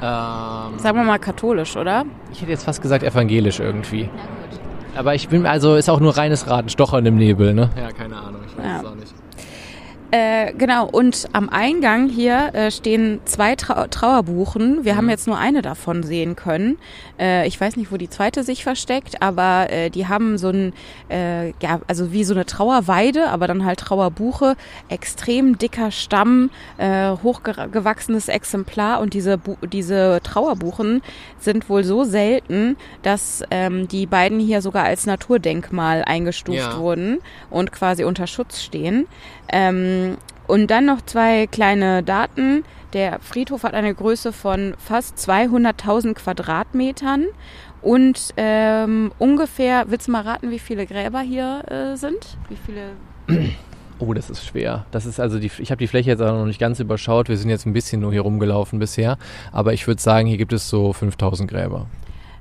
Ja. 0.00 0.68
Ähm, 0.68 0.78
Sagen 0.78 0.98
wir 0.98 1.04
mal 1.04 1.18
katholisch, 1.18 1.76
oder? 1.76 2.04
Ich 2.32 2.40
hätte 2.40 2.50
jetzt 2.50 2.64
fast 2.64 2.82
gesagt 2.82 3.04
evangelisch 3.04 3.60
irgendwie. 3.60 4.02
Ja. 4.02 4.39
Aber 4.96 5.14
ich 5.14 5.28
bin, 5.28 5.46
also 5.46 5.76
ist 5.76 5.88
auch 5.88 6.00
nur 6.00 6.16
reines 6.16 6.48
Raten, 6.48 6.68
Stochern 6.68 7.06
im 7.06 7.16
Nebel, 7.16 7.54
ne? 7.54 7.70
Ja, 7.76 7.90
keine 7.92 8.16
Ahnung, 8.16 8.40
ich 8.46 8.56
weiß 8.56 8.64
ja. 8.64 8.80
es 8.80 8.84
auch 8.86 8.94
nicht. 8.94 9.14
Äh, 10.12 10.54
genau, 10.54 10.86
und 10.86 11.28
am 11.32 11.48
Eingang 11.48 12.08
hier 12.08 12.52
äh, 12.52 12.70
stehen 12.72 13.20
zwei 13.26 13.54
Trau 13.54 13.86
Trauerbuchen. 13.86 14.84
Wir 14.84 14.94
mhm. 14.94 14.96
haben 14.96 15.10
jetzt 15.10 15.28
nur 15.28 15.38
eine 15.38 15.62
davon 15.62 16.02
sehen 16.02 16.34
können. 16.34 16.78
Äh, 17.18 17.46
ich 17.46 17.60
weiß 17.60 17.76
nicht, 17.76 17.92
wo 17.92 17.96
die 17.96 18.10
zweite 18.10 18.42
sich 18.42 18.64
versteckt, 18.64 19.22
aber 19.22 19.70
äh, 19.70 19.88
die 19.88 20.08
haben 20.08 20.36
so 20.36 20.48
ein, 20.48 20.72
äh, 21.10 21.50
ja, 21.60 21.80
also 21.86 22.10
wie 22.10 22.24
so 22.24 22.34
eine 22.34 22.44
Trauerweide, 22.44 23.28
aber 23.28 23.46
dann 23.46 23.64
halt 23.64 23.78
Trauerbuche. 23.78 24.56
Extrem 24.88 25.58
dicker 25.58 25.90
Stamm, 25.90 26.50
hochgewachsenes 26.78 28.28
Exemplar 28.28 29.00
und 29.00 29.14
diese, 29.14 29.38
Bu 29.38 29.56
diese 29.62 30.20
Trauerbuchen 30.22 31.02
sind 31.38 31.68
wohl 31.68 31.84
so 31.84 32.04
selten, 32.04 32.76
dass 33.02 33.42
ähm, 33.50 33.88
die 33.88 34.06
beiden 34.06 34.40
hier 34.40 34.62
sogar 34.62 34.84
als 34.84 35.06
Naturdenkmal 35.06 36.02
eingestuft 36.04 36.58
ja. 36.58 36.78
wurden 36.78 37.18
und 37.50 37.72
quasi 37.72 38.04
unter 38.04 38.26
Schutz 38.26 38.62
stehen. 38.62 39.06
Ähm, 39.52 40.16
und 40.46 40.70
dann 40.70 40.86
noch 40.86 41.00
zwei 41.02 41.46
kleine 41.46 42.02
Daten. 42.02 42.64
Der 42.92 43.20
Friedhof 43.20 43.62
hat 43.62 43.74
eine 43.74 43.94
Größe 43.94 44.32
von 44.32 44.74
fast 44.78 45.16
200.000 45.16 46.14
Quadratmetern 46.14 47.26
und 47.82 48.34
ähm, 48.36 49.12
ungefähr, 49.18 49.84
willst 49.88 50.08
du 50.08 50.12
mal 50.12 50.22
raten, 50.22 50.50
wie 50.50 50.58
viele 50.58 50.86
Gräber 50.86 51.20
hier 51.20 51.62
äh, 51.68 51.96
sind? 51.96 52.36
Wie 52.48 52.56
viele? 52.56 52.92
Oh, 54.02 54.14
das 54.14 54.30
ist 54.30 54.46
schwer. 54.46 54.86
Das 54.92 55.04
ist 55.04 55.20
also 55.20 55.38
die, 55.38 55.50
ich 55.58 55.70
habe 55.70 55.78
die 55.78 55.86
Fläche 55.86 56.08
jetzt 56.08 56.22
auch 56.22 56.32
noch 56.32 56.46
nicht 56.46 56.58
ganz 56.58 56.80
überschaut. 56.80 57.28
Wir 57.28 57.36
sind 57.36 57.50
jetzt 57.50 57.66
ein 57.66 57.74
bisschen 57.74 58.00
nur 58.00 58.10
hier 58.10 58.22
rumgelaufen 58.22 58.78
bisher, 58.78 59.18
aber 59.52 59.74
ich 59.74 59.86
würde 59.86 60.00
sagen, 60.00 60.26
hier 60.26 60.38
gibt 60.38 60.54
es 60.54 60.70
so 60.70 60.94
5000 60.94 61.50
Gräber. 61.50 61.86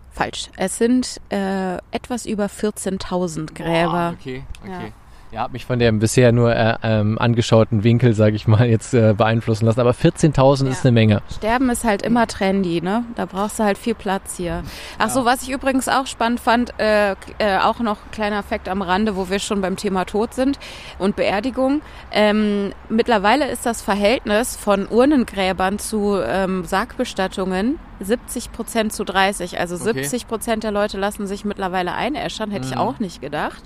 Falsch. 0.09 0.49
Es 0.55 0.77
sind 0.77 1.19
äh, 1.29 1.75
etwas 1.91 2.25
über 2.25 2.45
14.000 2.45 3.53
Gräber. 3.53 3.91
Boah, 3.91 4.15
okay, 4.17 4.43
okay. 4.61 4.71
Ja. 4.85 4.93
Ja, 5.31 5.41
habe 5.41 5.53
mich 5.53 5.65
von 5.65 5.77
dem 5.77 5.99
bisher 5.99 6.31
nur 6.31 6.55
äh, 6.55 6.75
ähm, 6.81 7.19
angeschauten 7.19 7.83
Winkel, 7.83 8.13
sage 8.15 8.35
ich 8.35 8.47
mal, 8.47 8.67
jetzt 8.67 8.95
äh, 8.95 9.13
beeinflussen 9.15 9.67
lassen. 9.67 9.79
Aber 9.79 9.91
14.000 9.91 10.65
ja. 10.65 10.71
ist 10.71 10.83
eine 10.83 10.91
Menge. 10.91 11.21
Sterben 11.31 11.69
ist 11.69 11.83
halt 11.83 12.01
immer 12.01 12.25
trendy, 12.25 12.81
ne? 12.81 13.03
Da 13.15 13.25
brauchst 13.25 13.59
du 13.59 13.63
halt 13.63 13.77
viel 13.77 13.93
Platz 13.93 14.37
hier. 14.37 14.63
Ach 14.97 15.07
ja. 15.07 15.09
so, 15.09 15.25
was 15.25 15.43
ich 15.43 15.51
übrigens 15.51 15.87
auch 15.87 16.07
spannend 16.07 16.39
fand, 16.39 16.73
äh, 16.79 17.11
äh, 17.37 17.59
auch 17.61 17.79
noch 17.79 17.97
kleiner 18.11 18.41
Fakt 18.41 18.67
am 18.67 18.81
Rande, 18.81 19.15
wo 19.15 19.29
wir 19.29 19.37
schon 19.37 19.61
beim 19.61 19.75
Thema 19.75 20.05
Tod 20.05 20.33
sind 20.33 20.57
und 20.97 21.15
Beerdigung. 21.15 21.81
Ähm, 22.11 22.73
mittlerweile 22.89 23.49
ist 23.49 23.67
das 23.67 23.83
Verhältnis 23.83 24.55
von 24.55 24.87
Urnengräbern 24.87 25.77
zu 25.77 26.19
ähm, 26.25 26.65
Sargbestattungen 26.65 27.77
70 27.99 28.51
Prozent 28.51 28.93
zu 28.93 29.03
30. 29.03 29.59
Also 29.59 29.75
okay. 29.75 30.03
70 30.03 30.27
Prozent 30.27 30.63
der 30.63 30.71
Leute 30.71 30.97
lassen 30.97 31.27
sich 31.27 31.45
mittlerweile 31.45 31.93
einäschern, 31.93 32.51
hätte 32.51 32.65
mhm. 32.65 32.71
ich 32.71 32.77
auch 32.77 32.99
nicht 32.99 33.21
gedacht. 33.21 33.61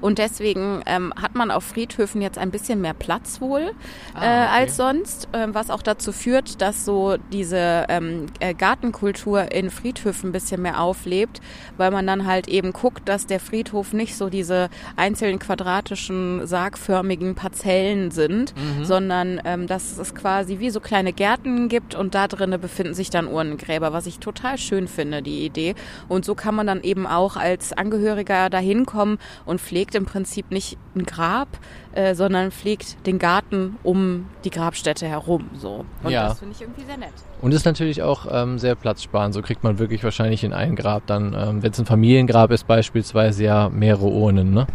Und 0.00 0.18
deswegen 0.18 0.82
ähm, 0.86 1.07
hat 1.20 1.34
man 1.34 1.50
auf 1.50 1.64
Friedhöfen 1.64 2.22
jetzt 2.22 2.38
ein 2.38 2.50
bisschen 2.50 2.80
mehr 2.80 2.94
Platz 2.94 3.40
wohl 3.40 3.72
ah, 4.14 4.22
äh, 4.22 4.44
okay. 4.44 4.60
als 4.60 4.76
sonst, 4.76 5.28
äh, 5.32 5.46
was 5.48 5.70
auch 5.70 5.82
dazu 5.82 6.12
führt, 6.12 6.60
dass 6.60 6.84
so 6.84 7.16
diese 7.32 7.86
ähm, 7.88 8.26
äh, 8.40 8.54
Gartenkultur 8.54 9.50
in 9.52 9.70
Friedhöfen 9.70 10.30
ein 10.30 10.32
bisschen 10.32 10.62
mehr 10.62 10.80
auflebt, 10.80 11.40
weil 11.76 11.90
man 11.90 12.06
dann 12.06 12.26
halt 12.26 12.48
eben 12.48 12.72
guckt, 12.72 13.08
dass 13.08 13.26
der 13.26 13.40
Friedhof 13.40 13.92
nicht 13.92 14.16
so 14.16 14.28
diese 14.28 14.68
einzelnen 14.96 15.38
quadratischen, 15.38 16.46
sargförmigen 16.46 17.34
Parzellen 17.34 18.10
sind, 18.10 18.54
mhm. 18.56 18.84
sondern 18.84 19.40
ähm, 19.44 19.66
dass 19.66 19.98
es 19.98 20.14
quasi 20.14 20.58
wie 20.58 20.70
so 20.70 20.80
kleine 20.80 21.12
Gärten 21.12 21.68
gibt 21.68 21.94
und 21.94 22.14
da 22.14 22.28
drinnen 22.28 22.60
befinden 22.60 22.94
sich 22.94 23.10
dann 23.10 23.26
Urnengräber, 23.26 23.92
was 23.92 24.06
ich 24.06 24.18
total 24.18 24.58
schön 24.58 24.86
finde, 24.86 25.22
die 25.22 25.44
Idee. 25.44 25.74
Und 26.08 26.24
so 26.24 26.34
kann 26.34 26.54
man 26.54 26.66
dann 26.66 26.82
eben 26.82 27.06
auch 27.06 27.36
als 27.36 27.72
Angehöriger 27.72 28.50
dahin 28.50 28.86
kommen 28.86 29.18
und 29.44 29.60
pflegt 29.60 29.78
pflegt 29.78 29.94
im 29.94 30.06
Prinzip 30.06 30.50
nicht 30.50 30.76
ein 30.98 31.06
Grab, 31.06 31.48
äh, 31.92 32.14
sondern 32.14 32.50
pflegt 32.50 33.06
den 33.06 33.18
Garten 33.18 33.76
um 33.82 34.26
die 34.44 34.50
Grabstätte 34.50 35.06
herum. 35.06 35.50
So. 35.54 35.84
Und 36.02 36.10
ja. 36.10 36.28
das 36.28 36.38
finde 36.38 36.54
ich 36.54 36.60
irgendwie 36.60 36.84
sehr 36.84 36.96
nett. 36.96 37.12
Und 37.40 37.52
ist 37.52 37.64
natürlich 37.64 38.02
auch 38.02 38.26
ähm, 38.30 38.58
sehr 38.58 38.74
platzsparend. 38.74 39.34
So 39.34 39.42
kriegt 39.42 39.64
man 39.64 39.78
wirklich 39.78 40.04
wahrscheinlich 40.04 40.44
in 40.44 40.52
ein 40.52 40.76
Grab 40.76 41.06
dann, 41.06 41.34
ähm, 41.34 41.62
wenn 41.62 41.72
es 41.72 41.78
ein 41.78 41.86
Familiengrab 41.86 42.50
ist, 42.50 42.66
beispielsweise 42.66 43.44
ja 43.44 43.68
mehrere 43.68 44.06
Urnen, 44.06 44.52
ne? 44.52 44.66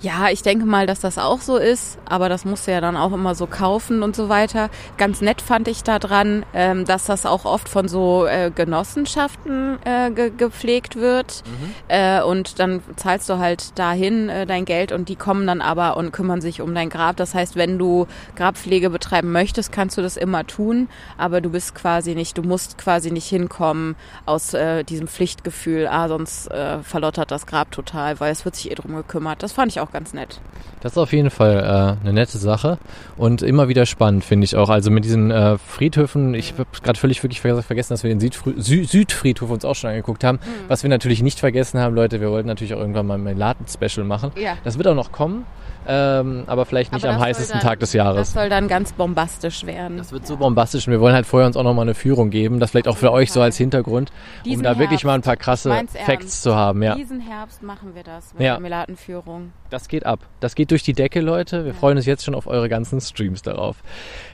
Ja, 0.00 0.28
ich 0.30 0.42
denke 0.42 0.64
mal, 0.64 0.86
dass 0.86 1.00
das 1.00 1.18
auch 1.18 1.40
so 1.40 1.56
ist, 1.56 1.98
aber 2.04 2.28
das 2.28 2.44
musst 2.44 2.68
du 2.68 2.70
ja 2.70 2.80
dann 2.80 2.96
auch 2.96 3.12
immer 3.12 3.34
so 3.34 3.48
kaufen 3.48 4.04
und 4.04 4.14
so 4.14 4.28
weiter. 4.28 4.70
Ganz 4.96 5.20
nett 5.20 5.42
fand 5.42 5.66
ich 5.66 5.82
da 5.82 5.98
dran, 5.98 6.46
ähm, 6.54 6.84
dass 6.84 7.06
das 7.06 7.26
auch 7.26 7.44
oft 7.44 7.68
von 7.68 7.88
so 7.88 8.24
äh, 8.24 8.52
Genossenschaften 8.54 9.78
äh, 9.84 10.12
ge 10.12 10.30
gepflegt 10.30 10.94
wird. 10.94 11.42
Mhm. 11.46 11.74
Äh, 11.88 12.22
und 12.22 12.60
dann 12.60 12.80
zahlst 12.94 13.28
du 13.28 13.38
halt 13.38 13.76
dahin 13.76 14.30
dein 14.46 14.64
Geld 14.64 14.92
und 14.92 15.08
die 15.08 15.16
kommen 15.16 15.46
dann 15.46 15.60
aber 15.60 15.96
und 15.96 16.12
kümmern 16.12 16.40
sich 16.40 16.60
um 16.60 16.74
dein 16.74 16.90
Grab. 16.90 17.16
Das 17.16 17.34
heißt, 17.34 17.56
wenn 17.56 17.76
du 17.76 18.06
Grabpflege 18.36 18.90
betreiben 18.90 19.32
möchtest, 19.32 19.72
kannst 19.72 19.98
du 19.98 20.02
das 20.02 20.16
immer 20.16 20.46
tun, 20.46 20.88
aber 21.16 21.40
du 21.40 21.50
bist 21.50 21.74
quasi 21.74 22.14
nicht, 22.14 22.38
du 22.38 22.42
musst 22.42 22.78
quasi 22.78 23.10
nicht 23.10 23.26
hinkommen 23.26 23.96
aus 24.26 24.54
diesem 24.88 25.08
Pflichtgefühl, 25.08 25.88
ah, 25.88 26.08
sonst 26.08 26.48
verlottert 26.82 27.30
das 27.30 27.46
Grab 27.46 27.70
total, 27.72 28.20
weil 28.20 28.30
es 28.30 28.44
wird 28.44 28.56
sich 28.56 28.70
eh 28.70 28.74
drum 28.74 28.94
gekümmert. 28.94 29.42
Das 29.42 29.52
fand 29.52 29.72
ich 29.72 29.80
auch 29.80 29.87
auch 29.88 29.92
ganz 29.92 30.14
nett. 30.14 30.40
Das 30.80 30.92
ist 30.92 30.98
auf 30.98 31.12
jeden 31.12 31.30
Fall 31.30 31.56
äh, 31.56 32.04
eine 32.04 32.12
nette 32.12 32.38
Sache 32.38 32.78
und 33.16 33.42
immer 33.42 33.68
wieder 33.68 33.86
spannend, 33.86 34.24
finde 34.24 34.44
ich 34.44 34.56
auch. 34.56 34.68
Also 34.68 34.90
mit 34.90 35.04
diesen 35.04 35.30
äh, 35.30 35.58
Friedhöfen, 35.58 36.34
ich 36.34 36.52
habe 36.52 36.66
gerade 36.82 36.98
völlig 36.98 37.22
wirklich 37.22 37.40
vergessen, 37.40 37.92
dass 37.92 38.02
wir 38.02 38.10
den 38.10 38.20
Südfri 38.20 38.54
Sü 38.58 38.84
Südfriedhof 38.84 39.50
uns 39.50 39.64
auch 39.64 39.74
schon 39.74 39.90
angeguckt 39.90 40.22
haben. 40.24 40.38
Mhm. 40.38 40.68
Was 40.68 40.82
wir 40.82 40.90
natürlich 40.90 41.22
nicht 41.22 41.40
vergessen 41.40 41.80
haben, 41.80 41.94
Leute, 41.94 42.20
wir 42.20 42.30
wollten 42.30 42.48
natürlich 42.48 42.74
auch 42.74 42.80
irgendwann 42.80 43.06
mal 43.06 43.14
ein 43.14 43.24
Melaten-Special 43.24 44.06
machen. 44.06 44.32
Ja. 44.36 44.56
Das 44.64 44.78
wird 44.78 44.86
auch 44.86 44.94
noch 44.94 45.12
kommen. 45.12 45.46
Ähm, 45.90 46.44
aber 46.46 46.66
vielleicht 46.66 46.92
nicht 46.92 47.04
aber 47.06 47.14
am 47.14 47.20
heißesten 47.20 47.60
dann, 47.60 47.66
Tag 47.66 47.80
des 47.80 47.94
Jahres. 47.94 48.18
Das 48.18 48.32
soll 48.34 48.50
dann 48.50 48.68
ganz 48.68 48.92
bombastisch 48.92 49.64
werden. 49.64 49.96
Das 49.96 50.12
wird 50.12 50.26
so 50.26 50.36
bombastisch 50.36 50.86
und 50.86 50.92
wir 50.92 51.00
wollen 51.00 51.14
halt 51.14 51.24
vorher 51.24 51.46
uns 51.46 51.56
auch 51.56 51.62
nochmal 51.62 51.86
eine 51.86 51.94
Führung 51.94 52.28
geben, 52.28 52.60
das 52.60 52.72
vielleicht 52.72 52.88
auch 52.88 52.98
für 52.98 53.10
euch 53.10 53.32
so 53.32 53.40
als 53.40 53.56
Hintergrund, 53.56 54.12
Diesen 54.44 54.58
um 54.58 54.62
da 54.64 54.68
Herbst, 54.70 54.80
wirklich 54.80 55.04
mal 55.04 55.14
ein 55.14 55.22
paar 55.22 55.36
krasse 55.36 55.74
Facts 56.04 56.42
zu 56.42 56.54
haben. 56.54 56.82
Ja. 56.82 56.94
Diesen 56.94 57.20
Herbst 57.20 57.62
machen 57.62 57.94
wir 57.94 58.02
das 58.02 58.34
mit 58.34 58.42
ja. 58.42 58.54
der 58.54 58.60
Melatenführung. 58.60 59.52
Das 59.70 59.88
geht 59.88 60.04
ab. 60.04 60.20
Das 60.40 60.54
geht 60.54 60.70
durch 60.70 60.82
die 60.82 60.92
Decke, 60.92 61.20
Leute. 61.20 61.64
Wir 61.64 61.72
ja. 61.72 61.78
freuen 61.78 61.96
uns 61.96 62.06
jetzt 62.06 62.24
schon 62.24 62.34
auf 62.34 62.46
eure 62.46 62.68
ganzen 62.68 63.00
Streams 63.00 63.42
darauf. 63.42 63.76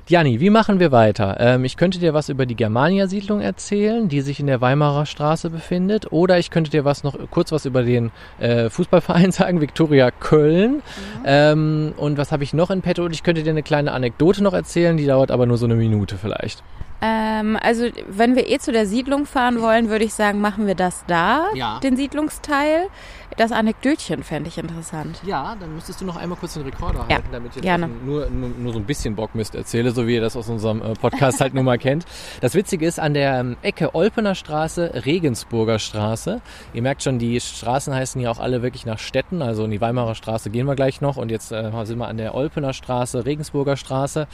Diani, 0.09 0.41
wie 0.41 0.51
machen 0.51 0.81
wir 0.81 0.93
weiter? 0.93 1.37
Ähm, 1.41 1.65
ich 1.65 1.77
könnte 1.77 1.99
dir 1.99 2.15
was 2.15 2.29
über 2.29 2.47
die 2.47 2.55
Germania-Siedlung 2.55 3.41
erzählen, 3.41 4.09
die 4.09 4.21
sich 4.21 4.39
in 4.39 4.47
der 4.47 4.61
Weimarer 4.61 5.07
Straße 5.07 5.51
befindet. 5.51 6.13
Oder 6.13 6.39
ich 6.39 6.51
könnte 6.51 6.71
dir 6.71 6.85
was 6.85 7.05
noch 7.05 7.17
kurz 7.31 7.53
was 7.53 7.65
über 7.65 7.83
den 7.83 8.11
äh, 8.39 8.71
Fußballverein 8.71 9.33
sagen, 9.33 9.61
Viktoria 9.61 10.11
Köln. 10.11 10.75
Mhm. 10.75 10.81
Ähm, 11.25 11.44
und 11.53 12.17
was 12.17 12.33
habe 12.33 12.45
ich 12.45 12.55
noch 12.55 12.71
in 12.71 12.83
petto? 12.83 13.05
Und 13.05 13.13
ich 13.13 13.23
könnte 13.23 13.43
dir 13.43 13.51
eine 13.51 13.63
kleine 13.63 13.93
Anekdote 13.93 14.43
noch 14.43 14.55
erzählen, 14.55 14.97
die 14.97 15.07
dauert 15.07 15.31
aber 15.31 15.47
nur 15.47 15.57
so 15.57 15.67
eine 15.67 15.75
Minute 15.75 16.17
vielleicht. 16.17 16.63
Ähm, 17.03 17.59
also 17.61 17.89
wenn 18.09 18.35
wir 18.35 18.49
eh 18.49 18.59
zu 18.59 18.73
der 18.73 18.87
Siedlung 18.87 19.27
fahren 19.27 19.61
wollen, 19.61 19.91
würde 19.91 20.05
ich 20.05 20.15
sagen, 20.15 20.41
machen 20.41 20.67
wir 20.67 20.75
das 20.75 21.05
da, 21.07 21.49
ja. 21.55 21.79
den 21.81 21.97
Siedlungsteil. 21.97 22.87
Das 23.37 23.51
Anekdötchen 23.51 24.23
fände 24.23 24.49
ich 24.49 24.59
interessant. 24.59 25.21
Ja, 25.27 25.57
dann 25.59 25.75
müsstest 25.75 26.01
du 26.01 26.05
noch 26.05 26.17
einmal 26.17 26.39
kurz 26.39 26.55
den 26.55 26.63
Rekorder 26.63 27.05
ja, 27.09 27.17
halten, 27.17 27.29
damit 27.33 27.57
ich 27.57 27.63
gerne. 27.63 27.89
Nur, 27.89 28.31
nur, 28.31 28.51
nur, 28.51 28.73
so 28.73 28.79
ein 28.79 28.85
bisschen 28.85 29.17
Bockmist 29.17 29.57
erzähle, 29.57 29.91
so 29.91 30.07
wie 30.07 30.15
ihr 30.15 30.21
das 30.21 30.37
aus 30.37 30.49
unserem 30.49 30.83
äh, 30.83 30.93
Podcast 30.95 31.41
halt 31.41 31.53
nun 31.53 31.65
mal 31.65 31.79
kennt. 31.79 32.05
Das 32.41 32.55
Witzige 32.55 32.87
ist, 32.87 33.01
an 33.01 33.13
der 33.15 33.41
ähm, 33.41 33.57
Ecke 33.63 33.95
Olpener 33.95 34.37
Straße, 34.37 35.05
Regensburger 35.05 35.81
Straße. 35.81 36.43
Ihr 36.75 36.83
merkt 36.83 37.03
schon, 37.03 37.19
die 37.19 37.41
Straßen 37.41 37.93
heißen 37.93 38.21
hier 38.21 38.31
auch 38.31 38.39
alle 38.39 38.63
wirklich 38.63 38.87
nach 38.87 38.99
Städten. 39.01 39.43
Also 39.43 39.65
in 39.65 39.73
die 39.73 39.81
Weimarer 39.81 40.15
Straße 40.15 40.51
gehen 40.51 40.67
wir 40.67 40.77
gleich 40.77 41.01
noch. 41.01 41.17
Und 41.17 41.31
jetzt 41.31 41.51
äh, 41.51 41.73
sind 41.85 41.99
wir 41.99 42.07
an 42.07 42.19
der 42.19 42.35
Olpener 42.37 42.73
Straße, 42.73 43.27
Regensburger 43.27 43.77
Straße. 43.77 44.29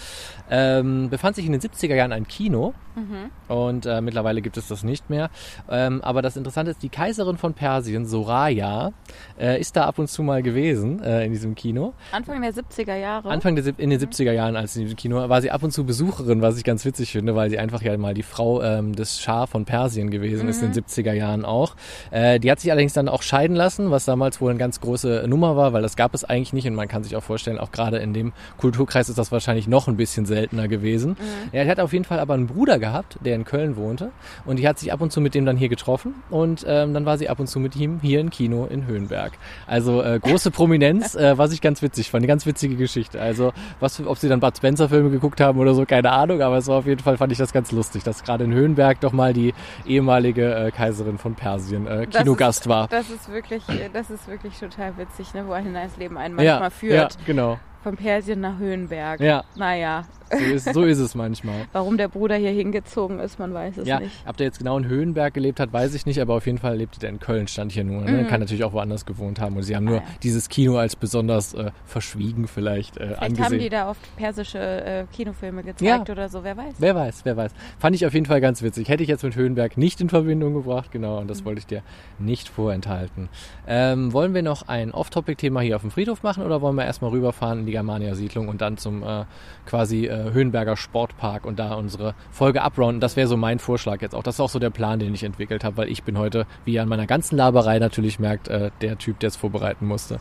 Ähm, 0.50 1.08
befand 1.08 1.36
sich 1.36 1.46
in 1.46 1.52
den 1.52 1.60
70er 1.60 1.94
Jahren 1.94 2.12
ein 2.12 2.28
Kino. 2.28 2.74
Mhm. 2.96 3.30
Und 3.48 3.86
äh, 3.86 4.00
mittlerweile 4.00 4.42
gibt 4.42 4.56
es 4.56 4.68
das 4.68 4.82
nicht 4.82 5.10
mehr. 5.10 5.30
Ähm, 5.70 6.02
aber 6.02 6.22
das 6.22 6.36
Interessante 6.36 6.72
ist, 6.72 6.82
die 6.82 6.88
Kaiserin 6.88 7.38
von 7.38 7.54
Persien, 7.54 8.06
Soraya, 8.06 8.89
äh, 9.38 9.60
ist 9.60 9.76
da 9.76 9.84
ab 9.86 9.98
und 9.98 10.08
zu 10.08 10.22
mal 10.22 10.42
gewesen 10.42 11.02
äh, 11.02 11.24
in 11.24 11.32
diesem 11.32 11.54
Kino. 11.54 11.94
Anfang 12.12 12.40
der 12.42 12.52
70er 12.52 12.96
Jahre. 12.96 13.28
Anfang 13.30 13.56
der, 13.56 13.64
in 13.78 13.90
den 13.90 14.00
70er 14.00 14.32
Jahren, 14.32 14.56
als 14.56 14.76
in 14.76 14.82
diesem 14.82 14.96
Kino 14.96 15.28
war 15.28 15.40
sie 15.42 15.50
ab 15.50 15.62
und 15.62 15.72
zu 15.72 15.84
Besucherin, 15.84 16.42
was 16.42 16.56
ich 16.56 16.64
ganz 16.64 16.84
witzig 16.84 17.12
finde, 17.12 17.34
weil 17.34 17.50
sie 17.50 17.58
einfach 17.58 17.82
ja 17.82 17.96
mal 17.96 18.14
die 18.14 18.22
Frau 18.22 18.62
ähm, 18.62 18.94
des 18.94 19.20
Schah 19.20 19.46
von 19.46 19.64
Persien 19.64 20.10
gewesen 20.10 20.44
mhm. 20.44 20.50
ist 20.50 20.62
in 20.62 20.72
den 20.72 20.84
70er 20.84 21.12
Jahren 21.12 21.44
auch. 21.44 21.74
Äh, 22.10 22.40
die 22.40 22.50
hat 22.50 22.60
sich 22.60 22.70
allerdings 22.70 22.92
dann 22.92 23.08
auch 23.08 23.22
scheiden 23.22 23.56
lassen, 23.56 23.90
was 23.90 24.04
damals 24.04 24.40
wohl 24.40 24.50
eine 24.50 24.58
ganz 24.58 24.80
große 24.80 25.24
Nummer 25.26 25.56
war, 25.56 25.72
weil 25.72 25.82
das 25.82 25.96
gab 25.96 26.14
es 26.14 26.24
eigentlich 26.24 26.52
nicht 26.52 26.66
und 26.66 26.74
man 26.74 26.88
kann 26.88 27.02
sich 27.02 27.16
auch 27.16 27.22
vorstellen, 27.22 27.58
auch 27.58 27.72
gerade 27.72 27.98
in 27.98 28.12
dem 28.12 28.32
Kulturkreis 28.58 29.08
ist 29.08 29.18
das 29.18 29.32
wahrscheinlich 29.32 29.68
noch 29.68 29.88
ein 29.88 29.96
bisschen 29.96 30.26
seltener 30.26 30.68
gewesen. 30.68 31.10
Mhm. 31.10 31.50
Ja, 31.52 31.64
die 31.64 31.70
hat 31.70 31.80
auf 31.80 31.92
jeden 31.92 32.04
Fall 32.04 32.20
aber 32.20 32.34
einen 32.34 32.46
Bruder 32.46 32.78
gehabt, 32.78 33.18
der 33.24 33.34
in 33.34 33.44
Köln 33.44 33.76
wohnte 33.76 34.10
und 34.44 34.58
die 34.58 34.68
hat 34.68 34.78
sich 34.78 34.92
ab 34.92 35.00
und 35.00 35.12
zu 35.12 35.20
mit 35.20 35.34
dem 35.34 35.44
dann 35.44 35.56
hier 35.56 35.68
getroffen 35.68 36.14
und 36.30 36.64
ähm, 36.66 36.94
dann 36.94 37.04
war 37.04 37.18
sie 37.18 37.28
ab 37.28 37.40
und 37.40 37.46
zu 37.46 37.60
mit 37.60 37.76
ihm 37.76 38.00
hier 38.00 38.20
im 38.20 38.30
Kino 38.30 38.66
in 38.66 38.79
Höhenberg. 38.86 39.32
Also 39.66 40.02
äh, 40.02 40.18
große 40.20 40.50
Prominenz, 40.50 41.14
äh, 41.14 41.36
was 41.38 41.52
ich 41.52 41.60
ganz 41.60 41.82
witzig 41.82 42.10
fand, 42.10 42.20
eine 42.20 42.28
ganz 42.28 42.46
witzige 42.46 42.76
Geschichte. 42.76 43.20
Also 43.20 43.52
was, 43.80 44.04
ob 44.04 44.18
sie 44.18 44.28
dann 44.28 44.40
Bud 44.40 44.56
Spencer 44.56 44.88
Filme 44.88 45.10
geguckt 45.10 45.40
haben 45.40 45.58
oder 45.58 45.74
so, 45.74 45.84
keine 45.84 46.10
Ahnung, 46.12 46.42
aber 46.42 46.58
es 46.58 46.66
war 46.68 46.78
auf 46.78 46.86
jeden 46.86 47.02
Fall 47.02 47.16
fand 47.16 47.32
ich 47.32 47.38
das 47.38 47.52
ganz 47.52 47.72
lustig, 47.72 48.02
dass 48.04 48.22
gerade 48.22 48.44
in 48.44 48.52
Höhenberg 48.52 49.00
doch 49.00 49.12
mal 49.12 49.32
die 49.32 49.54
ehemalige 49.86 50.54
äh, 50.54 50.70
Kaiserin 50.70 51.18
von 51.18 51.34
Persien 51.34 51.86
äh, 51.86 52.06
Kinogast 52.06 52.62
ist, 52.62 52.68
war. 52.68 52.88
Das 52.88 53.10
ist 53.10 53.30
wirklich, 53.30 53.62
das 53.92 54.10
ist 54.10 54.28
wirklich 54.28 54.58
total 54.58 54.96
witzig, 54.98 55.32
ne, 55.34 55.46
wo 55.46 55.52
ein 55.52 55.72
das 55.74 55.96
Leben 55.96 56.16
einen 56.16 56.34
manchmal 56.34 56.62
ja, 56.62 56.70
führt. 56.70 57.14
Ja, 57.14 57.20
genau. 57.26 57.58
Von 57.82 57.96
Persien 57.96 58.40
nach 58.40 58.58
Höhenberg. 58.58 59.20
Ja. 59.20 59.44
Naja. 59.56 60.04
So 60.30 60.44
ist, 60.44 60.74
so 60.74 60.82
ist 60.84 60.98
es 60.98 61.14
manchmal. 61.14 61.66
Warum 61.72 61.96
der 61.96 62.08
Bruder 62.08 62.36
hier 62.36 62.50
hingezogen 62.50 63.18
ist, 63.18 63.38
man 63.38 63.52
weiß 63.52 63.78
es 63.78 63.88
ja, 63.88 64.00
nicht. 64.00 64.12
Ob 64.26 64.36
der 64.36 64.46
jetzt 64.46 64.58
genau 64.58 64.78
in 64.78 64.86
Höhenberg 64.86 65.34
gelebt 65.34 65.58
hat, 65.60 65.72
weiß 65.72 65.94
ich 65.94 66.06
nicht, 66.06 66.20
aber 66.20 66.34
auf 66.34 66.46
jeden 66.46 66.58
Fall 66.58 66.76
lebte 66.76 67.00
der 67.00 67.10
in 67.10 67.18
Köln, 67.18 67.48
stand 67.48 67.72
hier 67.72 67.84
nur. 67.84 68.02
Ne? 68.02 68.22
Mhm. 68.22 68.28
Kann 68.28 68.40
natürlich 68.40 68.64
auch 68.64 68.72
woanders 68.72 69.06
gewohnt 69.06 69.40
haben. 69.40 69.56
Und 69.56 69.62
sie 69.64 69.74
haben 69.74 69.84
nur 69.84 69.98
ah, 69.98 70.04
ja. 70.06 70.14
dieses 70.22 70.48
Kino 70.48 70.76
als 70.76 70.94
besonders 70.96 71.54
äh, 71.54 71.70
verschwiegen 71.84 72.46
vielleicht, 72.46 72.96
äh, 72.96 73.06
vielleicht 73.06 73.22
angesehen. 73.22 73.44
haben 73.44 73.58
die 73.58 73.68
da 73.68 73.90
oft 73.90 74.16
persische 74.16 74.58
äh, 74.58 75.04
Kinofilme 75.12 75.62
gezeigt 75.62 76.08
ja. 76.08 76.12
oder 76.12 76.28
so, 76.28 76.44
wer 76.44 76.56
weiß. 76.56 76.74
Wer 76.78 76.94
weiß, 76.94 77.20
wer 77.24 77.36
weiß. 77.36 77.52
Fand 77.78 77.96
ich 77.96 78.06
auf 78.06 78.14
jeden 78.14 78.26
Fall 78.26 78.40
ganz 78.40 78.62
witzig. 78.62 78.88
Hätte 78.88 79.02
ich 79.02 79.08
jetzt 79.08 79.24
mit 79.24 79.34
Höhenberg 79.34 79.76
nicht 79.76 80.00
in 80.00 80.08
Verbindung 80.08 80.54
gebracht, 80.54 80.92
genau, 80.92 81.18
und 81.18 81.28
das 81.28 81.40
mhm. 81.40 81.46
wollte 81.46 81.58
ich 81.60 81.66
dir 81.66 81.82
nicht 82.18 82.48
vorenthalten. 82.48 83.28
Ähm, 83.66 84.12
wollen 84.12 84.34
wir 84.34 84.42
noch 84.42 84.68
ein 84.68 84.92
Off-Topic-Thema 84.92 85.60
hier 85.60 85.76
auf 85.76 85.82
dem 85.82 85.90
Friedhof 85.90 86.22
machen 86.22 86.44
oder 86.44 86.60
wollen 86.60 86.76
wir 86.76 86.84
erstmal 86.84 87.10
rüberfahren 87.10 87.60
in 87.60 87.66
die 87.66 87.72
Germania-Siedlung 87.72 88.48
und 88.48 88.60
dann 88.60 88.76
zum 88.76 89.02
äh, 89.02 89.24
quasi 89.66 90.06
äh, 90.26 90.32
Höhenberger 90.32 90.76
Sportpark 90.76 91.44
und 91.44 91.58
da 91.58 91.74
unsere 91.74 92.14
Folge 92.30 92.62
abrounden. 92.62 93.00
Das 93.00 93.16
wäre 93.16 93.26
so 93.26 93.36
mein 93.36 93.58
Vorschlag 93.58 94.00
jetzt 94.02 94.14
auch. 94.14 94.22
Das 94.22 94.36
ist 94.36 94.40
auch 94.40 94.50
so 94.50 94.58
der 94.58 94.70
Plan, 94.70 94.98
den 94.98 95.14
ich 95.14 95.24
entwickelt 95.24 95.64
habe, 95.64 95.76
weil 95.78 95.88
ich 95.88 96.02
bin 96.02 96.18
heute, 96.18 96.46
wie 96.64 96.74
ihr 96.74 96.82
an 96.82 96.88
meiner 96.88 97.06
ganzen 97.06 97.36
Laberei 97.36 97.78
natürlich 97.78 98.18
merkt, 98.18 98.48
äh, 98.48 98.70
der 98.80 98.98
Typ, 98.98 99.18
der 99.20 99.28
es 99.28 99.36
vorbereiten 99.36 99.86
musste. 99.86 100.18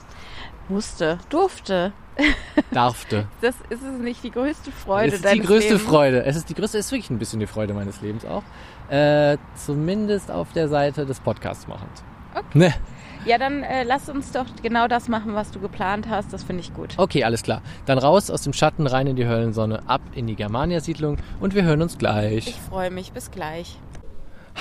Musste, 0.68 1.18
durfte. 1.30 1.94
Darfte. 2.72 3.28
Das 3.42 3.56
ist 3.70 3.82
es 3.82 4.00
nicht 4.00 4.24
die 4.24 4.32
größte 4.32 4.72
Freude. 4.72 5.08
Es 5.08 5.22
ist 5.22 5.34
die 5.34 5.40
größte 5.40 5.74
Lebens. 5.74 5.90
Freude. 5.90 6.26
Es 6.26 6.36
ist 6.36 6.50
die 6.50 6.54
größte, 6.54 6.78
es 6.78 6.88
ist 6.88 6.92
wirklich 6.92 7.10
ein 7.10 7.18
bisschen 7.18 7.40
die 7.40 7.48
Freude 7.48 7.74
meines 7.74 8.02
Lebens 8.02 8.26
auch. 8.26 8.44
Äh, 8.90 9.38
zumindest 9.56 10.30
auf 10.30 10.52
der 10.54 10.68
Seite 10.68 11.06
des 11.06 11.20
Podcasts 11.20 11.68
machend. 11.68 12.04
Okay. 12.36 12.58
Ne? 12.58 12.74
Ja, 13.26 13.38
dann 13.38 13.64
äh, 13.64 13.84
lass 13.84 14.10
uns 14.10 14.32
doch 14.32 14.46
genau 14.62 14.88
das 14.88 15.08
machen, 15.08 15.36
was 15.36 15.52
du 15.52 15.60
geplant 15.60 16.08
hast. 16.10 16.32
Das 16.34 16.44
finde 16.44 16.62
ich 16.62 16.74
gut. 16.74 16.94
Okay, 16.98 17.24
alles 17.24 17.44
klar. 17.44 17.62
Dann 17.86 17.98
raus 17.98 18.30
aus 18.30 18.42
dem 18.44 18.54
Schatten, 18.54 18.88
rein 18.88 19.08
in 19.08 19.16
die 19.16 19.28
Höllensonne, 19.28 19.82
ab 19.88 20.02
in 20.16 20.28
die 20.28 20.36
Germania-Siedlung 20.36 21.18
und 21.40 21.54
wir 21.54 21.64
hören 21.64 21.82
uns 21.82 21.98
gleich. 21.98 22.48
Ich 22.48 22.56
freue 22.56 22.92
mich. 22.92 23.12
Bis 23.12 23.32
gleich 23.32 23.78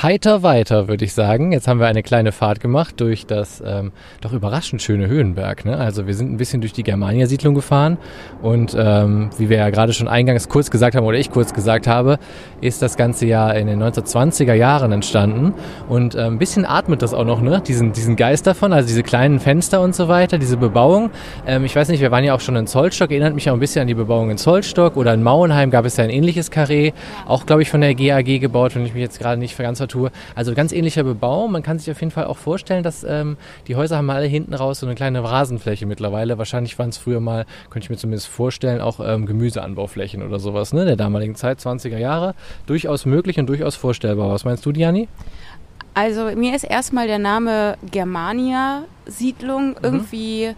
heiter 0.03 0.43
weiter, 0.43 0.89
würde 0.89 1.05
ich 1.05 1.13
sagen. 1.13 1.53
Jetzt 1.53 1.67
haben 1.67 1.81
wir 1.81 1.87
eine 1.87 2.03
kleine 2.03 2.33
Fahrt 2.33 2.61
gemacht 2.61 3.01
durch 3.01 3.27
das 3.27 3.63
ähm, 3.65 3.93
doch 4.21 4.33
überraschend 4.33 4.83
schöne 4.83 5.09
Höhenberg. 5.09 5.65
Ne? 5.65 5.77
Also 5.77 6.07
wir 6.07 6.15
sind 6.15 6.33
ein 6.33 6.37
bisschen 6.37 6.61
durch 6.61 6.73
die 6.73 6.83
Germania-Siedlung 6.83 7.55
gefahren 7.55 7.99
und 8.43 8.77
ähm, 8.79 9.31
wie 9.39 9.49
wir 9.49 9.59
ja 9.59 9.71
gerade 9.71 9.93
schon 9.93 10.09
eingangs 10.09 10.49
kurz 10.49 10.71
gesagt 10.71 10.95
haben 10.95 11.05
oder 11.05 11.19
ich 11.19 11.31
kurz 11.31 11.53
gesagt 11.53 11.87
habe, 11.87 12.19
ist 12.61 12.83
das 12.83 12.97
ganze 12.97 13.27
ja 13.27 13.51
in 13.51 13.67
den 13.67 13.83
1920er 13.83 14.55
Jahren 14.55 14.93
entstanden 14.93 15.55
und 15.89 16.15
äh, 16.15 16.23
ein 16.23 16.39
bisschen 16.39 16.65
atmet 16.65 17.03
das 17.03 17.15
auch 17.15 17.25
noch, 17.25 17.41
ne? 17.41 17.63
diesen, 17.67 17.93
diesen 17.93 18.17
Geist 18.17 18.47
davon, 18.47 18.73
also 18.73 18.87
diese 18.87 19.03
kleinen 19.03 19.41
Fenster 19.41 19.81
und 19.81 19.95
so 19.95 20.09
weiter, 20.09 20.39
diese 20.39 20.57
Bebauung. 20.57 21.11
Ähm, 21.47 21.65
ich 21.65 21.75
weiß 21.75 21.89
nicht, 21.89 22.01
wir 22.01 22.11
waren 22.11 22.25
ja 22.25 22.35
auch 22.35 22.41
schon 22.41 22.57
in 22.57 22.67
Zollstock, 22.67 23.11
erinnert 23.11 23.35
mich 23.35 23.51
auch 23.51 23.55
ein 23.55 23.61
bisschen 23.61 23.83
an 23.83 23.89
die 23.89 23.95
Bebauung 23.95 24.31
in 24.31 24.39
Zollstock 24.39 24.97
oder 24.97 25.15
in 25.15 25.23
Mauenheim 25.23 25.71
gab 25.71 25.85
es 25.85 25.97
ja 25.97 26.05
ein 26.05 26.11
ähnliches 26.11 26.51
Karree, 26.51 26.93
auch 27.27 27.47
glaube 27.47 27.63
ich 27.63 27.71
von 27.71 27.81
der 27.81 27.95
GAG 27.95 28.41
gebaut, 28.41 28.75
wenn 28.75 28.87
ich 28.87 28.95
mich 28.95 29.03
jetzt 29.03 29.19
gerade 29.19 29.41
nicht 29.41 29.59
ganz 29.59 29.88
Literatur. 29.89 30.11
Also 30.35 30.55
ganz 30.55 30.73
ähnlicher 30.73 31.03
Bebauung. 31.03 31.51
Man 31.51 31.63
kann 31.63 31.79
sich 31.79 31.91
auf 31.91 32.01
jeden 32.01 32.11
Fall 32.11 32.25
auch 32.25 32.37
vorstellen, 32.37 32.83
dass 32.83 33.05
ähm, 33.05 33.37
die 33.67 33.77
Häuser 33.77 33.97
haben 33.97 34.11
alle 34.11 34.27
hinten 34.27 34.55
raus 34.55 34.81
so 34.81 34.87
eine 34.87 34.95
kleine 34.95 35.23
Rasenfläche 35.25 35.87
mittlerweile. 35.87 36.39
Wahrscheinlich 36.39 36.79
waren 36.79 36.91
es 36.91 36.99
früher 36.99 37.21
mal, 37.21 37.47
könnte 37.71 37.87
ich 37.87 37.91
mir 37.91 37.97
zumindest 37.97 38.29
vorstellen, 38.29 38.81
auch 38.81 39.01
ähm, 39.01 39.27
Gemüseanbauflächen 39.27 40.23
oder 40.23 40.39
sowas, 40.39 40.73
ne? 40.73 40.85
Der 40.85 40.97
damaligen 40.97 41.35
Zeit, 41.35 41.59
20er 41.59 41.99
Jahre. 41.99 42.35
Durchaus 42.67 43.07
möglich 43.07 43.39
und 43.39 43.47
durchaus 43.47 43.77
vorstellbar. 43.77 44.31
Was 44.31 44.45
meinst 44.45 44.65
du, 44.67 44.73
Diani? 44.73 45.09
Also 45.95 46.31
mir 46.37 46.55
ist 46.55 46.65
erstmal 46.65 47.07
der 47.09 47.19
Name 47.19 47.77
Germania 47.91 48.85
Siedlung 49.07 49.71
mhm. 49.71 49.77
irgendwie 49.83 50.55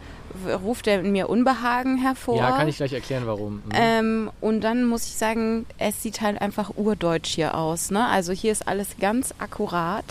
ruft 0.65 0.87
er 0.87 1.01
in 1.01 1.13
mir 1.13 1.29
Unbehagen 1.29 1.99
hervor. 1.99 2.37
Ja, 2.37 2.53
kann 2.53 2.69
ich 2.69 2.77
gleich 2.77 2.93
erklären, 2.93 3.25
warum. 3.27 3.55
Mhm. 3.55 3.63
Ähm, 3.73 4.31
und 4.41 4.63
dann 4.63 4.85
muss 4.85 5.07
ich 5.07 5.17
sagen, 5.17 5.67
es 5.79 6.03
sieht 6.03 6.21
halt 6.21 6.41
einfach 6.41 6.73
urdeutsch 6.77 7.35
hier 7.35 7.57
aus. 7.57 7.91
Ne? 7.91 8.07
Also 8.07 8.33
hier 8.33 8.53
ist 8.53 8.67
alles 8.69 8.97
ganz 9.01 9.35
akkurat. 9.39 10.05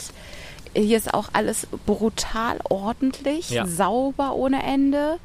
Hier 0.76 0.98
ist 0.98 1.14
auch 1.14 1.30
alles 1.34 1.68
brutal 1.86 2.60
ordentlich, 2.70 3.50
ja. 3.50 3.66
sauber 3.66 4.36
ohne 4.36 4.64
Ende. 4.64 5.18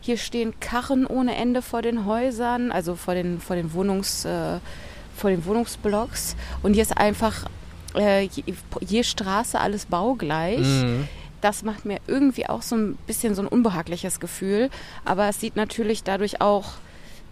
Hier 0.00 0.16
stehen 0.16 0.54
Karren 0.60 1.06
ohne 1.06 1.36
Ende 1.36 1.62
vor 1.62 1.82
den 1.82 2.06
Häusern, 2.06 2.72
also 2.72 2.94
vor 2.94 3.14
den, 3.14 3.40
vor 3.40 3.56
den, 3.56 3.72
Wohnungs, 3.72 4.24
äh, 4.24 4.58
vor 5.16 5.30
den 5.30 5.44
Wohnungsblocks. 5.44 6.36
Und 6.62 6.74
hier 6.74 6.82
ist 6.82 6.96
einfach 6.96 7.46
äh, 7.96 8.22
je, 8.22 8.42
je 8.80 9.02
Straße 9.02 9.58
alles 9.58 9.86
baugleich. 9.86 10.60
Mhm 10.60 11.08
das 11.42 11.62
macht 11.62 11.84
mir 11.84 11.98
irgendwie 12.06 12.48
auch 12.48 12.62
so 12.62 12.76
ein 12.76 12.96
bisschen 13.06 13.34
so 13.34 13.42
ein 13.42 13.48
unbehagliches 13.48 14.20
Gefühl. 14.20 14.70
Aber 15.04 15.28
es 15.28 15.40
sieht 15.40 15.56
natürlich 15.56 16.02
dadurch 16.04 16.40
auch 16.40 16.72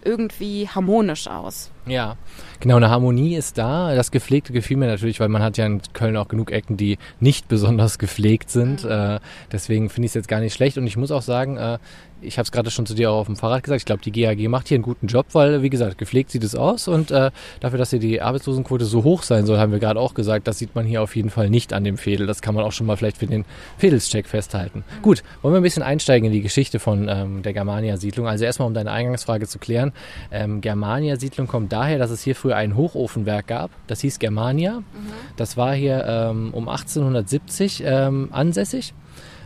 irgendwie 0.03 0.67
harmonisch 0.67 1.27
aus. 1.27 1.71
Ja, 1.85 2.17
genau, 2.59 2.77
eine 2.77 2.89
Harmonie 2.89 3.35
ist 3.35 3.57
da. 3.57 3.95
Das 3.95 4.11
Gepflegte 4.11 4.53
gefiel 4.53 4.77
mir 4.77 4.87
natürlich, 4.87 5.19
weil 5.19 5.29
man 5.29 5.41
hat 5.41 5.57
ja 5.57 5.65
in 5.65 5.81
Köln 5.93 6.17
auch 6.17 6.27
genug 6.27 6.51
Ecken, 6.51 6.77
die 6.77 6.97
nicht 7.19 7.47
besonders 7.47 7.99
gepflegt 7.99 8.49
sind. 8.49 8.83
Mhm. 8.83 8.91
Äh, 8.91 9.19
deswegen 9.51 9.89
finde 9.89 10.05
ich 10.05 10.11
es 10.11 10.15
jetzt 10.15 10.27
gar 10.27 10.39
nicht 10.39 10.53
schlecht. 10.53 10.77
Und 10.77 10.87
ich 10.87 10.97
muss 10.97 11.11
auch 11.11 11.21
sagen, 11.21 11.57
äh, 11.57 11.77
ich 12.21 12.37
habe 12.37 12.43
es 12.43 12.51
gerade 12.51 12.71
schon 12.71 12.85
zu 12.85 12.93
dir 12.93 13.11
auch 13.11 13.19
auf 13.19 13.27
dem 13.27 13.35
Fahrrad 13.35 13.63
gesagt, 13.63 13.81
ich 13.81 13.85
glaube, 13.85 14.01
die 14.01 14.11
GAG 14.11 14.39
macht 14.49 14.67
hier 14.67 14.75
einen 14.75 14.83
guten 14.83 15.07
Job, 15.07 15.27
weil, 15.33 15.61
wie 15.61 15.69
gesagt, 15.69 15.97
gepflegt 15.97 16.31
sieht 16.31 16.43
es 16.43 16.55
aus 16.55 16.87
und 16.87 17.11
äh, 17.11 17.31
dafür, 17.59 17.79
dass 17.79 17.89
hier 17.89 17.99
die 17.99 18.21
Arbeitslosenquote 18.21 18.85
so 18.85 19.03
hoch 19.03 19.23
sein 19.23 19.45
soll, 19.45 19.57
haben 19.57 19.71
wir 19.71 19.79
gerade 19.79 19.99
auch 19.99 20.13
gesagt, 20.13 20.47
das 20.47 20.57
sieht 20.59 20.75
man 20.75 20.85
hier 20.85 21.01
auf 21.01 21.15
jeden 21.15 21.29
Fall 21.29 21.49
nicht 21.49 21.73
an 21.73 21.83
dem 21.83 21.97
Fädel. 21.97 22.27
Das 22.27 22.41
kann 22.41 22.55
man 22.55 22.63
auch 22.63 22.71
schon 22.71 22.87
mal 22.87 22.97
vielleicht 22.97 23.17
für 23.17 23.27
den 23.27 23.45
Fädelscheck 23.77 24.27
festhalten. 24.27 24.79
Mhm. 24.79 25.01
Gut, 25.01 25.23
wollen 25.41 25.53
wir 25.53 25.59
ein 25.59 25.63
bisschen 25.63 25.83
einsteigen 25.83 26.27
in 26.27 26.33
die 26.33 26.41
Geschichte 26.41 26.79
von 26.79 27.07
ähm, 27.09 27.41
der 27.43 27.53
Germania-Siedlung. 27.53 28.27
Also 28.27 28.45
erstmal, 28.45 28.67
um 28.67 28.73
deine 28.73 28.91
Eingangsfrage 28.91 29.47
zu 29.47 29.59
klären. 29.59 29.91
Ähm, 30.31 30.61
Germania-Siedlung 30.61 31.47
kommt 31.47 31.71
daher, 31.71 31.97
dass 31.97 32.11
es 32.11 32.21
hier 32.21 32.35
früher 32.35 32.55
ein 32.55 32.75
Hochofenwerk 32.75 33.47
gab. 33.47 33.71
Das 33.87 34.01
hieß 34.01 34.19
Germania. 34.19 34.79
Mhm. 34.79 34.83
Das 35.37 35.57
war 35.57 35.73
hier 35.73 36.05
ähm, 36.07 36.49
um 36.53 36.69
1870 36.69 37.83
ähm, 37.85 38.29
ansässig. 38.31 38.93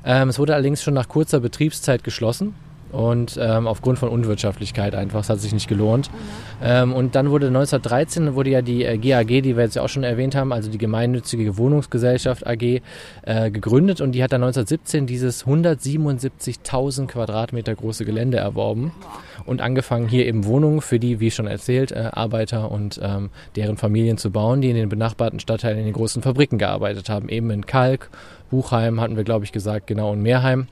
Ähm, 0.06 0.30
es 0.30 0.39
wurde 0.39 0.54
allerdings 0.54 0.84
schon 0.84 0.94
nach 0.94 1.08
kurzer 1.08 1.39
Betriebszeit 1.39 2.04
geschlossen 2.04 2.54
und 2.96 3.38
ähm, 3.41 3.68
aufgrund 3.68 4.00
von 4.00 4.10
Unwirtschaftlichkeit 4.10 4.96
einfach, 4.96 5.22
es 5.22 5.30
hat 5.30 5.39
sich 5.39 5.54
nicht 5.54 5.68
gelohnt. 5.68 6.10
Mhm. 6.12 6.18
Ähm, 6.63 6.94
und 6.94 7.15
dann 7.15 7.30
wurde 7.30 7.48
1913 7.48 8.36
wurde 8.36 8.52
ja 8.52 8.62
die 8.62 8.86
äh, 8.86 8.98
GAG, 8.98 9.28
die 9.28 9.58
wir 9.58 9.63
jetzt 9.63 9.76
ja 9.76 9.82
auch 9.82 9.89
schon 9.89 10.04
erwähnt 10.04 10.36
haben, 10.36 10.54
also 10.54 10.70
die 10.70 10.78
gemeinnützige 10.78 11.58
Wohnungsgesellschaft 11.58 12.48
AG, 12.48 12.82
äh, 13.24 13.52
gegründet 13.52 14.00
und 14.00 14.13
die 14.13 14.24
hat 14.24 14.32
dann 14.32 14.44
1917 14.44 15.08
dieses 15.08 15.46
177.000 15.46 17.08
Quadratmeter 17.08 17.76
große 17.76 18.06
Gelände 18.06 18.38
erworben 18.38 18.94
und 19.46 19.62
angefangen 19.62 20.08
hier 20.08 20.26
eben 20.26 20.46
Wohnungen 20.46 20.80
für 20.82 21.00
die, 21.00 21.20
wie 21.20 21.32
schon 21.32 21.48
erzählt, 21.48 21.91
äh, 21.91 22.10
Arbeiter 22.13 22.72
und 22.72 23.00
ähm, 23.04 23.30
deren 23.56 23.76
Familien 23.78 24.18
zu 24.18 24.32
bauen, 24.32 24.62
die 24.62 24.70
in 24.70 24.76
den 24.76 24.89
benachbarten 24.89 25.39
Stadtteilen 25.39 25.80
in 25.80 25.86
den 25.86 25.94
großen 25.94 26.22
Fabriken 26.22 26.58
gearbeitet 26.58 27.10
haben, 27.10 27.28
eben 27.28 27.50
in 27.50 27.65
Kalk, 27.65 28.10
Buchheim 28.50 29.02
hatten 29.02 29.18
wir 29.18 29.24
glaube 29.24 29.46
ich 29.46 29.52
gesagt, 29.52 29.88
genau 29.88 30.12
und 30.12 30.22
Meerheim. 30.22 30.68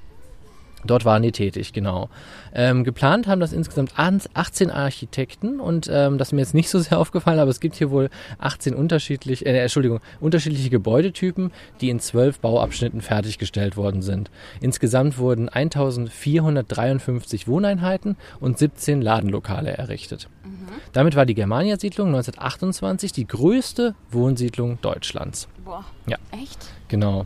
Dort 0.86 1.06
waren 1.06 1.22
die 1.24 1.32
tätig, 1.32 1.74
genau. 1.74 2.10
Ähm, 2.54 2.84
geplant 2.84 3.28
haben 3.28 3.40
das 3.40 3.54
insgesamt 3.54 3.94
18 3.98 4.70
Architekten 4.70 5.60
und 5.60 5.90
ähm, 5.92 6.18
das 6.18 6.30
ist 6.30 6.34
mir 6.34 6.42
jetzt 6.42 6.54
nicht 6.54 6.70
so 6.70 6.80
sehr 6.80 7.00
aufgefallen, 7.00 7.40
aber 7.40 7.52
es 7.52 7.60
gibt 7.60 7.76
hier 7.76 7.90
wohl 7.90 8.10
18 8.40 8.76
unterschiedlich, 8.76 9.46
äh, 9.46 9.62
Entschuldigung, 9.62 10.02
unterschiedliche 10.20 10.70
Gebäudetypen, 10.70 11.52
die 11.80 11.90
in 11.90 12.00
zwölf 12.00 12.40
Bauabschnitten 12.40 13.02
fertiggestellt 13.02 13.78
worden 13.78 14.02
sind. 14.02 14.30
Insgesamt 14.60 15.18
wurden 15.18 15.50
1453 15.50 17.48
Wohneinheiten 17.48 18.18
und 18.40 18.58
17 18.58 19.02
Ladenlokale 19.02 19.72
errichtet. 19.72 20.28
Mhm. 20.44 20.68
Damit 20.92 21.16
war 21.16 21.26
die 21.26 21.36
Germania-Siedlung 21.36 22.08
1928 22.08 23.14
die 23.14 23.28
größte 23.28 23.96
Wohnsiedlung 24.12 24.80
Deutschlands. 24.82 25.48
Boah, 25.64 25.86
ja. 26.08 26.18
echt? 26.32 26.60
Genau. 26.90 27.26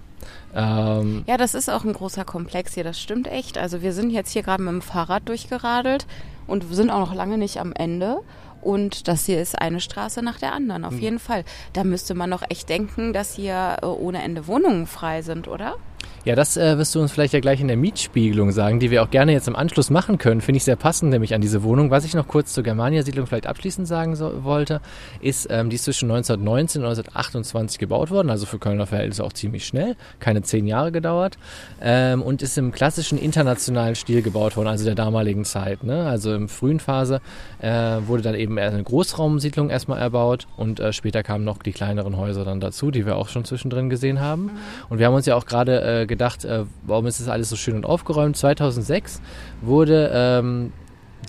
Ähm, 0.57 1.23
ja, 1.27 1.37
das 1.37 1.53
ist 1.53 1.69
auch 1.69 1.85
ein 1.85 1.93
großer 1.93 2.25
Komplex 2.25 2.73
hier, 2.73 2.83
das 2.83 2.99
stimmt 2.99 3.27
echt. 3.27 3.59
Also 3.59 3.83
wir 3.83 3.93
sind 3.93 4.09
jetzt 4.09 4.31
hier 4.31 4.41
gerade 4.41 4.63
mit 4.63 4.73
dem 4.73 4.81
Fahrrad 4.81 5.29
durchgeradelt 5.29 6.07
und 6.47 6.65
sind 6.73 6.89
auch 6.89 6.99
noch 6.99 7.13
lange 7.13 7.37
nicht 7.37 7.59
am 7.59 7.73
Ende. 7.73 8.21
Und 8.61 9.07
das 9.07 9.25
hier 9.25 9.39
ist 9.39 9.57
eine 9.57 9.79
Straße 9.79 10.23
nach 10.23 10.39
der 10.39 10.53
anderen, 10.53 10.83
auf 10.83 10.93
mhm. 10.93 10.99
jeden 10.99 11.19
Fall. 11.19 11.45
Da 11.73 11.83
müsste 11.83 12.15
man 12.15 12.31
doch 12.31 12.41
echt 12.49 12.69
denken, 12.69 13.13
dass 13.13 13.35
hier 13.35 13.77
äh, 13.83 13.85
ohne 13.85 14.23
Ende 14.23 14.47
Wohnungen 14.47 14.87
frei 14.87 15.21
sind, 15.21 15.47
oder? 15.47 15.75
Ja, 16.25 16.35
das 16.35 16.57
äh, 16.57 16.77
wirst 16.77 16.93
du 16.93 16.99
uns 16.99 17.11
vielleicht 17.11 17.33
ja 17.33 17.39
gleich 17.39 17.61
in 17.61 17.67
der 17.67 17.77
Mietspiegelung 17.77 18.51
sagen, 18.51 18.79
die 18.79 18.91
wir 18.91 19.03
auch 19.03 19.09
gerne 19.09 19.31
jetzt 19.31 19.47
im 19.47 19.55
Anschluss 19.55 19.89
machen 19.89 20.17
können. 20.17 20.41
Finde 20.41 20.57
ich 20.57 20.63
sehr 20.63 20.75
passend, 20.75 21.11
nämlich 21.11 21.33
an 21.33 21.41
diese 21.41 21.63
Wohnung. 21.63 21.89
Was 21.89 22.03
ich 22.03 22.13
noch 22.13 22.27
kurz 22.27 22.53
zur 22.53 22.63
Germania-Siedlung 22.63 23.27
vielleicht 23.27 23.47
abschließend 23.47 23.87
sagen 23.87 24.15
so, 24.15 24.43
wollte, 24.43 24.81
ist, 25.21 25.47
ähm, 25.49 25.69
die 25.69 25.75
ist 25.75 25.85
zwischen 25.85 26.11
1919 26.11 26.81
und 26.81 26.87
1928 26.87 27.79
gebaut 27.79 28.11
worden, 28.11 28.29
also 28.29 28.45
für 28.45 28.59
Kölner 28.59 28.87
Verhältnisse 28.87 29.23
auch 29.23 29.33
ziemlich 29.33 29.65
schnell, 29.65 29.95
keine 30.19 30.41
zehn 30.41 30.67
Jahre 30.67 30.91
gedauert 30.91 31.37
ähm, 31.81 32.21
und 32.21 32.41
ist 32.41 32.57
im 32.57 32.71
klassischen 32.71 33.17
internationalen 33.17 33.95
Stil 33.95 34.21
gebaut 34.21 34.57
worden, 34.57 34.67
also 34.67 34.83
der 34.85 34.95
damaligen 34.95 35.45
Zeit. 35.45 35.83
Ne? 35.83 36.05
Also 36.05 36.33
im 36.33 36.49
frühen 36.49 36.79
Phase 36.79 37.21
äh, 37.59 37.69
wurde 38.05 38.23
dann 38.23 38.35
eben 38.35 38.57
eine 38.57 38.83
Großraumsiedlung 38.83 39.69
erstmal 39.69 39.99
erbaut 39.99 40.47
und 40.57 40.79
äh, 40.79 40.93
später 40.93 41.23
kamen 41.23 41.45
noch 41.45 41.59
die 41.59 41.71
kleineren 41.71 42.17
Häuser 42.17 42.43
dann 42.43 42.59
dazu, 42.59 42.91
die 42.91 43.05
wir 43.05 43.15
auch 43.15 43.29
schon 43.29 43.45
zwischendrin 43.45 43.89
gesehen 43.89 44.19
haben. 44.19 44.43
Mhm. 44.43 44.51
Und 44.89 44.99
wir 44.99 45.05
haben 45.05 45.13
uns 45.13 45.25
ja 45.25 45.35
auch 45.35 45.45
gerade 45.45 46.01
äh, 46.01 46.06
gedacht, 46.07 46.45
äh, 46.45 46.65
warum 46.83 47.05
ist 47.05 47.19
das 47.19 47.27
alles 47.27 47.49
so 47.49 47.55
schön 47.55 47.75
und 47.75 47.85
aufgeräumt? 47.85 48.37
2006 48.37 49.21
wurde 49.61 50.11
ähm, 50.13 50.71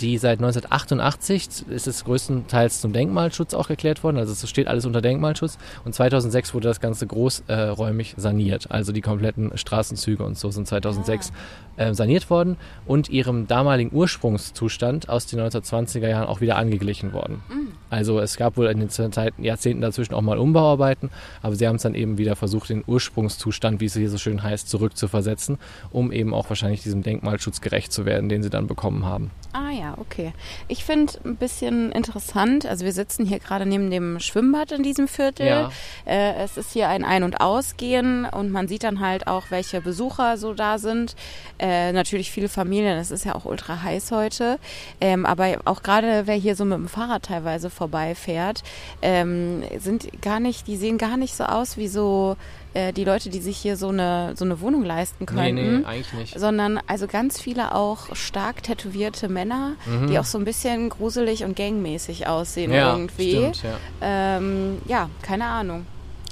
die 0.01 0.19
seit 0.19 0.39
1988 0.39 1.69
ist 1.69 1.87
es 1.87 2.05
größtenteils 2.05 2.81
zum 2.81 2.93
Denkmalschutz 2.93 3.55
auch 3.55 3.71
erklärt 3.71 4.05
worden. 4.05 4.19
Also 4.19 4.33
es 4.33 4.49
steht 4.49 4.69
alles 4.69 4.87
unter 4.87 5.01
Denkmalschutz. 5.01 5.59
Und 5.85 5.95
2006 5.95 6.55
wurde 6.55 6.69
das 6.69 6.81
Ganze 6.81 7.07
großräumig 7.07 8.17
äh, 8.17 8.21
saniert. 8.21 8.71
Also 8.71 8.93
die 8.93 9.01
kompletten 9.01 9.57
Straßenzüge 9.57 10.25
und 10.25 10.39
so 10.39 10.51
sind 10.51 10.67
2006 10.67 11.33
ah. 11.77 11.83
äh, 11.83 11.95
saniert 11.95 12.31
worden 12.31 12.57
und 12.87 13.09
ihrem 13.09 13.47
damaligen 13.47 13.95
Ursprungszustand 13.95 15.09
aus 15.09 15.27
den 15.27 15.41
1920er 15.41 16.09
Jahren 16.09 16.27
auch 16.27 16.41
wieder 16.41 16.57
angeglichen 16.57 17.13
worden. 17.13 17.43
Mhm. 17.49 17.69
Also 17.91 18.21
es 18.21 18.37
gab 18.37 18.57
wohl 18.57 18.67
in 18.67 18.81
den 18.81 18.91
Zeiten, 18.91 19.43
Jahrzehnten 19.43 19.81
dazwischen 19.81 20.15
auch 20.15 20.23
mal 20.23 20.39
Umbauarbeiten, 20.39 21.11
aber 21.43 21.57
sie 21.57 21.67
haben 21.67 21.77
es 21.77 21.83
dann 21.83 21.95
eben 21.95 22.19
wieder 22.19 22.37
versucht, 22.37 22.69
den 22.69 22.85
Ursprungszustand, 22.87 23.81
wie 23.81 23.87
es 23.87 23.95
hier 23.95 24.11
so 24.11 24.19
schön 24.19 24.43
heißt, 24.43 24.69
zurückzuversetzen, 24.69 25.59
um 25.91 26.13
eben 26.13 26.35
auch 26.35 26.49
wahrscheinlich 26.51 26.83
diesem 26.83 27.03
Denkmalschutz 27.03 27.61
gerecht 27.61 27.93
zu 27.93 28.05
werden, 28.05 28.29
den 28.29 28.43
sie 28.43 28.51
dann 28.51 28.67
bekommen 28.67 29.05
haben. 29.05 29.31
Ah 29.53 29.71
ja, 29.71 29.88
okay. 29.99 30.33
Ich 30.69 30.85
finde 30.85 31.13
ein 31.25 31.37
bisschen 31.37 31.93
interessant, 31.93 32.67
also 32.67 32.85
wir 32.85 32.93
sitzen 32.93 33.25
hier 33.25 33.39
gerade 33.39 33.67
neben 33.67 33.91
dem 33.91 34.21
Schwimmbad 34.21 34.73
in 34.73 34.83
diesem 34.83 35.09
Viertel. 35.09 35.47
Ja. 35.47 35.71
Äh, 36.05 36.35
es 36.43 36.57
ist 36.57 36.73
hier 36.73 36.89
ein 36.89 37.05
Ein- 37.05 37.23
und 37.23 37.41
Ausgehen 37.41 38.25
und 38.25 38.51
man 38.51 38.69
sieht 38.69 38.85
dann 38.85 39.01
halt 39.01 39.27
auch, 39.27 39.51
welche 39.51 39.81
Besucher 39.81 40.37
so 40.37 40.55
da 40.55 40.79
sind. 40.79 41.17
Äh, 41.59 41.93
natürlich 41.93 42.31
viele 42.31 42.49
Familien, 42.49 42.99
es 42.99 43.11
ist 43.11 43.25
ja 43.25 43.35
auch 43.35 43.45
ultra 43.45 43.83
heiß 43.83 44.11
heute. 44.13 44.59
Ähm, 45.01 45.27
aber 45.27 45.59
auch 45.65 45.83
gerade 45.83 46.27
wer 46.27 46.37
hier 46.37 46.57
so 46.57 46.65
mit 46.65 46.79
dem 46.79 46.89
Fahrrad 46.89 47.25
teilweise 47.25 47.71
vorbeifährt, 47.71 48.63
ähm, 49.03 49.63
sind 49.79 50.23
gar 50.23 50.41
nicht, 50.41 50.67
die 50.67 50.77
sehen 50.77 50.99
gar 50.99 51.17
nicht 51.17 51.35
so 51.35 51.45
aus 51.45 51.77
wie 51.77 51.89
so 51.89 52.37
äh, 52.79 52.93
die 52.93 53.05
Leute, 53.05 53.29
die 53.29 53.41
sich 53.41 53.57
hier 53.59 53.77
so 53.77 53.89
eine, 53.89 54.35
so 54.37 54.45
eine 54.45 54.61
Wohnung 54.61 54.85
leisten 54.85 55.27
könnten. 55.27 55.55
Nee, 55.55 55.79
nee, 55.79 55.85
eigentlich 55.85 56.13
nicht. 56.13 56.39
Sondern 56.39 56.79
also 56.87 57.09
ganz 57.09 57.41
viele 57.41 57.75
auch 57.75 58.15
stark 58.15 58.63
tätowierte 58.63 59.29
Männer, 59.29 59.73
mhm. 59.85 60.07
die 60.07 60.19
auch 60.19 60.25
so 60.25 60.39
ein 60.39 60.45
bisschen 60.45 60.89
gruselig 60.89 61.43
und 61.45 61.57
gangmäßig 61.57 62.29
aussehen 62.29 62.73
ja, 62.73 62.93
irgendwie. 62.93 63.33
Stimmt, 63.33 63.63
ja. 63.65 64.37
Ähm, 64.37 64.79
ja, 64.87 65.11
keine 65.23 65.47
Ahnung. 65.47 65.87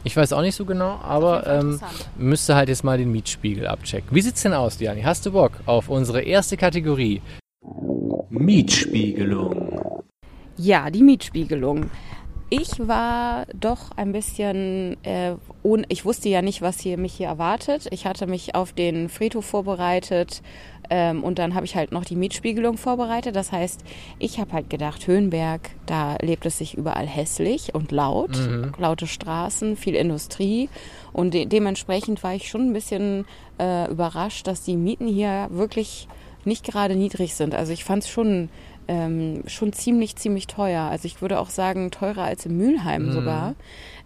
Ich 0.05 0.17
weiß 0.17 0.33
auch 0.35 0.43
nicht 0.43 0.55
so 0.55 0.65
genau, 0.65 1.01
aber 1.03 1.47
ähm, 1.49 1.81
müsste 2.17 2.55
halt 2.55 2.69
jetzt 2.69 2.85
mal 2.85 2.97
den 2.97 3.11
Mietspiegel 3.11 3.67
abchecken. 3.67 4.09
Wie 4.13 4.21
sieht's 4.21 4.43
denn 4.43 4.53
aus, 4.53 4.79
Diani? 4.79 5.03
Hast 5.03 5.27
du 5.27 5.33
Bock 5.33 5.53
auf 5.67 5.89
unsere 5.89 6.23
erste 6.23 6.57
Kategorie? 6.57 7.23
Mietspiegelung. 8.31 10.05
Ja, 10.57 10.91
die 10.91 11.03
Mietspiegelung. 11.03 11.91
Ich 12.49 12.71
war 12.79 13.47
doch 13.59 13.91
ein 13.97 14.13
bisschen, 14.13 14.97
äh, 15.05 15.35
ohne, 15.65 15.85
ich 15.89 16.05
wusste 16.05 16.29
ja 16.29 16.43
nicht, 16.43 16.63
was 16.63 16.79
hier 16.79 16.97
mich 16.97 17.15
hier 17.15 17.27
erwartet. 17.27 17.89
Ich 17.91 18.07
hatte 18.07 18.29
mich 18.29 18.55
auf 18.55 18.73
den 18.73 19.09
Friedhof 19.09 19.45
vorbereitet 19.45 20.43
ähm, 20.89 21.25
und 21.25 21.41
dann 21.41 21.57
habe 21.57 21.67
ich 21.67 21.75
halt 21.75 21.91
noch 21.91 22.05
die 22.05 22.15
Mietspiegelung 22.15 22.79
vorbereitet. 22.79 23.35
Das 23.35 23.51
heißt, 23.51 23.81
ich 24.21 24.39
habe 24.39 24.53
halt 24.53 24.71
gedacht, 24.71 25.09
Höhenberg, 25.09 25.71
da 25.87 26.19
lebt 26.23 26.47
es 26.47 26.59
sich 26.59 26.75
überall 26.75 27.09
hässlich 27.09 27.75
und 27.75 27.91
laut, 27.91 28.37
mhm. 28.37 28.73
laute 28.79 29.09
Straßen, 29.09 29.77
viel 29.77 29.97
Industrie 29.97 30.69
und 31.13 31.35
de 31.35 31.47
dementsprechend 31.47 32.23
war 32.23 32.35
ich 32.35 32.49
schon 32.49 32.71
ein 32.71 32.73
bisschen 32.73 33.25
äh, 33.59 33.91
überrascht, 33.91 34.47
dass 34.47 34.63
die 34.63 34.77
Mieten 34.77 35.09
hier 35.09 35.49
wirklich 35.51 36.07
nicht 36.45 36.65
gerade 36.65 36.95
niedrig 36.95 37.35
sind. 37.35 37.57
Also 37.57 37.73
ich 37.73 37.85
fand 37.85 38.05
es 38.05 38.09
schon 38.09 38.51
ähm, 38.89 39.43
schon 39.47 39.73
ziemlich, 39.73 40.17
ziemlich 40.17 40.47
teuer. 40.47 40.83
Also 40.83 41.07
ich 41.07 41.21
würde 41.21 41.39
auch 41.39 41.51
sagen, 41.51 41.91
teurer 41.91 42.23
als 42.23 42.47
in 42.47 42.57
Mülheim 42.57 43.07
mhm. 43.07 43.13
sogar. 43.13 43.55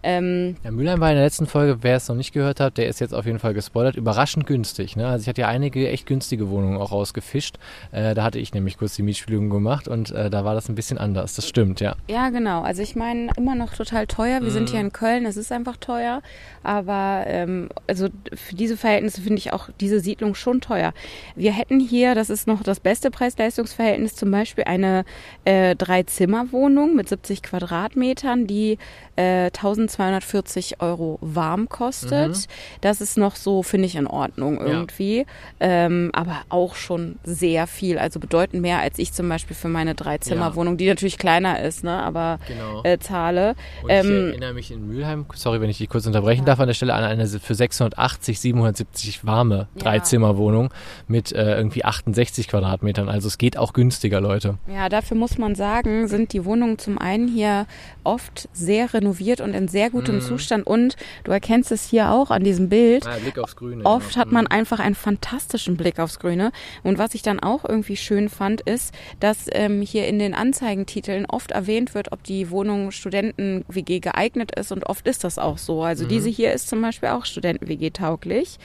Ähm, 0.03 0.55
ja, 0.63 0.71
Mülheim 0.71 0.99
war 0.99 1.09
in 1.09 1.15
der 1.15 1.25
letzten 1.25 1.45
Folge, 1.45 1.79
wer 1.81 1.97
es 1.97 2.07
noch 2.07 2.15
nicht 2.15 2.33
gehört 2.33 2.59
hat, 2.59 2.77
der 2.77 2.87
ist 2.87 2.99
jetzt 2.99 3.13
auf 3.13 3.25
jeden 3.25 3.39
Fall 3.39 3.53
gespoilert, 3.53 3.95
überraschend 3.95 4.47
günstig. 4.47 4.95
Ne? 4.95 5.07
Also 5.07 5.23
ich 5.23 5.29
hatte 5.29 5.41
ja 5.41 5.47
einige 5.47 5.87
echt 5.89 6.05
günstige 6.05 6.49
Wohnungen 6.49 6.77
auch 6.77 6.91
rausgefischt. 6.91 7.57
Äh, 7.91 8.15
da 8.15 8.23
hatte 8.23 8.39
ich 8.39 8.53
nämlich 8.53 8.77
kurz 8.77 8.95
die 8.95 9.03
Mietspielung 9.03 9.49
gemacht 9.49 9.87
und 9.87 10.11
äh, 10.11 10.29
da 10.29 10.43
war 10.45 10.55
das 10.55 10.69
ein 10.69 10.75
bisschen 10.75 10.97
anders. 10.97 11.35
Das 11.35 11.47
stimmt, 11.47 11.81
ja. 11.81 11.95
Ja, 12.07 12.29
genau. 12.29 12.61
Also 12.61 12.81
ich 12.81 12.95
meine, 12.95 13.29
immer 13.37 13.55
noch 13.55 13.73
total 13.73 14.07
teuer. 14.07 14.41
Wir 14.41 14.49
mhm. 14.49 14.53
sind 14.53 14.69
hier 14.69 14.79
in 14.79 14.91
Köln, 14.91 15.25
es 15.25 15.37
ist 15.37 15.51
einfach 15.51 15.77
teuer. 15.77 16.21
Aber 16.63 17.23
ähm, 17.27 17.69
also 17.87 18.07
für 18.33 18.55
diese 18.55 18.77
Verhältnisse 18.77 19.21
finde 19.21 19.37
ich 19.37 19.53
auch 19.53 19.69
diese 19.79 19.99
Siedlung 19.99 20.35
schon 20.35 20.61
teuer. 20.61 20.93
Wir 21.35 21.51
hätten 21.51 21.79
hier, 21.79 22.15
das 22.15 22.29
ist 22.29 22.47
noch 22.47 22.63
das 22.63 22.79
beste 22.79 23.11
Preis-Leistungs-Verhältnis, 23.11 24.15
zum 24.15 24.31
Beispiel 24.31 24.63
eine 24.65 25.05
äh, 25.45 25.75
Drei-Zimmer-Wohnung 25.75 26.95
mit 26.95 27.09
70 27.09 27.43
Quadratmetern, 27.43 28.47
die 28.47 28.77
äh, 29.15 29.51
1240 29.91 30.81
Euro 30.81 31.17
warm 31.21 31.69
kostet. 31.69 32.29
Mhm. 32.35 32.43
Das 32.81 33.01
ist 33.01 33.17
noch 33.17 33.35
so, 33.35 33.63
finde 33.63 33.85
ich, 33.87 33.95
in 33.95 34.07
Ordnung 34.07 34.59
irgendwie. 34.59 35.25
Ähm, 35.59 36.09
aber 36.13 36.37
auch 36.49 36.75
schon 36.75 37.17
sehr 37.23 37.67
viel, 37.67 37.97
also 37.97 38.19
bedeutend 38.19 38.61
mehr 38.61 38.79
als 38.79 38.99
ich 38.99 39.13
zum 39.13 39.27
Beispiel 39.29 39.55
für 39.55 39.67
meine 39.67 39.95
Drei-Zimmer-Wohnung, 39.95 40.77
die 40.77 40.87
natürlich 40.87 41.17
kleiner 41.17 41.61
ist, 41.61 41.83
ne? 41.83 42.01
aber 42.01 42.39
Genau. 42.47 42.81
äh, 42.83 42.97
zahle. 42.99 43.55
Und 43.83 43.89
ich 43.89 43.95
Ähm, 43.97 44.29
erinnere 44.29 44.53
mich 44.53 44.71
in 44.71 44.87
Mülheim, 44.87 45.25
sorry, 45.35 45.61
wenn 45.61 45.69
ich 45.69 45.77
dich 45.77 45.89
kurz 45.89 46.05
unterbrechen 46.05 46.45
darf, 46.45 46.59
an 46.59 46.67
der 46.67 46.73
Stelle 46.73 46.93
an 46.93 47.03
eine 47.03 47.27
für 47.27 47.55
680, 47.55 48.39
770 48.39 49.25
warme 49.25 49.67
Ja. 49.75 49.83
Dreizimmerwohnung 49.83 50.73
mit 51.07 51.31
äh, 51.31 51.55
irgendwie 51.57 51.83
68 51.85 52.47
Quadratmetern. 52.47 53.09
Also 53.09 53.27
es 53.27 53.37
geht 53.37 53.57
auch 53.57 53.73
günstiger, 53.73 54.21
Leute. 54.21 54.57
Ja, 54.67 54.89
dafür 54.89 55.17
muss 55.17 55.37
man 55.37 55.55
sagen, 55.55 56.07
sind 56.07 56.33
die 56.33 56.45
Wohnungen 56.45 56.77
zum 56.77 56.97
einen 56.97 57.27
hier 57.27 57.65
oft 58.03 58.49
sehr 58.53 58.93
renoviert 58.93 59.41
und 59.41 59.53
in 59.53 59.67
sehr 59.67 59.80
gutem 59.89 60.15
Mhm. 60.15 60.21
Zustand. 60.21 60.67
Und 60.67 60.95
du 61.23 61.31
erkennst 61.31 61.71
es 61.71 61.89
hier 61.89 62.11
auch 62.11 62.31
an 62.31 62.43
diesem 62.43 62.69
Bild. 62.69 63.07
Ah, 63.07 63.17
Blick 63.21 63.37
aufs 63.39 63.55
Grüne. 63.55 63.85
Oft 63.85 64.17
hat 64.17 64.31
man 64.31 64.47
einfach 64.47 64.79
einen 64.79 64.95
fantastischen 64.95 65.77
Blick 65.77 65.99
aufs 65.99 66.19
Grüne. 66.19 66.51
Und 66.83 66.97
was 66.97 67.15
ich 67.15 67.21
dann 67.21 67.39
auch 67.39 67.65
irgendwie 67.67 67.97
schön 67.97 68.29
fand, 68.29 68.61
ist, 68.61 68.93
dass 69.19 69.45
ähm, 69.51 69.81
hier 69.81 70.07
in 70.07 70.19
den 70.19 70.33
Anzeigentiteln 70.33 71.25
oft 71.25 71.51
erwähnt 71.51 71.95
wird, 71.95 72.11
ob 72.11 72.23
die 72.23 72.49
Wohnung 72.51 72.91
Studenten-WG 72.91 73.99
geeignet 73.99 74.57
ist. 74.57 74.71
Und 74.71 74.85
oft 74.85 75.07
ist 75.07 75.23
das 75.23 75.37
auch 75.37 75.57
so. 75.57 75.83
Also 75.83 76.05
diese 76.05 76.29
hier 76.29 76.53
ist 76.53 76.67
zum 76.69 76.81
Beispiel 76.81 77.09
auch 77.09 77.25
Studenten-WG 77.25 77.91
tauglich. 77.91 78.57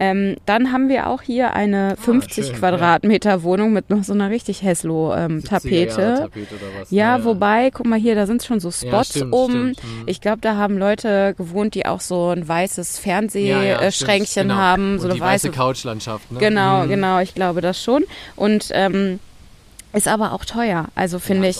Ähm, 0.00 0.36
dann 0.44 0.72
haben 0.72 0.88
wir 0.88 1.06
auch 1.08 1.22
hier 1.22 1.54
eine 1.54 1.96
50 1.96 2.46
schön, 2.46 2.56
Quadratmeter 2.56 3.42
Wohnung 3.44 3.72
mit 3.72 3.90
noch 3.90 4.02
so 4.02 4.12
einer 4.12 4.28
richtig 4.30 4.62
Häslo-Tapete. 4.62 6.16
Tapete 6.20 6.54
oder 6.56 6.80
was? 6.80 6.90
Ja, 6.90 7.24
wobei, 7.24 7.70
guck 7.72 7.86
mal 7.86 7.98
hier, 7.98 8.14
da 8.14 8.26
sind 8.26 8.42
schon 8.42 8.60
so 8.60 8.70
Spots 8.70 9.10
stimmt, 9.10 9.32
oben. 9.32 9.52
stimmt, 9.74 9.82
hm. 9.82 10.02
Ich 10.06 10.20
glaube, 10.20 10.38
da 10.40 10.56
haben 10.56 10.78
Leute 10.78 11.34
gewohnt, 11.36 11.74
die 11.74 11.86
auch 11.86 12.00
so 12.00 12.30
ein 12.30 12.46
weißes 12.46 13.04
Ja, 13.04 13.12
ja, 13.62 13.78
Fernsehschränkchen 13.78 14.48
genau. 14.48 14.54
haben, 14.60 14.98
so 14.98 15.04
Und 15.04 15.10
eine 15.10 15.14
die 15.14 15.20
weiße 15.20 15.48
weiße. 15.48 15.56
Couchlandschaft, 15.58 16.32
ne? 16.32 16.38
Genau, 16.38 16.84
Mhm. 16.84 16.88
genau, 16.88 17.18
ich 17.20 17.34
glaube 17.34 17.60
das 17.60 17.82
schon. 17.82 18.04
Und 18.36 18.70
ähm, 18.72 19.20
ist 19.92 20.08
aber 20.08 20.32
auch 20.32 20.44
teuer. 20.44 20.86
Also 20.96 21.20
finde 21.20 21.44
ja, 21.44 21.50
ich 21.50 21.58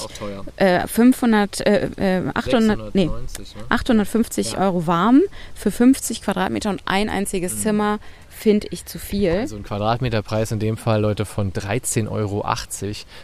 äh, 0.57 0.87
500, 0.89 1.61
äh, 1.61 1.89
äh, 1.97 2.23
800, 2.35 2.93
nee, 2.95 3.05
690, 3.09 3.55
ne? 3.57 3.63
850 3.69 4.53
Ja. 4.55 4.59
Euro 4.67 4.87
warm 4.89 5.21
für 5.55 5.71
50 5.71 6.21
Quadratmeter 6.23 6.71
und 6.71 6.83
ein 6.87 7.09
einziges 7.09 7.63
Zimmer 7.63 8.01
finde 8.35 8.67
ich 8.71 8.85
zu 8.85 8.99
viel. 8.99 9.31
Also 9.31 9.57
ein 9.57 9.63
Quadratmeterpreis 9.63 10.53
in 10.53 10.59
dem 10.59 10.77
Fall, 10.77 11.01
Leute, 11.01 11.25
von 11.25 11.53
13,80 11.53 12.11
Euro 12.11 12.45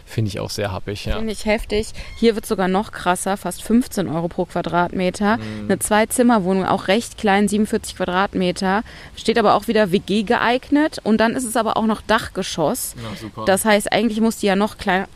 finde 0.05 0.29
ich 0.29 0.39
auch 0.39 0.49
sehr 0.49 0.71
happig, 0.71 1.05
ja. 1.05 1.17
Finde 1.17 1.33
ich 1.33 1.45
heftig. 1.45 1.91
Hier 2.17 2.35
wird 2.35 2.45
sogar 2.45 2.67
noch 2.67 2.91
krasser, 2.91 3.37
fast 3.37 3.63
15 3.63 4.07
Euro 4.07 4.27
pro 4.27 4.45
Quadratmeter. 4.45 5.37
Mhm. 5.37 5.65
Eine 5.65 5.79
Zwei-Zimmer-Wohnung, 5.79 6.65
auch 6.65 6.87
recht 6.87 7.17
klein, 7.17 7.47
47 7.47 7.95
Quadratmeter. 7.95 8.83
Steht 9.15 9.37
aber 9.37 9.55
auch 9.55 9.67
wieder 9.67 9.91
WG 9.91 10.23
geeignet. 10.23 10.99
Und 11.03 11.17
dann 11.17 11.35
ist 11.35 11.45
es 11.45 11.55
aber 11.55 11.77
auch 11.77 11.85
noch 11.85 12.01
Dachgeschoss. 12.01 12.95
Ja, 12.97 13.15
super. 13.15 13.45
Das 13.45 13.65
heißt, 13.65 13.91
eigentlich 13.91 14.21
muss 14.21 14.37
die 14.37 14.47
ja 14.47 14.55
noch 14.55 14.77
kleiner 14.77 15.07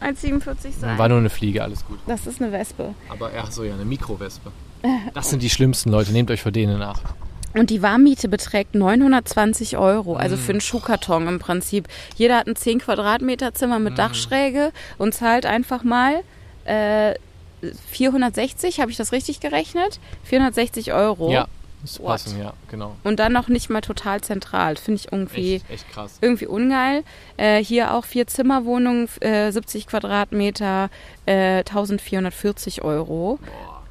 als 0.00 0.20
47 0.22 0.74
sein. 0.76 0.98
War 0.98 1.08
nur 1.08 1.18
eine 1.18 1.30
Fliege, 1.30 1.62
alles 1.62 1.84
gut. 1.86 1.98
Das 2.06 2.26
ist 2.26 2.40
eine 2.40 2.52
Wespe. 2.52 2.94
Aber 3.08 3.30
ach 3.38 3.50
so, 3.50 3.62
ja, 3.64 3.74
eine 3.74 3.84
Mikrowespe. 3.84 4.50
Das 5.14 5.30
sind 5.30 5.42
die 5.42 5.50
schlimmsten 5.50 5.90
Leute, 5.90 6.10
nehmt 6.10 6.28
euch 6.32 6.42
vor 6.42 6.50
denen 6.50 6.80
nach. 6.80 7.00
Und 7.54 7.70
die 7.70 7.82
Warmmiete 7.82 8.28
beträgt 8.28 8.74
920 8.74 9.76
Euro, 9.76 10.16
also 10.16 10.36
Mhm. 10.36 10.40
für 10.40 10.52
einen 10.52 10.60
Schuhkarton 10.62 11.28
im 11.28 11.38
Prinzip. 11.38 11.86
Jeder 12.16 12.36
hat 12.38 12.46
ein 12.46 12.56
10 12.56 12.78
Quadratmeter 12.80 13.52
Zimmer 13.54 13.78
mit 13.78 13.98
Dachschräge 13.98 14.72
und 14.98 15.14
zahlt 15.14 15.44
einfach 15.46 15.82
mal 15.84 16.22
äh, 16.64 17.14
460, 17.90 18.80
habe 18.80 18.90
ich 18.90 18.96
das 18.96 19.12
richtig 19.12 19.40
gerechnet? 19.40 20.00
460 20.24 20.92
Euro. 20.92 21.30
Ja, 21.30 21.46
das 21.82 21.98
What? 22.00 22.06
passen, 22.06 22.38
ja, 22.40 22.52
genau. 22.70 22.94
Und 23.04 23.18
dann 23.18 23.32
noch 23.32 23.48
nicht 23.48 23.68
mal 23.70 23.80
total 23.80 24.20
zentral. 24.20 24.76
Finde 24.76 25.00
ich 25.00 25.12
irgendwie, 25.12 25.54
Echt, 25.56 25.70
echt 25.70 25.92
krass. 25.92 26.18
irgendwie 26.20 26.46
ungeil. 26.46 27.02
Äh, 27.36 27.62
hier 27.62 27.94
auch 27.94 28.04
vier 28.04 28.26
Zimmerwohnungen, 28.26 29.08
äh, 29.20 29.50
70 29.50 29.86
Quadratmeter, 29.86 30.90
äh, 31.26 31.64
1440 31.64 32.82
Euro. 32.82 33.38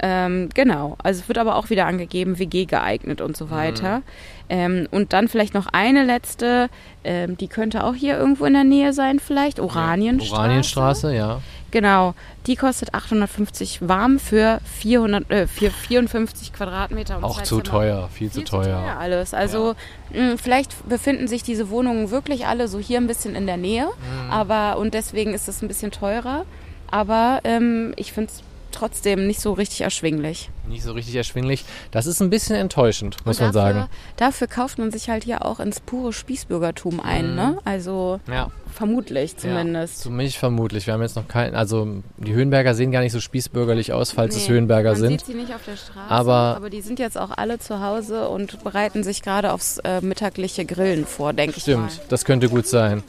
Ähm, 0.04 0.50
genau, 0.56 0.98
also 1.04 1.22
es 1.22 1.28
wird 1.28 1.38
aber 1.38 1.56
auch 1.56 1.70
wieder 1.70 1.86
angegeben, 1.86 2.40
WG 2.40 2.66
geeignet 2.66 3.22
und 3.22 3.38
so 3.38 3.52
weiter. 3.52 4.02
Ähm, 4.50 4.88
und 4.90 5.14
dann 5.14 5.28
vielleicht 5.28 5.54
noch 5.54 5.68
eine 5.72 6.04
letzte, 6.04 6.70
ähm, 7.04 7.38
die 7.38 7.48
könnte 7.48 7.84
auch 7.84 7.94
hier 7.94 8.18
irgendwo 8.18 8.46
in 8.46 8.54
der 8.54 8.64
Nähe 8.64 8.94
sein 8.94 9.20
vielleicht, 9.20 9.60
Oranienstraße. 9.60 10.34
Oranienstraße, 10.42 11.16
ja. 11.16 11.42
Genau, 11.70 12.16
die 12.48 12.56
kostet 12.58 12.94
850 12.96 13.88
warm 13.88 14.20
für, 14.20 14.60
400, 14.80 15.30
äh, 15.32 15.48
für 15.48 15.70
54 15.70 16.52
Quadratmeter. 16.52 17.18
Und 17.18 17.24
Auch 17.24 17.42
zu 17.44 17.58
Zimmer. 17.58 17.64
teuer, 17.64 18.10
viel, 18.12 18.30
Viel 18.32 18.44
zu 18.44 18.52
teuer. 18.58 18.98
alles. 19.00 19.34
Also 19.36 19.76
mh, 20.14 20.36
vielleicht 20.42 20.90
befinden 20.90 21.28
sich 21.28 21.44
diese 21.44 21.70
Wohnungen 21.70 22.10
wirklich 22.12 22.48
alle 22.48 22.68
so 22.68 22.80
hier 22.80 22.98
ein 22.98 23.08
bisschen 23.08 23.36
in 23.36 23.46
der 23.46 23.58
Nähe, 23.58 23.86
Mhm. 23.86 24.32
aber 24.32 24.78
und 24.80 24.94
deswegen 24.96 25.34
ist 25.34 25.48
es 25.48 25.62
ein 25.62 25.68
bisschen 25.68 25.92
teurer. 25.92 26.44
Aber 26.90 27.40
ähm, 27.46 27.94
ich 27.96 28.12
finde 28.12 28.32
es 28.34 28.44
trotzdem 28.71 29.27
nicht 29.27 29.39
so 29.41 29.53
richtig 29.53 29.81
erschwinglich. 29.81 30.49
Nicht 30.67 30.84
so 30.84 30.93
richtig 30.93 31.15
erschwinglich. 31.15 31.65
Das 31.91 32.05
ist 32.07 32.21
ein 32.21 32.29
bisschen 32.29 32.55
enttäuschend, 32.55 33.17
muss 33.25 33.39
Und 33.39 33.45
man 33.47 33.53
dafür, 33.53 33.73
sagen. 33.81 33.89
Dafür 34.17 34.47
kauft 34.47 34.77
man 34.79 34.91
sich 34.91 35.10
halt 35.10 35.23
hier 35.23 35.45
auch 35.45 35.60
ins 35.60 35.79
pure 35.79 36.13
Spießbürgertum 36.13 36.99
ein, 36.99 37.31
Mhm. 37.31 37.36
ne? 37.36 37.57
Also 37.65 38.19
Ja, 38.31 38.49
vermutlich 38.73 39.31
ja, 39.34 39.38
zumindest. 39.38 39.99
zumindest 40.01 40.38
vermutlich. 40.38 40.88
Wir 40.88 40.93
haben 40.93 41.01
jetzt 41.01 41.15
noch 41.15 41.27
keinen, 41.27 41.55
also 41.55 41.88
die 42.17 42.34
Höhenberger 42.34 42.73
sehen 42.73 42.91
gar 42.91 43.01
nicht 43.01 43.12
so 43.12 43.19
spießbürgerlich 43.19 43.93
aus, 43.93 44.12
falls 44.12 44.36
es 44.36 44.47
Nee, 44.47 44.53
Höhenberger 44.55 44.91
man 44.91 44.99
sind. 44.99 45.10
sieht 45.19 45.25
sie 45.25 45.34
nicht 45.34 45.53
auf 45.53 45.63
der 45.65 45.75
Straße, 45.77 46.10
Aber- 46.10 46.55
aber, 46.55 46.69
die 46.69 46.81
sind 46.81 46.99
jetzt 46.99 47.17
auch 47.17 47.31
alle 47.31 47.60
zu 47.60 47.81
Hause 47.81 48.27
und 48.29 48.63
bereiten 48.63 49.03
sich 49.03 49.21
gerade 49.21 49.51
aufs 49.53 49.77
äh, 49.79 50.01
mittagliche 50.01 50.65
Grillen 50.65 51.05
vor, 51.05 51.34
denke 51.34 51.57
ich 51.57 51.67
mal. 51.67 51.89
Stimmt, 51.89 52.01
das 52.10 52.25
könnte 52.25 52.49
gut 52.49 52.67
sein. 52.67 53.03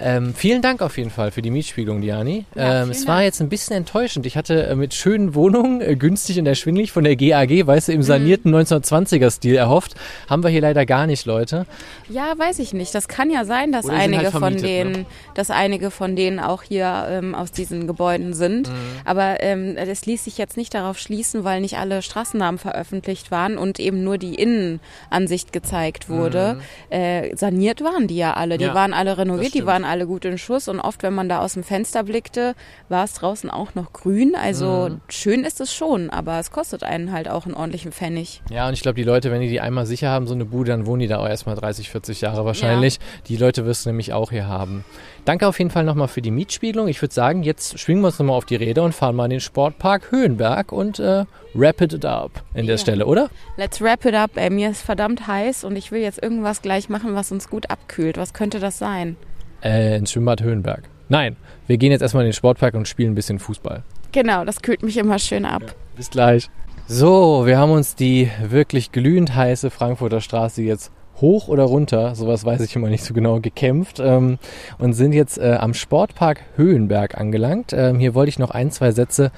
Ähm, 0.00 0.34
vielen 0.34 0.62
Dank 0.62 0.80
auf 0.82 0.96
jeden 0.96 1.10
Fall 1.10 1.30
für 1.30 1.42
die 1.42 1.50
Mietspiegelung, 1.50 2.00
Diani. 2.00 2.44
Ja, 2.54 2.82
ähm, 2.82 2.90
es 2.90 3.06
war 3.06 3.16
Dank. 3.16 3.24
jetzt 3.26 3.40
ein 3.40 3.48
bisschen 3.48 3.76
enttäuschend. 3.76 4.26
Ich 4.26 4.36
hatte 4.36 4.66
äh, 4.66 4.74
mit 4.74 4.94
schönen 4.94 5.34
Wohnungen, 5.34 5.80
äh, 5.80 5.96
günstig 5.96 6.38
und 6.38 6.46
erschwinglich 6.46 6.92
von 6.92 7.04
der 7.04 7.16
GAG, 7.16 7.66
weißt 7.66 7.88
du, 7.88 7.92
Mhm. 7.92 7.96
im 7.98 8.02
sanierten 8.02 8.54
1920er-Stil 8.54 9.56
erhofft. 9.56 9.94
Haben 10.28 10.42
wir 10.42 10.50
hier 10.50 10.60
leider 10.60 10.86
gar 10.86 11.06
nicht, 11.06 11.26
Leute. 11.26 11.66
Ja, 12.08 12.32
weiß 12.36 12.58
ich 12.60 12.72
nicht. 12.72 12.94
Das 12.94 13.08
kann 13.08 13.30
ja 13.30 13.44
sein, 13.44 13.72
dass 13.72 13.88
einige 13.88 14.24
halt 14.32 14.34
von 14.34 14.56
denen, 14.56 14.92
ne? 14.92 15.06
dass 15.34 15.50
einige 15.50 15.90
von 15.90 16.14
denen 16.16 16.38
auch 16.38 16.62
hier 16.62 17.06
ähm, 17.10 17.34
aus 17.34 17.50
diesen 17.52 17.86
Gebäuden 17.86 18.34
sind. 18.34 18.68
Mhm. 18.68 18.74
Aber 19.04 19.42
ähm, 19.42 19.74
das 19.76 20.06
ließ 20.06 20.24
sich 20.24 20.38
jetzt 20.38 20.56
nicht 20.56 20.74
darauf 20.74 20.98
schließen, 20.98 21.44
weil 21.44 21.60
nicht 21.60 21.76
alle 21.78 22.02
Straßennamen 22.02 22.58
veröffentlicht 22.58 23.30
waren 23.30 23.58
und 23.58 23.80
eben 23.80 24.04
nur 24.04 24.18
die 24.18 24.34
Innenansicht 24.36 25.52
gezeigt 25.52 26.08
wurde. 26.08 26.60
Äh, 26.90 27.34
saniert 27.36 27.82
waren 27.82 28.06
die 28.06 28.16
ja 28.16 28.34
alle. 28.34 28.58
Die 28.58 28.64
Mhm. 28.64 28.68
Ja, 28.68 28.74
waren 28.74 28.92
alle 28.94 29.16
renoviert, 29.18 29.54
die 29.54 29.64
waren 29.66 29.84
alle 29.88 30.06
gut 30.06 30.24
in 30.24 30.38
Schuss 30.38 30.68
und 30.68 30.78
oft, 30.80 31.02
wenn 31.02 31.14
man 31.14 31.28
da 31.28 31.40
aus 31.40 31.54
dem 31.54 31.64
Fenster 31.64 32.04
blickte, 32.04 32.54
war 32.88 33.04
es 33.04 33.14
draußen 33.14 33.50
auch 33.50 33.74
noch 33.74 33.92
grün. 33.92 34.34
Also 34.36 34.88
Mhm. 34.90 35.00
schön 35.08 35.44
ist 35.44 35.60
es 35.60 35.74
schon, 35.74 36.10
aber 36.10 36.38
es 36.38 36.50
kostet 36.50 36.84
einen 36.84 37.10
halt 37.12 37.28
auch 37.28 37.46
einen 37.46 37.54
ordentlichen 37.54 37.90
Pfennig. 37.92 38.42
Ja, 38.50 38.68
und 38.68 38.74
ich 38.74 38.82
glaube, 38.82 38.96
die 38.96 39.02
Leute, 39.04 39.30
wenn 39.32 39.40
die 39.40 39.48
die 39.48 39.60
einmal 39.60 39.86
sicher 39.86 40.10
haben, 40.10 40.26
so 40.26 40.34
eine 40.34 40.44
Bude, 40.44 40.70
dann 40.70 40.86
wohnen 40.86 41.00
die 41.00 41.08
da 41.08 41.18
auch 41.18 41.28
erstmal 41.28 41.56
30, 41.56 41.90
40 41.90 42.20
Jahre 42.20 42.44
wahrscheinlich. 42.44 43.00
Die 43.28 43.36
Leute 43.36 43.66
wirst 43.66 43.84
du 43.86 43.90
nämlich 43.90 44.12
auch 44.12 44.30
hier 44.30 44.46
haben. 44.46 44.84
Danke 45.24 45.46
auf 45.46 45.58
jeden 45.58 45.70
Fall 45.70 45.84
nochmal 45.84 46.08
für 46.08 46.22
die 46.22 46.30
Mietspiegelung. 46.30 46.88
Ich 46.88 47.02
würde 47.02 47.12
sagen, 47.14 47.42
jetzt 47.42 47.78
schwingen 47.78 48.02
wir 48.02 48.06
uns 48.06 48.18
nochmal 48.18 48.36
auf 48.36 48.44
die 48.46 48.56
Räder 48.56 48.82
und 48.84 48.94
fahren 48.94 49.16
mal 49.16 49.24
in 49.24 49.30
den 49.30 49.40
Sportpark 49.40 50.10
Höhenberg 50.10 50.72
und 50.72 50.98
äh, 51.00 51.24
rapid 51.54 51.92
it 51.94 52.04
up 52.04 52.30
in 52.54 52.66
der 52.66 52.76
Ja. 52.76 52.78
Stelle, 52.78 53.06
oder? 53.06 53.28
Let's 53.56 53.80
wrap 53.80 54.04
it 54.04 54.14
up. 54.14 54.30
Ey, 54.36 54.50
mir 54.50 54.70
ist 54.70 54.82
verdammt 54.82 55.26
heiß 55.26 55.64
und 55.64 55.76
ich 55.76 55.90
will 55.92 56.00
jetzt 56.00 56.22
irgendwas 56.22 56.62
gleich 56.62 56.88
machen, 56.88 57.14
was 57.14 57.30
uns 57.32 57.48
gut 57.50 57.70
abkühlt. 57.70 58.16
Was 58.16 58.32
könnte 58.32 58.58
das 58.60 58.78
sein? 58.78 59.16
Äh, 59.62 59.96
ins 59.96 60.12
Schwimmbad 60.12 60.42
Höhenberg. 60.42 60.82
Nein, 61.08 61.36
wir 61.66 61.78
gehen 61.78 61.90
jetzt 61.90 62.02
erstmal 62.02 62.24
in 62.24 62.28
den 62.28 62.34
Sportpark 62.34 62.74
und 62.74 62.86
spielen 62.86 63.12
ein 63.12 63.14
bisschen 63.14 63.38
Fußball. 63.38 63.82
Genau, 64.12 64.44
das 64.44 64.62
kühlt 64.62 64.82
mich 64.82 64.96
immer 64.96 65.18
schön 65.18 65.44
ab. 65.44 65.62
Bis 65.96 66.10
gleich. 66.10 66.48
So, 66.86 67.44
wir 67.44 67.58
haben 67.58 67.72
uns 67.72 67.94
die 67.94 68.30
wirklich 68.42 68.92
glühend 68.92 69.34
heiße 69.34 69.70
Frankfurter 69.70 70.20
Straße 70.20 70.62
jetzt 70.62 70.90
hoch 71.20 71.48
oder 71.48 71.64
runter, 71.64 72.14
sowas 72.14 72.44
weiß 72.44 72.60
ich 72.62 72.76
immer 72.76 72.88
nicht 72.88 73.04
so 73.04 73.12
genau, 73.12 73.40
gekämpft 73.40 74.00
ähm, 74.00 74.38
und 74.78 74.92
sind 74.92 75.12
jetzt 75.12 75.38
äh, 75.38 75.56
am 75.60 75.74
Sportpark 75.74 76.42
Höhenberg 76.56 77.18
angelangt. 77.18 77.72
Ähm, 77.72 77.98
hier 77.98 78.14
wollte 78.14 78.30
ich 78.30 78.38
noch 78.38 78.50
ein, 78.50 78.70
zwei 78.70 78.92
Sätze 78.92 79.32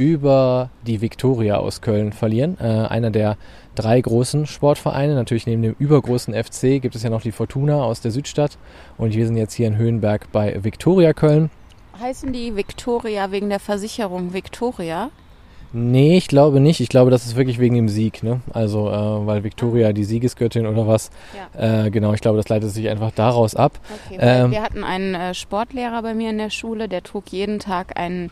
über 0.00 0.70
die 0.86 1.02
Viktoria 1.02 1.58
aus 1.58 1.82
Köln 1.82 2.14
verlieren. 2.14 2.56
Äh, 2.58 2.64
einer 2.64 3.10
der 3.10 3.36
drei 3.74 4.00
großen 4.00 4.46
Sportvereine. 4.46 5.14
Natürlich 5.14 5.46
neben 5.46 5.60
dem 5.60 5.76
übergroßen 5.78 6.32
FC 6.32 6.80
gibt 6.80 6.94
es 6.94 7.02
ja 7.02 7.10
noch 7.10 7.20
die 7.20 7.32
Fortuna 7.32 7.84
aus 7.84 8.00
der 8.00 8.10
Südstadt. 8.10 8.56
Und 8.96 9.14
wir 9.14 9.26
sind 9.26 9.36
jetzt 9.36 9.52
hier 9.52 9.66
in 9.66 9.76
Höhenberg 9.76 10.32
bei 10.32 10.64
Viktoria 10.64 11.12
Köln. 11.12 11.50
Heißen 12.00 12.32
die 12.32 12.56
Victoria 12.56 13.30
wegen 13.30 13.50
der 13.50 13.60
Versicherung 13.60 14.32
Victoria? 14.32 15.10
Nee, 15.74 16.16
ich 16.16 16.28
glaube 16.28 16.60
nicht. 16.60 16.80
Ich 16.80 16.88
glaube, 16.88 17.10
das 17.10 17.26
ist 17.26 17.36
wirklich 17.36 17.58
wegen 17.60 17.74
dem 17.74 17.90
Sieg. 17.90 18.22
Ne? 18.22 18.40
Also, 18.54 18.88
äh, 18.88 19.26
weil 19.26 19.44
Victoria 19.44 19.92
die 19.92 20.04
Siegesgöttin 20.04 20.66
oder 20.66 20.86
was. 20.86 21.10
Ja. 21.54 21.84
Äh, 21.84 21.90
genau, 21.90 22.14
ich 22.14 22.22
glaube, 22.22 22.38
das 22.38 22.48
leitet 22.48 22.70
sich 22.70 22.88
einfach 22.88 23.10
daraus 23.12 23.54
ab. 23.54 23.78
Okay, 24.06 24.18
Ähm, 24.18 24.50
wir 24.50 24.62
hatten 24.62 24.82
einen 24.82 25.14
äh, 25.14 25.34
Sportlehrer 25.34 26.00
bei 26.00 26.14
mir 26.14 26.30
in 26.30 26.38
der 26.38 26.50
Schule, 26.50 26.88
der 26.88 27.02
trug 27.02 27.28
jeden 27.28 27.58
Tag 27.58 27.98
einen, 28.00 28.30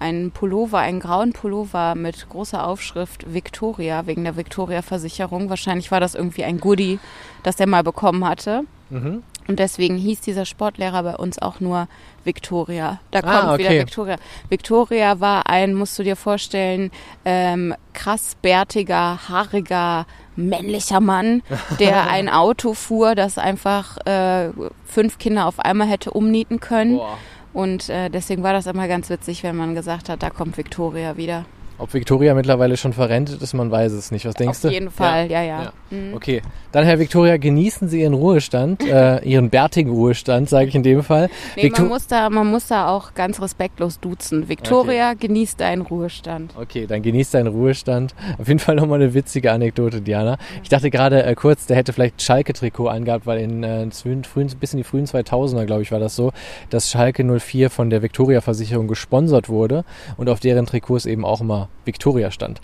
einen 0.00 0.30
Pullover, 0.30 0.78
einen 0.78 1.00
grauen 1.00 1.32
Pullover 1.32 1.94
mit 1.94 2.28
großer 2.28 2.66
Aufschrift 2.66 3.32
Victoria, 3.32 4.06
wegen 4.06 4.24
der 4.24 4.36
Victoria-Versicherung. 4.36 5.50
Wahrscheinlich 5.50 5.90
war 5.90 6.00
das 6.00 6.14
irgendwie 6.14 6.44
ein 6.44 6.60
Goodie, 6.60 6.98
das 7.42 7.56
der 7.56 7.66
mal 7.66 7.82
bekommen 7.82 8.26
hatte. 8.26 8.62
Mhm. 8.90 9.22
Und 9.48 9.58
deswegen 9.58 9.96
hieß 9.96 10.20
dieser 10.20 10.44
Sportlehrer 10.44 11.02
bei 11.02 11.16
uns 11.16 11.38
auch 11.40 11.58
nur 11.60 11.88
Victoria. 12.22 13.00
Da 13.10 13.20
Ah, 13.20 13.40
kommt 13.46 13.58
wieder 13.58 13.70
okay. 13.70 13.80
Victoria. 13.80 14.16
Victoria 14.50 15.20
war 15.20 15.48
ein, 15.48 15.72
musst 15.72 15.98
du 15.98 16.02
dir 16.02 16.16
vorstellen, 16.16 16.90
ähm, 17.24 17.74
krass 17.94 18.36
bärtiger, 18.42 19.18
haariger, 19.28 20.06
männlicher 20.36 21.00
Mann, 21.00 21.42
der 21.80 22.10
ein 22.10 22.28
Auto 22.28 22.74
fuhr, 22.74 23.14
das 23.14 23.38
einfach 23.38 23.96
äh, 24.06 24.50
fünf 24.84 25.16
Kinder 25.18 25.46
auf 25.46 25.60
einmal 25.60 25.88
hätte 25.88 26.10
umnieten 26.10 26.60
können. 26.60 26.96
Boah. 26.98 27.16
Und 27.52 27.88
äh, 27.88 28.10
deswegen 28.10 28.42
war 28.42 28.52
das 28.52 28.66
immer 28.66 28.88
ganz 28.88 29.10
witzig, 29.10 29.42
wenn 29.42 29.56
man 29.56 29.74
gesagt 29.74 30.08
hat, 30.08 30.22
da 30.22 30.30
kommt 30.30 30.56
Victoria 30.56 31.16
wieder. 31.16 31.44
Ob 31.78 31.94
Victoria 31.94 32.34
mittlerweile 32.34 32.76
schon 32.76 32.92
verrentet 32.92 33.40
ist, 33.40 33.54
man 33.54 33.70
weiß 33.70 33.92
es 33.92 34.10
nicht. 34.10 34.26
Was 34.26 34.34
denkst 34.34 34.58
Auf 34.58 34.62
du? 34.62 34.68
jeden 34.68 34.90
Fall, 34.90 35.30
ja, 35.30 35.42
ja. 35.42 35.62
Ja. 35.62 35.72
Mhm. 35.90 36.12
Okay, 36.14 36.42
dann 36.72 36.84
Herr 36.84 36.98
Victoria, 36.98 37.36
genießen 37.36 37.88
Sie 37.88 38.00
Ihren 38.02 38.14
Ruhestand, 38.14 38.82
äh, 38.84 39.20
Ihren 39.24 39.48
bärtigen 39.48 39.90
Ruhestand, 39.90 40.48
sage 40.48 40.66
ich 40.68 40.74
in 40.74 40.82
dem 40.82 41.02
Fall. 41.04 41.30
Nee, 41.56 41.64
Victor- 41.64 41.82
man 41.82 41.88
muss, 41.90 42.06
da, 42.08 42.28
man 42.30 42.46
muss 42.50 42.66
da 42.66 42.88
auch 42.88 43.14
ganz 43.14 43.40
respektlos 43.40 44.00
duzen. 44.00 44.48
Victoria 44.48 45.14
genießt 45.14 45.60
deinen 45.60 45.82
Ruhestand. 45.82 46.52
Okay, 46.60 46.86
dann 46.86 47.00
genießt 47.02 47.34
deinen 47.34 47.46
Ruhestand. 47.46 48.14
Auf 48.38 48.48
jeden 48.48 48.58
Fall 48.60 48.74
nochmal 48.74 49.00
eine 49.00 49.14
witzige 49.14 49.52
Anekdote, 49.52 50.00
Diana. 50.00 50.36
Ich 50.62 50.68
dachte 50.68 50.90
gerade 50.90 51.22
äh, 51.22 51.34
kurz, 51.36 51.66
der 51.66 51.76
hätte 51.76 51.92
vielleicht 51.92 52.20
Schalke-Trikot 52.20 52.88
angehabt, 52.88 53.24
weil 53.26 53.38
in 53.40 53.62
äh, 53.62 53.88
frühen, 53.92 54.24
frühen, 54.24 54.48
bis 54.58 54.72
in 54.72 54.78
die 54.78 54.84
frühen 54.84 55.06
2000er, 55.06 55.64
glaube 55.64 55.82
ich, 55.82 55.92
war 55.92 56.00
das 56.00 56.16
so, 56.16 56.32
dass 56.70 56.90
Schalke 56.90 57.22
04 57.24 57.70
von 57.70 57.88
der 57.88 58.02
Victoria-Versicherung 58.02 58.88
gesponsert 58.88 59.48
wurde 59.48 59.84
und 60.16 60.28
auf 60.28 60.40
deren 60.40 60.66
Trikots 60.66 61.06
eben 61.06 61.24
auch 61.24 61.40
immer 61.40 61.67
Victoria 61.84 62.30
stand. 62.30 62.60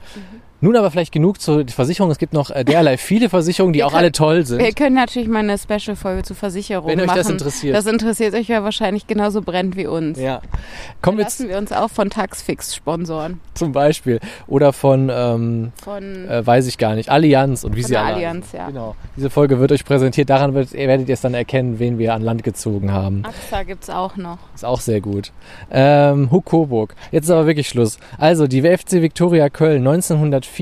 Nun 0.64 0.76
aber 0.76 0.90
vielleicht 0.90 1.12
genug 1.12 1.42
zur 1.42 1.68
Versicherung. 1.68 2.10
Es 2.10 2.16
gibt 2.16 2.32
noch 2.32 2.48
äh, 2.48 2.64
derlei 2.64 2.96
viele 2.96 3.28
Versicherungen, 3.28 3.74
die 3.74 3.80
Wir 3.80 3.86
auch 3.86 3.90
können- 3.90 3.98
alle 3.98 4.12
toll 4.12 4.46
sind. 4.46 4.60
Wir 4.62 4.72
können 4.72 4.94
natürlich 4.96 5.28
mal 5.28 5.40
eine 5.40 5.58
Special-Folge 5.58 6.22
zu 6.22 6.34
Versicherungen 6.34 6.88
Wenn 6.90 7.00
euch 7.02 7.06
machen. 7.06 7.18
das 7.18 7.28
interessiert. 7.28 7.76
Das 7.76 7.84
interessiert 7.84 8.32
euch 8.34 8.48
ja 8.48 8.64
wahrscheinlich 8.64 9.06
genauso 9.06 9.42
brennend 9.42 9.76
wie 9.76 9.86
uns. 9.86 10.18
ja. 10.18 10.40
Kommen 11.02 11.18
wir 11.18 11.24
Lassen 11.24 11.50
wir 11.50 11.58
uns 11.58 11.70
auch 11.70 11.90
von 11.90 12.08
Taxfix 12.08 12.74
sponsoren. 12.74 13.40
zum 13.52 13.72
Beispiel. 13.72 14.20
Oder 14.46 14.72
von, 14.72 15.10
ähm, 15.12 15.72
Von 15.82 16.26
äh, 16.30 16.46
weiß 16.46 16.66
ich 16.66 16.78
gar 16.78 16.94
nicht, 16.94 17.10
Allianz 17.10 17.62
und 17.64 17.76
wie 17.76 17.82
sie 17.82 17.94
alle 17.98 18.14
Allianz, 18.14 18.52
ja. 18.52 18.68
Genau. 18.68 18.96
Diese 19.18 19.28
Folge 19.28 19.60
wird 19.60 19.70
euch 19.70 19.84
präsentiert. 19.84 20.30
Daran 20.30 20.54
wird, 20.54 20.72
ihr 20.72 20.88
werdet 20.88 21.10
ihr 21.10 21.12
es 21.12 21.20
dann 21.20 21.34
erkennen, 21.34 21.78
wen 21.78 21.98
wir 21.98 22.14
an 22.14 22.22
Land 22.22 22.42
gezogen 22.42 22.90
haben. 22.90 23.22
AXA 23.26 23.64
gibt's 23.64 23.90
auch 23.90 24.16
noch. 24.16 24.38
Ist 24.54 24.64
auch 24.64 24.80
sehr 24.80 25.02
gut. 25.02 25.30
Ähm, 25.70 26.30
Huck 26.30 26.46
Coburg. 26.46 26.94
Jetzt 27.12 27.24
ist 27.24 27.30
aber 27.32 27.46
wirklich 27.46 27.68
Schluss. 27.68 27.98
Also, 28.16 28.46
die 28.46 28.62
WFC 28.62 29.02
Viktoria 29.02 29.50
Köln 29.50 29.86
1904. 29.86 30.53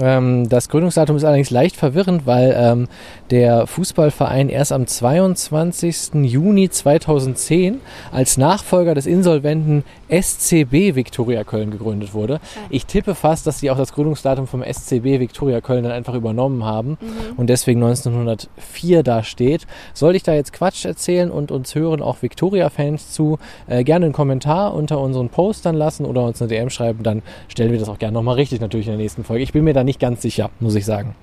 Ähm, 0.00 0.48
das 0.48 0.68
Gründungsdatum 0.68 1.16
ist 1.16 1.24
allerdings 1.24 1.50
leicht 1.50 1.76
verwirrend, 1.76 2.26
weil 2.26 2.54
ähm, 2.56 2.88
der 3.30 3.66
Fußballverein 3.66 4.48
erst 4.48 4.72
am 4.72 4.86
22. 4.86 6.14
Juni 6.22 6.70
2010 6.70 7.80
als 8.12 8.36
Nachfolger 8.36 8.94
des 8.94 9.06
insolventen 9.06 9.84
SCB 10.10 10.94
Viktoria 10.94 11.44
Köln 11.44 11.70
gegründet 11.70 12.14
wurde. 12.14 12.40
Ich 12.68 12.86
tippe 12.86 13.14
fast, 13.14 13.46
dass 13.46 13.60
sie 13.60 13.70
auch 13.70 13.76
das 13.76 13.92
Gründungsdatum 13.92 14.46
vom 14.46 14.62
SCB 14.62 15.20
Viktoria 15.20 15.60
Köln 15.60 15.84
dann 15.84 15.92
einfach 15.92 16.14
übernommen 16.14 16.64
haben 16.64 16.98
und 17.36 17.48
deswegen 17.48 17.82
1904 17.82 19.02
da 19.02 19.22
steht. 19.22 19.66
Soll 19.94 20.16
ich 20.16 20.22
da 20.22 20.34
jetzt 20.34 20.52
Quatsch 20.52 20.84
erzählen 20.84 21.30
und 21.30 21.50
uns 21.50 21.74
hören 21.74 22.02
auch 22.02 22.22
Viktoria-Fans 22.22 23.12
zu, 23.12 23.38
äh, 23.68 23.84
gerne 23.84 24.06
einen 24.06 24.12
Kommentar 24.12 24.74
unter 24.74 25.00
unseren 25.00 25.28
Post 25.28 25.66
dann 25.66 25.76
lassen 25.76 26.04
oder 26.04 26.24
uns 26.24 26.40
eine 26.40 26.48
DM 26.48 26.70
schreiben, 26.70 27.02
dann 27.02 27.22
stellen 27.48 27.72
wir 27.72 27.78
das 27.78 27.88
auch 27.88 27.98
gerne 27.98 28.14
nochmal 28.14 28.36
richtig 28.36 28.60
natürlich 28.60 28.86
in 28.86 28.92
der 28.92 29.00
nächsten 29.00 29.24
Folge. 29.24 29.42
Ich 29.42 29.52
bin 29.52 29.64
mir 29.64 29.74
da 29.74 29.84
nicht 29.84 30.00
ganz 30.00 30.22
sicher, 30.22 30.50
muss 30.60 30.74
ich 30.74 30.84
sagen. 30.84 31.14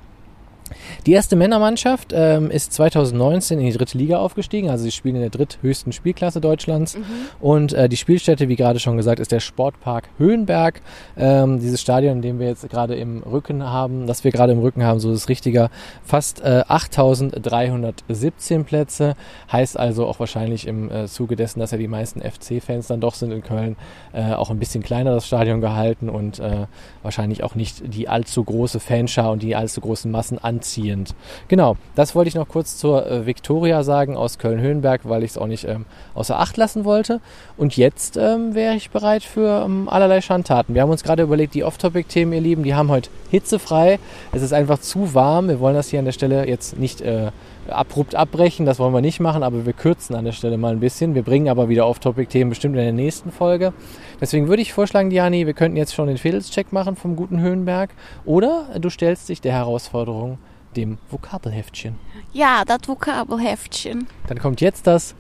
Die 1.06 1.14
erste 1.14 1.36
Männermannschaft 1.36 2.14
ähm, 2.14 2.52
ist 2.52 2.74
2019 2.74 3.60
in 3.60 3.66
die 3.66 3.72
dritte 3.74 3.98
Liga 3.98 4.18
aufgestiegen, 4.18 4.70
also 4.70 4.84
sie 4.84 4.92
spielen 4.92 5.16
in 5.16 5.22
der 5.22 5.30
dritthöchsten 5.30 5.92
Spielklasse 5.92 6.42
Deutschlands. 6.42 6.98
Und 7.40 7.74
äh, 7.74 7.90
die 7.90 7.98
Spielstätte, 7.98 8.50
wie 8.50 8.56
gerade 8.56 8.80
schon 8.80 8.98
gesagt, 8.98 9.20
ist 9.20 9.32
der 9.32 9.40
Sportpark 9.40 10.10
Höhenberg. 10.18 10.82
Ähm, 11.16 11.60
dieses 11.60 11.82
Stadion, 11.82 12.18
in 12.18 12.22
dem 12.22 12.40
wir 12.40 12.48
jetzt 12.48 12.70
gerade 12.70 12.96
im 12.96 13.24
Rücken 13.24 13.64
haben, 13.64 14.08
das 14.08 14.24
wir 14.24 14.32
gerade 14.32 14.54
im 14.54 14.60
Rücken 14.60 14.84
haben, 14.84 15.00
so 15.00 15.12
ist 15.12 15.22
es 15.22 15.30
richtiger, 15.30 15.70
fast 16.04 16.42
äh, 16.42 16.64
8317 16.68 18.66
Plätze. 18.66 19.16
Heißt 19.52 19.80
also 19.80 20.06
auch 20.06 20.20
wahrscheinlich 20.20 20.68
im 20.68 20.92
äh, 20.92 21.08
Zuge 21.08 21.36
dessen, 21.36 21.60
dass 21.60 21.72
ja 21.72 21.78
die 21.78 21.88
meisten 21.88 22.22
FC-Fans 22.22 22.88
dann 22.88 23.00
doch 23.00 23.16
sind 23.16 23.32
in 23.32 23.42
Köln, 23.42 23.76
äh, 24.14 24.34
auch 24.34 24.50
ein 24.50 24.60
bisschen 24.60 24.84
kleiner 24.84 25.14
das 25.14 25.28
Stadion 25.28 25.62
gehalten 25.62 26.10
und 26.10 26.40
äh, 26.40 26.68
wahrscheinlich 27.04 27.44
auch 27.44 27.56
nicht 27.56 27.82
die 27.94 28.10
allzu 28.10 28.44
große 28.44 28.80
Fanschar 28.80 29.32
und 29.32 29.44
die 29.44 29.56
allzu 29.56 29.82
großen 29.82 30.12
Massen 30.12 30.38
anziehend. 30.58 31.14
Genau, 31.48 31.78
das 31.96 32.16
wollte 32.16 32.30
ich 32.30 32.36
noch 32.36 32.48
kurz 32.48 32.78
zur 32.78 33.06
äh, 33.06 33.26
Viktoria 33.26 33.84
sagen 33.84 34.18
aus 34.18 34.40
Köln-Höhenberg, 34.40 35.02
weil 35.04 35.24
ich 35.24 35.32
es 35.32 35.38
auch 35.38 35.48
nicht 35.48 35.66
ähm, 35.66 35.86
außer 36.16 36.40
Acht 36.40 36.58
lassen 36.58 36.84
wollte. 36.84 37.22
Und 37.58 37.78
jetzt 37.78 38.18
ähm, 38.18 38.56
wäre 38.56 38.76
ich 38.76 38.90
bereit 38.90 39.24
für 39.24 39.64
ähm, 39.66 39.88
allerlei 39.88 40.22
Schandtaten. 40.22 40.74
Wir 40.74 40.82
haben 40.82 40.90
uns 40.90 41.04
gerade 41.04 41.24
überlegt, 41.24 41.54
die 41.54 41.64
Off-Topic-Themen, 41.64 42.34
ihr 42.34 42.42
Lieben, 42.42 42.64
die 42.64 42.74
haben 42.74 42.90
heute 42.90 43.10
hitzefrei. 43.30 44.00
Es 44.32 44.42
ist 44.42 44.54
einfach 44.54 44.80
zu 44.80 45.14
warm. 45.14 45.48
Wir 45.48 45.60
wollen 45.60 45.76
das 45.76 45.90
hier 45.90 46.00
an 46.00 46.06
der 46.06 46.12
Stelle 46.12 46.48
jetzt 46.48 46.78
nicht 46.78 47.02
äh, 47.02 47.32
abrupt 47.70 48.16
abbrechen, 48.16 48.66
das 48.66 48.80
wollen 48.80 48.94
wir 48.94 49.02
nicht 49.02 49.20
machen, 49.20 49.44
aber 49.44 49.66
wir 49.66 49.74
kürzen 49.74 50.16
an 50.16 50.26
der 50.26 50.32
Stelle 50.32 50.58
mal 50.58 50.74
ein 50.74 50.80
bisschen. 50.80 51.16
Wir 51.16 51.24
bringen 51.24 51.50
aber 51.50 51.70
wieder 51.70 51.88
Off-Topic-Themen 51.88 52.50
bestimmt 52.50 52.76
in 52.76 52.84
der 52.84 52.94
nächsten 52.94 53.32
Folge. 53.32 53.74
Deswegen 54.22 54.48
würde 54.48 54.62
ich 54.62 54.74
vorschlagen, 54.74 55.10
Diani, 55.10 55.46
wir 55.46 55.54
könnten 55.54 55.78
jetzt 55.78 55.94
schon 55.94 56.08
den 56.08 56.18
Fädelscheck 56.18 56.74
machen 56.74 56.96
vom 56.96 57.16
guten 57.16 57.40
Höhenberg. 57.40 57.92
Oder 58.26 58.80
du 58.80 58.90
stellst 58.90 59.30
dich 59.30 59.42
der 59.42 59.54
Herausforderung 59.54 60.38
dem 60.76 60.98
Vokabelheftchen. 61.10 61.96
Ja, 62.34 62.64
das 62.66 62.80
Vokabelheftchen. 62.88 64.08
Dann 64.28 64.40
kommt 64.40 64.62
jetzt 64.62 64.88
das 64.88 65.16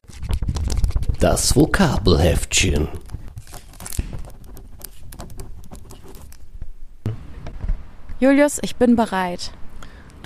Das 1.19 1.55
Vokabelheftchen. 1.55 2.87
Julius, 8.19 8.59
ich 8.63 8.75
bin 8.75 8.95
bereit. 8.95 9.51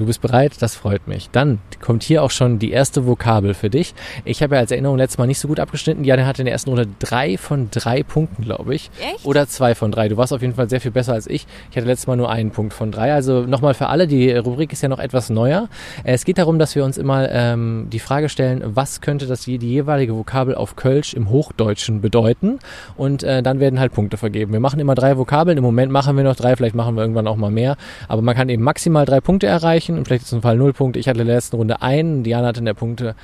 Du 0.02 0.08
bist 0.08 0.20
bereit? 0.20 0.54
Das 0.62 0.74
freut 0.74 1.08
mich. 1.08 1.30
Dann 1.32 1.60
kommt 1.80 2.02
hier 2.02 2.24
auch 2.24 2.32
schon 2.32 2.58
die 2.58 2.72
erste 2.72 3.06
Vokabel 3.06 3.54
für 3.54 3.70
dich. 3.70 3.94
Ich 4.26 4.42
habe 4.42 4.56
ja 4.56 4.62
als 4.62 4.72
Erinnerung 4.72 4.98
letztes 4.98 5.20
Mal 5.20 5.28
nicht 5.28 5.38
so 5.38 5.48
gut 5.48 5.60
abgeschnitten. 5.60 6.04
Jan 6.04 6.26
hatte 6.26 6.42
in 6.42 6.46
der 6.46 6.54
ersten 6.54 6.72
Runde 6.72 6.88
drei 6.98 7.38
von 7.38 7.70
drei 7.70 8.02
Punkten, 8.02 8.44
glaube 8.44 8.74
ich. 8.74 8.90
Echt? 9.00 9.24
Oder 9.28 9.48
zwei 9.48 9.76
von 9.76 9.92
drei. 9.92 10.10
Du 10.10 10.18
warst 10.18 10.34
auf 10.34 10.42
jeden 10.42 10.56
Fall 10.56 10.68
sehr 10.72 10.82
viel 10.82 10.90
besser 10.90 11.14
als 11.14 11.28
ich. 11.28 11.46
Ich 11.70 11.78
hatte 11.78 11.86
letztes 11.86 12.08
Mal 12.08 12.16
nur 12.16 12.32
einen 12.32 12.50
Punkt 12.50 12.74
von 12.74 12.92
drei. 12.92 13.14
Also 13.14 13.42
nochmal 13.42 13.76
für 13.76 13.90
alle, 13.90 14.08
die 14.08 14.32
Rubrik 14.32 14.74
ist 14.74 14.82
ja 14.82 14.90
noch 14.90 14.98
etwas 14.98 15.30
neuer. 15.30 15.70
Es 16.04 16.26
geht 16.26 16.40
darum, 16.40 16.58
dass 16.58 16.74
wir 16.74 16.84
uns 16.84 16.98
immer 16.98 17.30
ähm, 17.30 17.86
die 17.92 18.00
Frage 18.00 18.28
stellen, 18.28 18.64
was 18.66 19.02
könnte 19.02 19.28
das 19.28 19.42
die 19.42 19.58
jeweilige 19.58 20.16
Vokabel 20.16 20.56
auf 20.56 20.76
Kölsch 20.76 21.14
im 21.14 21.30
Hochdeutschen 21.30 22.02
bedeuten? 22.02 22.58
Und 22.98 23.22
äh, 23.22 23.44
dann 23.44 23.60
werden 23.60 23.80
halt 23.80 23.94
Punkte 23.94 24.18
vergeben. 24.18 24.52
Wir 24.52 24.62
machen 24.62 24.80
immer 24.80 24.96
drei 24.96 25.16
Vokabeln. 25.16 25.60
Im 25.60 25.64
Moment 25.64 25.92
machen 25.92 26.18
wir 26.18 26.24
noch 26.24 26.36
drei, 26.36 26.56
vielleicht 26.56 26.74
machen 26.74 26.96
wir 26.96 27.04
irgendwann 27.04 27.28
auch 27.28 27.38
mal 27.38 27.52
mehr. 27.52 27.78
Aber 28.08 28.24
man 28.24 28.36
kann 28.36 28.50
eben 28.50 28.64
maximal 28.64 29.06
drei 29.06 29.22
Punkte 29.22 29.46
erreichen 29.46 29.91
und 29.98 30.06
vielleicht 30.06 30.24
ist 30.24 30.32
im 30.34 30.42
Fall 30.42 30.58
null 30.58 30.74
Punkte. 30.74 31.00
Ich 31.00 31.08
hatte 31.08 31.22
in 31.22 31.28
der 31.28 31.36
letzten 31.36 31.56
Runde 31.56 31.82
einen, 31.82 32.24
Diana 32.24 32.48
hatte 32.48 32.60
in 32.60 32.66
der 32.66 32.74
Punkte 32.74 33.16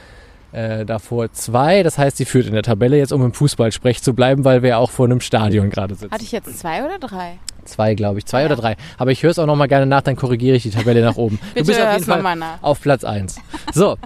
äh, 0.51 0.85
davor 0.85 1.31
zwei. 1.33 1.83
Das 1.83 1.97
heißt, 1.97 2.17
sie 2.17 2.25
führt 2.25 2.47
in 2.47 2.53
der 2.53 2.63
Tabelle 2.63 2.97
jetzt, 2.97 3.11
um 3.11 3.23
im 3.23 3.33
Fußballsprech 3.33 4.01
zu 4.01 4.13
bleiben, 4.13 4.45
weil 4.45 4.63
wir 4.63 4.77
auch 4.79 4.91
vor 4.91 5.05
einem 5.05 5.21
Stadion 5.21 5.69
gerade 5.69 5.95
sitzen. 5.95 6.11
Hatte 6.11 6.23
ich 6.23 6.31
jetzt 6.31 6.57
zwei 6.59 6.83
oder 6.85 6.97
drei? 6.99 7.39
Zwei, 7.65 7.95
glaube 7.95 8.19
ich. 8.19 8.25
Zwei 8.25 8.41
Ja. 8.41 8.45
oder 8.45 8.55
drei. 8.55 8.77
Aber 8.97 9.11
ich 9.11 9.23
höre 9.23 9.31
es 9.31 9.39
auch 9.39 9.45
noch 9.45 9.57
mal 9.57 9.67
gerne 9.67 9.85
nach, 9.85 10.01
dann 10.01 10.15
korrigiere 10.15 10.55
ich 10.55 10.63
die 10.63 10.69
Tabelle 10.69 11.01
nach 11.01 11.17
oben. 11.17 11.37
Bitte 11.53 11.61
du 11.61 11.65
bist 11.67 11.81
auf 11.81 11.93
jeden 11.93 12.05
Fall 12.05 12.43
auf 12.61 12.81
Platz 12.81 13.03
eins. 13.03 13.41
So, 13.73 13.97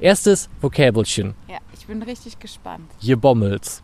erstes 0.00 0.48
Vokabelchen. 0.62 1.34
Ja, 1.48 1.58
ich 1.78 1.86
bin 1.86 2.02
richtig 2.02 2.38
gespannt. 2.38 2.90
Gebommels. 3.04 3.82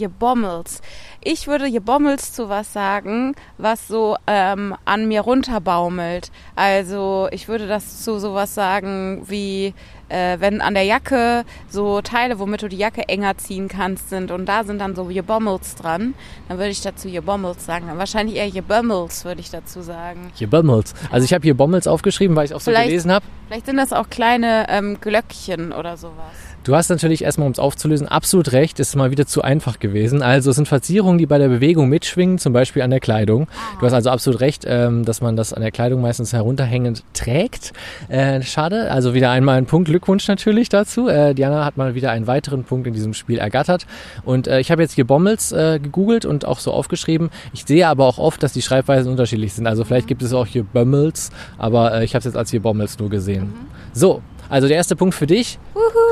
Gebommels. 0.00 0.80
Ich 1.22 1.46
würde 1.46 1.70
Gebommels 1.70 2.32
zu 2.32 2.48
was 2.48 2.72
sagen, 2.72 3.34
was 3.58 3.86
so 3.86 4.16
ähm, 4.26 4.74
an 4.86 5.06
mir 5.06 5.20
runterbaumelt. 5.20 6.30
Also 6.56 7.28
ich 7.30 7.46
würde 7.46 7.66
das 7.66 8.02
zu 8.02 8.18
sowas 8.18 8.54
sagen 8.54 9.22
wie, 9.28 9.74
äh, 10.08 10.38
wenn 10.40 10.62
an 10.62 10.72
der 10.74 10.84
Jacke 10.84 11.44
so 11.68 12.00
Teile, 12.00 12.38
womit 12.38 12.62
du 12.62 12.68
die 12.68 12.78
Jacke 12.78 13.06
enger 13.08 13.36
ziehen 13.36 13.68
kannst, 13.68 14.08
sind 14.08 14.30
und 14.30 14.46
da 14.46 14.64
sind 14.64 14.78
dann 14.78 14.94
so 14.96 15.04
Gebommels 15.04 15.74
dran, 15.76 16.14
dann 16.48 16.56
würde 16.56 16.70
ich 16.70 16.80
dazu 16.80 17.10
Gebommels 17.10 17.66
sagen. 17.66 17.86
Dann 17.88 17.98
wahrscheinlich 17.98 18.36
eher 18.36 18.50
Gebommels 18.50 19.24
würde 19.26 19.42
ich 19.42 19.50
dazu 19.50 19.82
sagen. 19.82 20.32
Gebommels. 20.38 20.94
Also 21.10 21.26
ich 21.26 21.34
habe 21.34 21.42
hier 21.42 21.54
Bommels 21.54 21.86
aufgeschrieben, 21.86 22.34
weil 22.34 22.46
ich 22.46 22.54
auch 22.54 22.60
so 22.60 22.70
Vielleicht- 22.70 22.88
gelesen 22.88 23.12
habe. 23.12 23.26
Vielleicht 23.46 23.66
sind 23.66 23.76
das 23.76 23.92
auch 23.92 24.08
kleine 24.08 24.66
ähm, 24.68 24.98
Glöckchen 25.00 25.72
oder 25.72 25.96
sowas. 25.96 26.14
Du 26.62 26.76
hast 26.76 26.90
natürlich 26.90 27.24
erstmal, 27.24 27.46
um 27.46 27.52
es 27.52 27.58
aufzulösen, 27.58 28.06
absolut 28.06 28.52
recht, 28.52 28.80
ist 28.80 28.94
mal 28.94 29.10
wieder 29.10 29.26
zu 29.26 29.40
einfach 29.40 29.78
gewesen. 29.78 30.20
Also 30.20 30.50
es 30.50 30.56
sind 30.56 30.68
Verzierungen, 30.68 31.16
die 31.16 31.24
bei 31.24 31.38
der 31.38 31.48
Bewegung 31.48 31.88
mitschwingen, 31.88 32.36
zum 32.36 32.52
Beispiel 32.52 32.82
an 32.82 32.90
der 32.90 33.00
Kleidung. 33.00 33.48
Du 33.80 33.86
hast 33.86 33.94
also 33.94 34.10
absolut 34.10 34.40
recht, 34.40 34.64
ähm, 34.66 35.06
dass 35.06 35.22
man 35.22 35.36
das 35.36 35.54
an 35.54 35.62
der 35.62 35.70
Kleidung 35.70 36.02
meistens 36.02 36.34
herunterhängend 36.34 37.02
trägt. 37.14 37.72
Äh, 38.08 38.42
schade, 38.42 38.90
also 38.90 39.14
wieder 39.14 39.30
einmal 39.30 39.56
ein 39.56 39.64
Punkt 39.64 39.88
Glückwunsch 39.88 40.28
natürlich 40.28 40.68
dazu. 40.68 41.08
Äh, 41.08 41.34
Diana 41.34 41.64
hat 41.64 41.78
mal 41.78 41.94
wieder 41.94 42.10
einen 42.10 42.26
weiteren 42.26 42.64
Punkt 42.64 42.86
in 42.86 42.92
diesem 42.92 43.14
Spiel 43.14 43.38
ergattert. 43.38 43.86
Und 44.26 44.46
äh, 44.46 44.60
ich 44.60 44.70
habe 44.70 44.82
jetzt 44.82 44.92
hier 44.92 45.06
Bommels 45.06 45.52
äh, 45.52 45.80
gegoogelt 45.82 46.26
und 46.26 46.44
auch 46.44 46.58
so 46.58 46.72
aufgeschrieben. 46.72 47.30
Ich 47.54 47.64
sehe 47.64 47.88
aber 47.88 48.04
auch 48.04 48.18
oft, 48.18 48.42
dass 48.42 48.52
die 48.52 48.62
Schreibweisen 48.62 49.10
unterschiedlich 49.10 49.54
sind. 49.54 49.66
Also 49.66 49.84
vielleicht 49.84 50.08
gibt 50.08 50.20
es 50.20 50.34
auch 50.34 50.46
hier 50.46 50.64
Bömmels, 50.64 51.30
aber 51.56 51.94
äh, 51.94 52.04
ich 52.04 52.14
habe 52.14 52.18
es 52.18 52.26
jetzt 52.26 52.36
als 52.36 52.50
hier 52.50 52.60
Bommels 52.60 52.98
nur 52.98 53.08
gesehen. 53.08 53.54
So, 53.94 54.20
also 54.50 54.66
der 54.66 54.76
erste 54.76 54.96
Punkt 54.96 55.14
für 55.14 55.28
dich. 55.28 55.58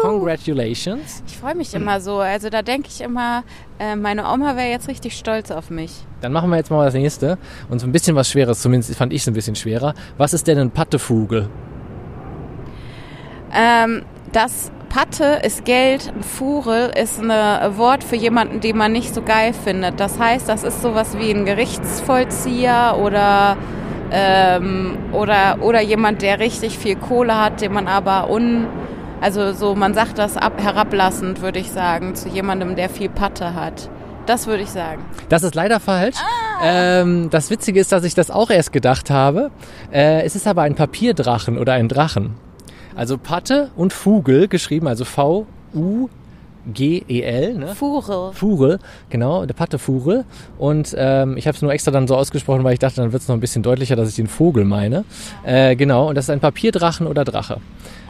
Congratulations. 0.00 1.24
Ich 1.26 1.36
freue 1.36 1.56
mich 1.56 1.74
immer 1.74 2.00
so. 2.00 2.18
Also 2.18 2.50
da 2.50 2.62
denke 2.62 2.88
ich 2.88 3.00
immer, 3.00 3.42
äh, 3.80 3.96
meine 3.96 4.30
Oma 4.32 4.56
wäre 4.56 4.70
jetzt 4.70 4.86
richtig 4.88 5.16
stolz 5.16 5.50
auf 5.50 5.70
mich. 5.70 5.92
Dann 6.20 6.32
machen 6.32 6.48
wir 6.48 6.56
jetzt 6.56 6.70
mal 6.70 6.84
das 6.84 6.94
nächste. 6.94 7.36
Und 7.68 7.80
so 7.80 7.86
ein 7.86 7.92
bisschen 7.92 8.14
was 8.14 8.30
Schweres, 8.30 8.62
zumindest 8.62 8.94
fand 8.94 9.12
ich 9.12 9.22
es 9.22 9.28
ein 9.28 9.34
bisschen 9.34 9.56
schwerer. 9.56 9.92
Was 10.16 10.32
ist 10.34 10.46
denn 10.46 10.56
ein 10.56 10.70
Pattefugel? 10.70 11.48
Ähm, 13.52 14.04
das 14.32 14.70
Patte 14.88 15.40
ist 15.44 15.64
Geld, 15.64 16.12
ein 16.14 16.22
Furel 16.22 16.90
ist 16.96 17.20
ein 17.20 17.76
Wort 17.76 18.04
für 18.04 18.16
jemanden, 18.16 18.60
den 18.60 18.76
man 18.76 18.92
nicht 18.92 19.14
so 19.14 19.22
geil 19.22 19.52
findet. 19.52 19.98
Das 19.98 20.18
heißt, 20.18 20.48
das 20.48 20.62
ist 20.62 20.80
sowas 20.80 21.18
wie 21.18 21.30
ein 21.30 21.44
Gerichtsvollzieher 21.44 22.98
oder 23.02 23.56
ähm, 24.10 24.96
oder 25.12 25.58
oder 25.60 25.80
jemand, 25.80 26.22
der 26.22 26.38
richtig 26.38 26.78
viel 26.78 26.96
Kohle 26.96 27.38
hat, 27.40 27.60
den 27.60 27.72
man 27.72 27.86
aber 27.86 28.30
un 28.30 28.66
also 29.20 29.52
so 29.52 29.74
man 29.74 29.94
sagt 29.94 30.18
das 30.18 30.36
ab 30.36 30.62
herablassend, 30.62 31.40
würde 31.40 31.58
ich 31.58 31.70
sagen, 31.70 32.14
zu 32.14 32.28
jemandem, 32.28 32.76
der 32.76 32.88
viel 32.88 33.08
Patte 33.08 33.54
hat. 33.54 33.90
Das 34.26 34.46
würde 34.46 34.62
ich 34.62 34.70
sagen. 34.70 35.02
Das 35.30 35.42
ist 35.42 35.54
leider 35.54 35.80
falsch. 35.80 36.16
Ähm, 36.62 37.30
das 37.30 37.50
Witzige 37.50 37.80
ist, 37.80 37.92
dass 37.92 38.04
ich 38.04 38.14
das 38.14 38.30
auch 38.30 38.50
erst 38.50 38.72
gedacht 38.72 39.10
habe. 39.10 39.50
Äh, 39.90 40.22
es 40.22 40.36
ist 40.36 40.46
aber 40.46 40.62
ein 40.62 40.74
Papierdrachen 40.74 41.56
oder 41.56 41.72
ein 41.72 41.88
Drachen. 41.88 42.34
Also 42.94 43.16
Patte 43.16 43.70
und 43.76 43.92
Fugel 43.92 44.48
geschrieben, 44.48 44.86
also 44.86 45.04
V-U. 45.04 46.08
G-E-L, 46.72 47.54
ne? 47.54 47.74
Furel. 47.74 48.32
Furel, 48.32 48.78
genau, 49.10 49.46
der 49.46 49.54
Patte 49.54 49.78
Furel. 49.78 50.24
Und 50.58 50.94
ähm, 50.98 51.36
ich 51.36 51.46
habe 51.46 51.56
es 51.56 51.62
nur 51.62 51.72
extra 51.72 51.90
dann 51.90 52.06
so 52.06 52.16
ausgesprochen, 52.16 52.64
weil 52.64 52.74
ich 52.74 52.78
dachte, 52.78 52.96
dann 53.00 53.12
wird 53.12 53.22
es 53.22 53.28
noch 53.28 53.36
ein 53.36 53.40
bisschen 53.40 53.62
deutlicher, 53.62 53.96
dass 53.96 54.08
ich 54.08 54.16
den 54.16 54.26
Vogel 54.26 54.64
meine. 54.64 55.04
Äh, 55.44 55.76
genau, 55.76 56.08
und 56.08 56.14
das 56.14 56.26
ist 56.26 56.30
ein 56.30 56.40
Papierdrachen 56.40 57.06
oder 57.06 57.24
Drache, 57.24 57.60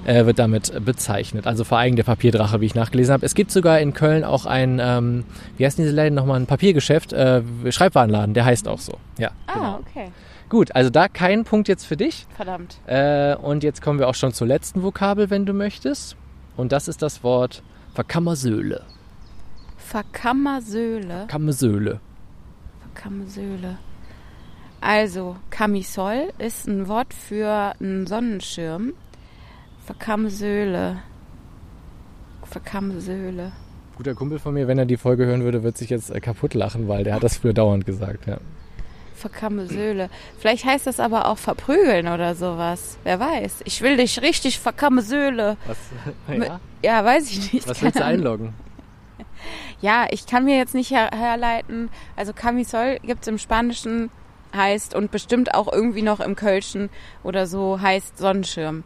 äh, 0.05 0.27
wird 0.27 0.39
damit 0.39 0.73
bezeichnet. 0.85 1.47
Also 1.47 1.65
vor 1.65 1.79
allem 1.79 1.97
der 1.97 2.05
Papierdrache, 2.05 2.61
wie 2.61 2.67
ich 2.67 2.75
nachgelesen 2.75 3.13
habe. 3.13 3.25
Es 3.25 3.35
gibt 3.35 3.51
sogar 3.51 3.81
in 3.81 3.95
Köln 3.95 4.25
auch 4.25 4.47
ein, 4.47 4.81
ähm, 4.83 5.25
wie 5.57 5.65
heißen 5.65 5.83
diese 5.83 5.95
Läden 5.95 6.15
nochmal, 6.15 6.41
ein 6.41 6.47
Papiergeschäft, 6.47 7.13
äh, 7.13 7.43
Schreibwarenladen, 7.71 8.35
der 8.35 8.45
heißt 8.45 8.69
auch 8.69 8.81
so. 8.81 8.95
Ja, 9.19 9.31
genau. 9.53 9.65
Ah, 9.65 9.81
okay. 9.81 10.11
Gut, 10.49 10.75
also 10.75 10.89
da 10.89 11.09
kein 11.09 11.45
Punkt 11.45 11.69
jetzt 11.69 11.85
für 11.85 11.97
dich. 11.97 12.27
Verdammt. 12.35 12.79
Äh, 12.87 13.37
und 13.37 13.63
jetzt 13.63 13.83
kommen 13.83 13.99
wir 13.99 14.09
auch 14.09 14.15
schon 14.15 14.33
zur 14.33 14.47
letzten 14.47 14.83
Vokabel, 14.83 15.29
wenn 15.29 15.45
du 15.45 15.53
möchtest. 15.53 16.17
Und 16.57 16.73
das 16.73 16.89
ist 16.89 17.03
das 17.03 17.23
Wort 17.23 17.63
Verkammersöhle. 17.99 18.85
Verkammersöhle. 19.77 21.27
Kammersöhle. 21.27 21.99
Verkammersöhle. 22.81 23.79
Also, 24.81 25.35
Camisol 25.51 26.29
ist 26.39 26.69
ein 26.69 26.87
Wort 26.87 27.13
für 27.13 27.75
einen 27.81 28.07
Sonnenschirm. 28.07 28.93
Verkammersöhle. 29.85 31.03
Verkammersöhle. 32.45 33.51
Guter 33.97 34.15
Kumpel 34.15 34.39
von 34.39 34.55
mir, 34.55 34.69
wenn 34.69 34.79
er 34.79 34.87
die 34.87 34.97
Folge 34.97 35.27
hören 35.27 35.43
würde, 35.43 35.65
wird 35.65 35.77
sich 35.77 35.91
jetzt 35.91 36.13
äh, 36.13 36.21
kaputt 36.21 36.55
lachen, 36.55 36.87
weil 36.87 37.03
der 37.03 37.17
hat 37.17 37.25
das 37.25 37.39
früher 37.39 37.53
dauernd 37.53 37.85
gesagt. 37.85 38.29
Ja. 38.29 38.39
Verkammersöhle. 39.19 40.09
Vielleicht 40.39 40.65
heißt 40.65 40.87
das 40.87 41.01
aber 41.01 41.27
auch 41.27 41.39
verprügeln 41.39 42.09
oder 42.09 42.35
sowas. 42.35 42.99
Wer 43.05 43.21
weiß. 43.21 43.63
Ich 43.65 43.83
will 43.83 43.97
dich 43.97 44.23
richtig 44.23 44.59
verkammersöhle. 44.59 45.57
Was, 45.67 45.79
ja? 46.39 46.61
ja, 46.83 47.05
weiß 47.05 47.31
ich 47.31 47.53
nicht. 47.53 47.69
Was 47.69 47.83
willst 47.83 47.99
du 47.99 48.05
einloggen? 48.05 48.55
Ja, 49.81 50.07
ich 50.11 50.27
kann 50.27 50.45
mir 50.45 50.57
jetzt 50.57 50.75
nicht 50.75 50.91
her 50.91 51.11
herleiten. 51.13 51.91
Also 52.17 52.33
Camisol 52.33 52.99
gibt 53.03 53.23
es 53.23 53.29
im 53.29 53.39
Spanischen, 53.39 54.11
heißt 54.55 54.95
und 54.95 55.11
bestimmt 55.11 55.55
auch 55.55 55.73
irgendwie 55.73 56.03
noch 56.03 56.21
im 56.21 56.37
Kölschen 56.37 56.91
oder 57.23 57.47
so 57.47 57.81
heißt 57.81 58.19
Sonnenschirm. 58.19 58.85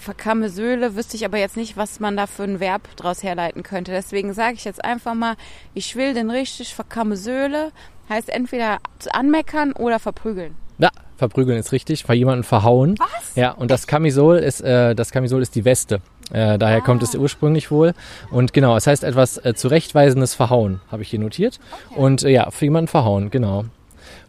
Verkammersöhle 0.00 0.96
wüsste 0.96 1.16
ich 1.16 1.24
aber 1.24 1.38
jetzt 1.38 1.56
nicht, 1.56 1.76
was 1.76 2.00
man 2.00 2.16
da 2.16 2.26
für 2.26 2.44
ein 2.44 2.60
Verb 2.60 2.82
draus 2.96 3.22
herleiten 3.22 3.62
könnte. 3.62 3.92
Deswegen 3.92 4.32
sage 4.32 4.54
ich 4.54 4.64
jetzt 4.64 4.84
einfach 4.84 5.14
mal, 5.14 5.36
ich 5.74 5.96
will 5.96 6.14
den 6.14 6.30
richtig 6.30 6.74
verkammersöhle. 6.74 7.72
Heißt 8.08 8.28
entweder 8.28 8.78
anmeckern 9.12 9.72
oder 9.72 10.00
verprügeln. 10.00 10.56
Ja, 10.78 10.90
verprügeln 11.16 11.58
ist 11.58 11.70
richtig, 11.70 12.06
bei 12.06 12.14
jemanden 12.14 12.42
verhauen. 12.42 12.96
Was? 12.98 13.36
Ja, 13.36 13.52
und 13.52 13.70
das 13.70 13.86
Camisol 13.86 14.38
ist, 14.38 14.62
äh, 14.62 14.94
das 14.94 15.12
Camisol 15.12 15.42
ist 15.42 15.54
die 15.54 15.64
Weste. 15.64 16.00
Äh, 16.32 16.58
daher 16.58 16.80
kommt 16.80 17.02
es 17.02 17.14
ursprünglich 17.14 17.70
wohl. 17.70 17.92
Und 18.30 18.52
genau, 18.52 18.76
es 18.76 18.86
heißt 18.86 19.04
etwas 19.04 19.36
äh, 19.38 19.54
zurechtweisendes 19.54 20.34
Verhauen, 20.34 20.80
habe 20.90 21.02
ich 21.02 21.10
hier 21.10 21.20
notiert. 21.20 21.60
Und 21.94 22.24
äh, 22.24 22.30
ja, 22.30 22.50
für 22.50 22.64
jemanden 22.64 22.88
verhauen, 22.88 23.30
genau. 23.30 23.66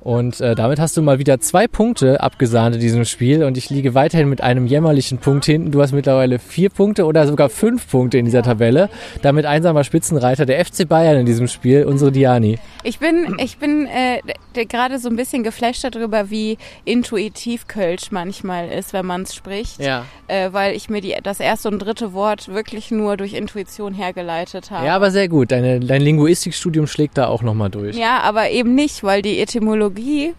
Und 0.01 0.41
äh, 0.41 0.55
damit 0.55 0.79
hast 0.79 0.97
du 0.97 1.03
mal 1.03 1.19
wieder 1.19 1.39
zwei 1.39 1.67
Punkte 1.67 2.21
abgesahnt 2.21 2.75
in 2.75 2.81
diesem 2.81 3.05
Spiel 3.05 3.43
und 3.43 3.55
ich 3.55 3.69
liege 3.69 3.93
weiterhin 3.93 4.29
mit 4.29 4.41
einem 4.41 4.65
jämmerlichen 4.65 5.19
Punkt 5.19 5.45
hinten. 5.45 5.71
Du 5.71 5.79
hast 5.79 5.91
mittlerweile 5.91 6.39
vier 6.39 6.71
Punkte 6.71 7.05
oder 7.05 7.27
sogar 7.27 7.49
fünf 7.49 7.87
Punkte 7.87 8.17
in 8.17 8.25
dieser 8.25 8.41
Tabelle. 8.41 8.89
Damit 9.21 9.45
einsamer 9.45 9.83
Spitzenreiter 9.83 10.47
der 10.47 10.65
FC 10.65 10.87
Bayern 10.87 11.17
in 11.17 11.25
diesem 11.27 11.47
Spiel, 11.47 11.85
unsere 11.85 12.11
Diani. 12.11 12.57
Ich 12.83 12.97
bin, 12.97 13.35
ich 13.37 13.59
bin 13.59 13.85
äh, 13.85 14.21
gerade 14.53 14.99
so 14.99 15.09
ein 15.09 15.15
bisschen 15.15 15.43
geflasht 15.43 15.83
darüber, 15.83 16.29
wie 16.29 16.57
intuitiv 16.85 17.67
Kölsch 17.67 18.11
manchmal 18.11 18.69
ist, 18.69 18.93
wenn 18.93 19.05
man 19.05 19.23
es 19.23 19.35
spricht. 19.35 19.79
Ja. 19.79 20.05
Äh, 20.27 20.53
weil 20.53 20.75
ich 20.75 20.89
mir 20.89 21.01
die, 21.01 21.15
das 21.21 21.39
erste 21.39 21.69
und 21.69 21.79
dritte 21.79 22.13
Wort 22.13 22.47
wirklich 22.47 22.91
nur 22.91 23.17
durch 23.17 23.33
Intuition 23.33 23.93
hergeleitet 23.93 24.71
habe. 24.71 24.85
Ja, 24.85 24.95
aber 24.95 25.11
sehr 25.11 25.27
gut. 25.27 25.51
Deine, 25.51 25.79
dein 25.79 26.01
Linguistikstudium 26.01 26.87
schlägt 26.87 27.17
da 27.17 27.27
auch 27.27 27.41
nochmal 27.41 27.69
durch. 27.69 27.95
Ja, 27.95 28.19
aber 28.21 28.49
eben 28.49 28.75
nicht, 28.75 29.03
weil 29.03 29.21
die 29.21 29.39
Etymologie, 29.39 30.33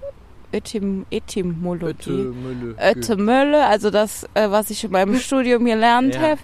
Etym, 0.53 1.07
Etymologie, 1.11 2.26
Etymölle, 2.76 3.66
also 3.66 3.90
das, 3.90 4.24
äh, 4.34 4.50
was 4.50 4.70
ich 4.70 4.84
in 4.84 4.90
meinem 4.92 5.16
Studium 5.18 5.64
gelernt 5.64 6.14
Ja. 6.14 6.20
habe, 6.22 6.40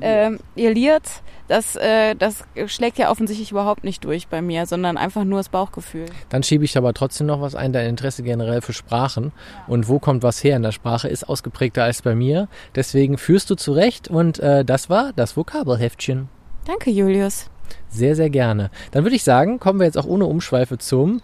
ähm, 0.00 0.40
ihr 0.54 0.72
Liert, 0.74 1.04
das, 1.48 1.76
äh, 1.76 2.14
das 2.14 2.44
schlägt 2.66 2.98
ja 2.98 3.10
offensichtlich 3.10 3.50
überhaupt 3.50 3.84
nicht 3.84 4.04
durch 4.04 4.28
bei 4.28 4.40
mir, 4.42 4.66
sondern 4.66 4.96
einfach 4.96 5.24
nur 5.24 5.38
das 5.38 5.48
Bauchgefühl. 5.48 6.06
Dann 6.28 6.42
schiebe 6.42 6.64
ich 6.64 6.76
aber 6.78 6.94
trotzdem 6.94 7.26
noch 7.26 7.40
was 7.40 7.54
ein, 7.54 7.72
dein 7.72 7.88
Interesse 7.88 8.22
generell 8.22 8.62
für 8.62 8.72
Sprachen. 8.72 9.32
Und 9.66 9.88
wo 9.88 9.98
kommt 9.98 10.22
was 10.22 10.42
her 10.42 10.56
in 10.56 10.62
der 10.62 10.72
Sprache, 10.72 11.08
ist 11.08 11.28
ausgeprägter 11.28 11.84
als 11.84 12.02
bei 12.02 12.14
mir. 12.14 12.48
Deswegen 12.74 13.18
führst 13.18 13.50
du 13.50 13.54
zurecht 13.54 14.08
und 14.08 14.38
äh, 14.38 14.64
das 14.64 14.88
war 14.88 15.12
das 15.14 15.36
Vokabelheftchen. 15.36 16.28
Danke, 16.64 16.90
Julius. 16.90 17.50
Sehr, 17.88 18.16
sehr 18.16 18.30
gerne. 18.30 18.70
Dann 18.92 19.04
würde 19.04 19.16
ich 19.16 19.24
sagen, 19.24 19.58
kommen 19.58 19.78
wir 19.78 19.86
jetzt 19.86 19.98
auch 19.98 20.06
ohne 20.06 20.24
Umschweife 20.26 20.78
zum 20.78 21.20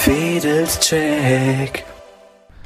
Fedelscheck. 0.00 1.84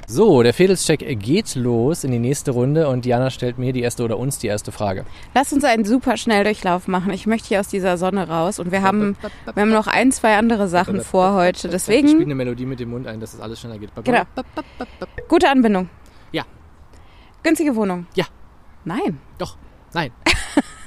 So, 0.06 0.44
der 0.44 0.54
Fedelscheck 0.54 1.00
geht 1.18 1.56
los 1.56 2.04
in 2.04 2.12
die 2.12 2.20
nächste 2.20 2.52
Runde 2.52 2.86
und 2.88 3.04
Diana 3.04 3.28
stellt 3.30 3.58
mir 3.58 3.72
die 3.72 3.82
erste 3.82 4.04
oder 4.04 4.20
uns 4.20 4.38
die 4.38 4.46
erste 4.46 4.70
Frage. 4.70 5.04
Lass 5.34 5.52
uns 5.52 5.64
einen 5.64 5.84
super 5.84 6.16
Schnelldurchlauf 6.16 6.86
machen. 6.86 7.12
Ich 7.12 7.26
möchte 7.26 7.48
hier 7.48 7.58
aus 7.58 7.66
dieser 7.66 7.98
Sonne 7.98 8.28
raus 8.28 8.60
und 8.60 8.70
wir 8.70 8.82
haben, 8.82 9.16
wir 9.52 9.60
haben 9.60 9.72
noch 9.72 9.88
ein, 9.88 10.12
zwei 10.12 10.36
andere 10.36 10.68
Sachen 10.68 11.00
vor 11.00 11.34
heute. 11.34 11.50
Ich 11.50 11.58
spiele 11.58 11.72
Deswegen 11.72 12.22
eine 12.22 12.36
Melodie 12.36 12.66
mit 12.66 12.78
dem 12.78 12.90
Mund 12.90 13.08
ein, 13.08 13.18
dass 13.18 13.32
das 13.32 13.40
alles 13.40 13.58
schneller 13.58 13.78
geht. 13.78 13.90
Genau. 14.04 14.22
gute 15.26 15.48
Anbindung. 15.48 15.88
Ja. 16.30 16.44
Günstige 17.42 17.74
Wohnung. 17.74 18.06
Ja. 18.14 18.26
Nein. 18.84 19.18
Doch. 19.38 19.56
Nein. 19.92 20.12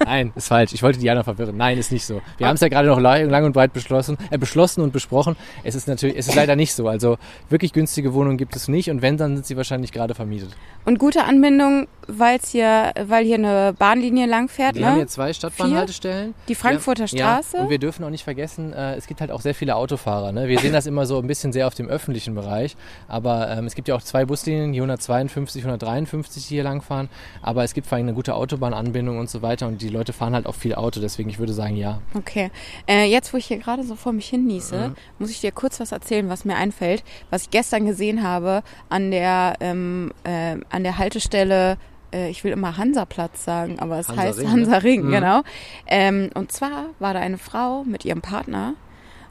Nein, 0.08 0.32
ist 0.36 0.47
falsch. 0.47 0.72
Ich 0.74 0.84
wollte 0.84 0.99
Diana 0.99 1.24
verwirren. 1.24 1.58
Nein, 1.58 1.78
ist 1.78 1.91
nicht 1.91 2.05
so. 2.05 2.22
Wir 2.38 2.47
haben 2.47 2.55
es 2.55 2.62
ja 2.62 2.70
gerade 2.70 2.88
noch 2.88 2.99
lang, 2.99 3.43
und 3.43 3.51
breit 3.51 3.74
beschlossen, 3.74 4.18
äh, 4.32 4.38
beschlossen 4.38 4.82
und 4.82 4.93
besprochen. 4.93 5.36
Es 5.66 5.76
ist 5.76 5.88
natürlich, 5.88 6.18
es 6.18 6.30
ist 6.30 6.36
leider 6.36 6.55
nicht 6.55 6.74
so. 6.74 6.88
Also 6.88 7.18
wirklich 7.49 7.74
günstige 7.74 8.14
Wohnungen 8.14 8.38
gibt 8.38 8.55
es 8.55 8.70
nicht 8.70 8.89
und 8.89 9.01
wenn, 9.01 9.18
dann 9.18 9.36
sind 9.36 9.45
sie 9.45 9.58
wahrscheinlich 9.58 9.91
gerade 9.91 10.16
vermietet. 10.16 10.55
Und 10.86 10.97
gute 10.97 11.26
Anbindung, 11.26 11.88
weil's 12.08 12.49
hier, 12.51 12.93
weil 13.05 13.26
hier 13.26 13.36
eine 13.36 13.76
Bahnlinie 13.78 14.28
lang 14.28 14.47
fährt, 14.47 14.76
Wir 14.76 14.82
ne? 14.82 14.88
haben 14.88 14.95
hier 14.95 15.08
zwei 15.08 15.34
Stadtbahnhaltestellen. 15.34 16.34
Die 16.47 16.55
Frankfurter 16.55 17.08
Straße. 17.08 17.58
Ja, 17.58 17.64
und 17.64 17.70
wir 17.70 17.80
dürfen 17.80 18.05
auch 18.05 18.10
nicht 18.10 18.24
vergessen, 18.24 18.72
äh, 18.72 18.95
es 18.95 19.08
gibt 19.08 19.20
halt 19.20 19.32
auch 19.32 19.41
sehr 19.41 19.53
viele 19.53 19.76
Autofahrer. 19.76 20.32
Ne? 20.32 20.47
Wir 20.47 20.60
sehen 20.60 20.72
das 20.74 20.86
immer 20.86 21.05
so 21.05 21.20
ein 21.20 21.28
bisschen 21.28 21.51
sehr 21.51 21.68
auf 21.68 21.76
dem 21.76 21.88
öffentlichen 21.88 22.34
Bereich. 22.36 22.78
Aber 23.08 23.49
ähm, 23.49 23.66
es 23.66 23.76
gibt 23.76 23.88
ja 23.89 23.95
auch 23.95 24.01
zwei 24.01 24.26
Buslinien, 24.26 24.72
die 24.72 24.80
152, 24.80 25.64
153, 25.64 26.47
die 26.47 26.55
hier 26.55 26.64
langfahren. 26.64 27.10
Aber 27.41 27.64
es 27.64 27.74
gibt 27.74 27.88
vor 27.88 27.97
allem 27.97 28.08
eine 28.08 28.16
gute 28.16 28.36
Autobahnanbindung 28.36 29.18
und 29.20 29.30
so 29.30 29.41
weiter. 29.41 29.68
Und 29.68 29.82
die 29.82 29.89
Leute 29.98 30.14
fahren 30.14 30.34
halt 30.34 30.45
auch 30.45 30.56
viel 30.56 30.76
Auto. 30.76 31.00
Deswegen, 31.00 31.30
ich 31.30 31.39
würde 31.39 31.54
sagen, 31.54 31.76
ja. 31.76 32.00
Okay. 32.14 32.50
Äh, 32.88 33.06
jetzt, 33.06 33.34
wo 33.34 33.38
ich 33.38 33.45
hier 33.48 33.58
gerade 33.58 33.84
so 33.84 33.95
vor 33.95 34.14
mich 34.14 34.28
hin 34.30 34.45
niese, 34.45 34.89
Mhm. 34.89 34.95
muss 35.20 35.30
ich 35.32 35.41
dir 35.41 35.52
kurz 35.52 35.80
was 35.80 35.91
erzählen, 35.91 36.30
was 36.30 36.45
mir 36.45 36.56
einfällt, 36.56 37.04
was 37.30 37.43
ich 37.43 37.50
gestern 37.52 37.86
gesehen 37.86 38.24
habe 38.24 38.64
an 38.89 39.12
der, 39.12 39.56
ähm, 39.60 40.12
äh, 40.24 40.58
an 40.70 40.84
der 40.84 40.98
Haltestelle 40.98 41.78
äh, 42.14 42.30
ich 42.30 42.45
will 42.45 42.54
immer 42.54 42.78
Hansaplatz 42.78 43.43
sagen, 43.43 43.80
aber 43.80 44.00
es 44.00 44.08
Hansa 44.08 44.22
heißt 44.22 44.39
Ring, 44.39 44.45
ne? 44.45 44.52
Hansa 44.54 44.78
Ring, 44.78 45.02
Mhm. 45.08 45.12
genau. 45.12 45.41
Ähm, 45.88 46.30
und 46.36 46.54
zwar 46.54 46.86
war 47.00 47.14
da 47.14 47.20
eine 47.20 47.38
Frau 47.38 47.84
mit 47.84 48.06
ihrem 48.06 48.22
Partner 48.22 48.76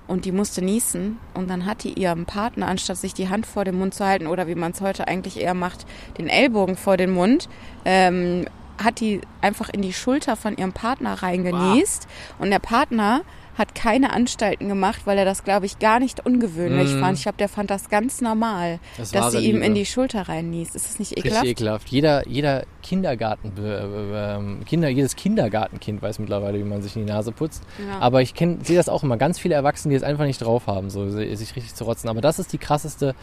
und 0.06 0.26
die 0.26 0.30
musste 0.30 0.60
niesen 0.62 1.16
und 1.32 1.48
dann 1.48 1.64
hat 1.64 1.84
die 1.84 1.94
ihrem 1.94 2.26
Partner, 2.26 2.68
anstatt 2.68 2.98
sich 2.98 3.14
die 3.14 3.30
Hand 3.30 3.46
vor 3.46 3.64
den 3.64 3.78
Mund 3.78 3.94
zu 3.94 4.04
halten 4.04 4.26
oder 4.26 4.46
wie 4.46 4.54
man 4.54 4.72
es 4.72 4.82
heute 4.82 5.08
eigentlich 5.08 5.40
eher 5.40 5.54
macht, 5.54 5.86
den 6.18 6.28
Ellbogen 6.28 6.76
vor 6.76 6.98
den 6.98 7.12
Mund, 7.12 7.48
ähm, 7.86 8.44
hat 8.82 9.00
die 9.00 9.20
einfach 9.40 9.68
in 9.68 9.82
die 9.82 9.92
Schulter 9.92 10.36
von 10.36 10.56
ihrem 10.56 10.72
Partner 10.72 11.22
reingenießt. 11.22 12.06
Und 12.38 12.50
der 12.50 12.58
Partner 12.58 13.22
hat 13.58 13.74
keine 13.74 14.12
Anstalten 14.12 14.68
gemacht, 14.68 15.02
weil 15.06 15.16
er 15.18 15.24
das, 15.24 15.42
glaube 15.44 15.66
ich, 15.66 15.78
gar 15.78 15.98
nicht 15.98 16.24
ungewöhnlich 16.26 16.92
Mhm. 16.94 17.00
fand. 17.00 17.16
Ich 17.18 17.22
glaube, 17.22 17.38
der 17.38 17.48
fand 17.48 17.70
das 17.70 17.88
ganz 17.88 18.20
normal, 18.20 18.78
Das 18.98 19.12
dass 19.12 19.32
sie 19.32 19.38
ihm 19.38 19.56
Liebe. 19.56 19.64
in 19.66 19.74
die 19.74 19.86
Schulter 19.86 20.28
reinniest. 20.28 20.76
Ist 20.76 20.86
das 20.88 20.98
nicht 20.98 21.12
Richtig 21.12 21.24
ekelhaft? 21.26 21.46
ekelhaft. 21.46 21.88
Jeder, 21.88 22.28
jeder 22.28 22.64
Kindergarten, 22.82 23.52
äh, 23.58 24.34
ähm, 24.36 24.60
Kinder, 24.66 24.88
jedes 24.88 25.16
Kindergartenkind 25.16 26.02
weiß 26.02 26.18
mittlerweile, 26.18 26.58
wie 26.58 26.64
man 26.64 26.82
sich 26.82 26.96
in 26.96 27.06
die 27.06 27.12
Nase 27.12 27.32
putzt. 27.32 27.62
Ja. 27.78 27.98
Aber 28.00 28.20
ich 28.22 28.34
sehe 28.36 28.76
das 28.76 28.88
auch 28.88 29.02
immer. 29.02 29.16
Ganz 29.16 29.38
viele 29.38 29.54
Erwachsene, 29.54 29.92
die 29.92 29.96
es 29.96 30.02
einfach 30.02 30.24
nicht 30.26 30.42
drauf 30.42 30.66
haben, 30.66 30.90
so 30.90 31.08
sich 31.10 31.56
richtig 31.56 31.74
zu 31.74 31.84
rotzen. 31.84 32.08
Aber 32.08 32.20
das 32.20 32.38
ist 32.38 32.52
die 32.52 32.58
krasseste 32.58 33.14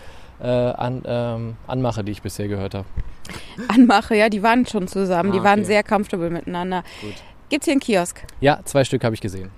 äh, 0.41 0.47
An, 0.47 1.03
ähm, 1.05 1.55
Anmache, 1.67 2.03
die 2.03 2.11
ich 2.11 2.21
bisher 2.23 2.47
gehört 2.47 2.73
habe. 2.73 2.86
Anmache, 3.67 4.15
ja, 4.15 4.29
die 4.29 4.41
waren 4.43 4.65
schon 4.65 4.88
zusammen, 4.88 5.29
Ah, 5.29 5.34
die 5.34 5.43
waren 5.43 5.59
okay. 5.59 5.67
sehr 5.67 5.84
comfortable 5.84 6.29
miteinander. 6.31 6.84
Gut. 7.01 7.13
Gibt's 7.49 7.65
hier 7.65 7.73
einen 7.73 7.81
Kiosk? 7.81 8.25
Ja, 8.41 8.59
zwei 8.65 8.84
Stück 8.84 9.03
habe 9.03 9.13
ich 9.13 9.21
gesehen. 9.21 9.51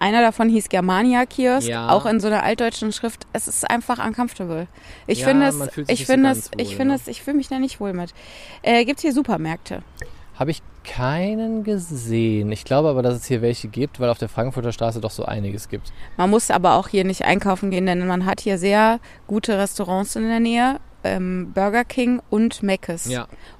Einer 0.00 0.22
davon 0.22 0.48
hieß 0.48 0.70
Germania 0.70 1.26
Kiosk, 1.26 1.68
Ja. 1.68 1.90
auch 1.90 2.06
in 2.06 2.18
so 2.20 2.26
einer 2.26 2.42
altdeutschen 2.42 2.90
Schrift. 2.90 3.26
Es 3.34 3.46
ist 3.46 3.70
einfach 3.70 4.04
uncomfortable. 4.04 4.66
Ich 5.06 5.20
Ja, 5.20 5.28
finde 5.28 5.46
es, 5.46 5.60
ich 5.88 6.06
finde 6.06 6.30
es, 6.30 6.50
ich 6.56 6.74
finde 6.74 6.94
es, 6.94 7.06
ich 7.06 7.22
fühle 7.22 7.36
mich 7.36 7.48
da 7.48 7.58
nicht 7.58 7.80
wohl 7.80 7.92
mit. 7.92 8.12
Äh, 8.62 8.84
gibt's 8.86 9.02
hier 9.02 9.12
Supermärkte? 9.12 9.82
Habe 10.36 10.52
ich 10.52 10.62
keinen 10.84 11.64
gesehen. 11.64 12.50
Ich 12.50 12.64
glaube 12.64 12.88
aber, 12.88 13.02
dass 13.02 13.14
es 13.14 13.26
hier 13.26 13.42
welche 13.42 13.68
gibt, 13.68 14.00
weil 14.00 14.08
auf 14.08 14.16
der 14.16 14.30
Frankfurter 14.30 14.72
Straße 14.72 15.00
doch 15.02 15.10
so 15.10 15.26
einiges 15.26 15.68
gibt. 15.68 15.92
Man 16.16 16.30
muss 16.30 16.50
aber 16.50 16.76
auch 16.76 16.88
hier 16.88 17.04
nicht 17.04 17.26
einkaufen 17.26 17.70
gehen, 17.70 17.84
denn 17.84 18.06
man 18.06 18.24
hat 18.24 18.40
hier 18.40 18.56
sehr 18.56 19.00
gute 19.26 19.58
Restaurants 19.58 20.16
in 20.16 20.26
der 20.26 20.40
Nähe. 20.40 20.80
Ähm, 21.02 21.52
Burger 21.54 21.84
King 21.84 22.20
und 22.30 22.62
Mc's. 22.62 23.10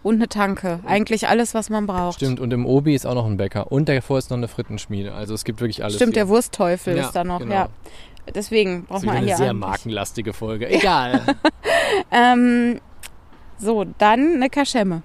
Und 0.02 0.16
eine 0.16 0.28
Tanke. 0.28 0.80
Eigentlich 0.86 1.28
alles, 1.28 1.54
was 1.54 1.70
man 1.70 1.86
braucht. 1.86 2.16
Stimmt. 2.16 2.38
Und 2.40 2.52
im 2.52 2.66
Obi 2.66 2.94
ist 2.94 3.06
auch 3.06 3.14
noch 3.14 3.26
ein 3.26 3.36
Bäcker. 3.36 3.72
Und 3.72 3.88
davor 3.88 4.18
ist 4.18 4.30
noch 4.30 4.36
eine 4.36 4.48
Frittenschmiede. 4.48 5.14
Also 5.14 5.34
es 5.34 5.44
gibt 5.44 5.60
wirklich 5.60 5.82
alles. 5.82 5.96
Stimmt, 5.96 6.14
hier. 6.14 6.24
der 6.24 6.28
Wurstteufel 6.28 6.96
Ja, 6.96 7.06
ist 7.06 7.12
da 7.12 7.24
noch, 7.24 7.38
genau. 7.40 7.54
ja. 7.54 7.68
Deswegen 8.34 8.84
braucht 8.84 9.04
man 9.04 9.16
wieder 9.16 9.24
hier 9.26 9.34
eine 9.36 9.44
sehr 9.44 9.54
markenlastige 9.54 10.32
Folge. 10.32 10.68
Egal. 10.70 11.22
Ähm, 12.12 12.80
so, 13.58 13.84
dann 13.98 14.34
eine 14.36 14.48
Kaschemme. 14.48 15.02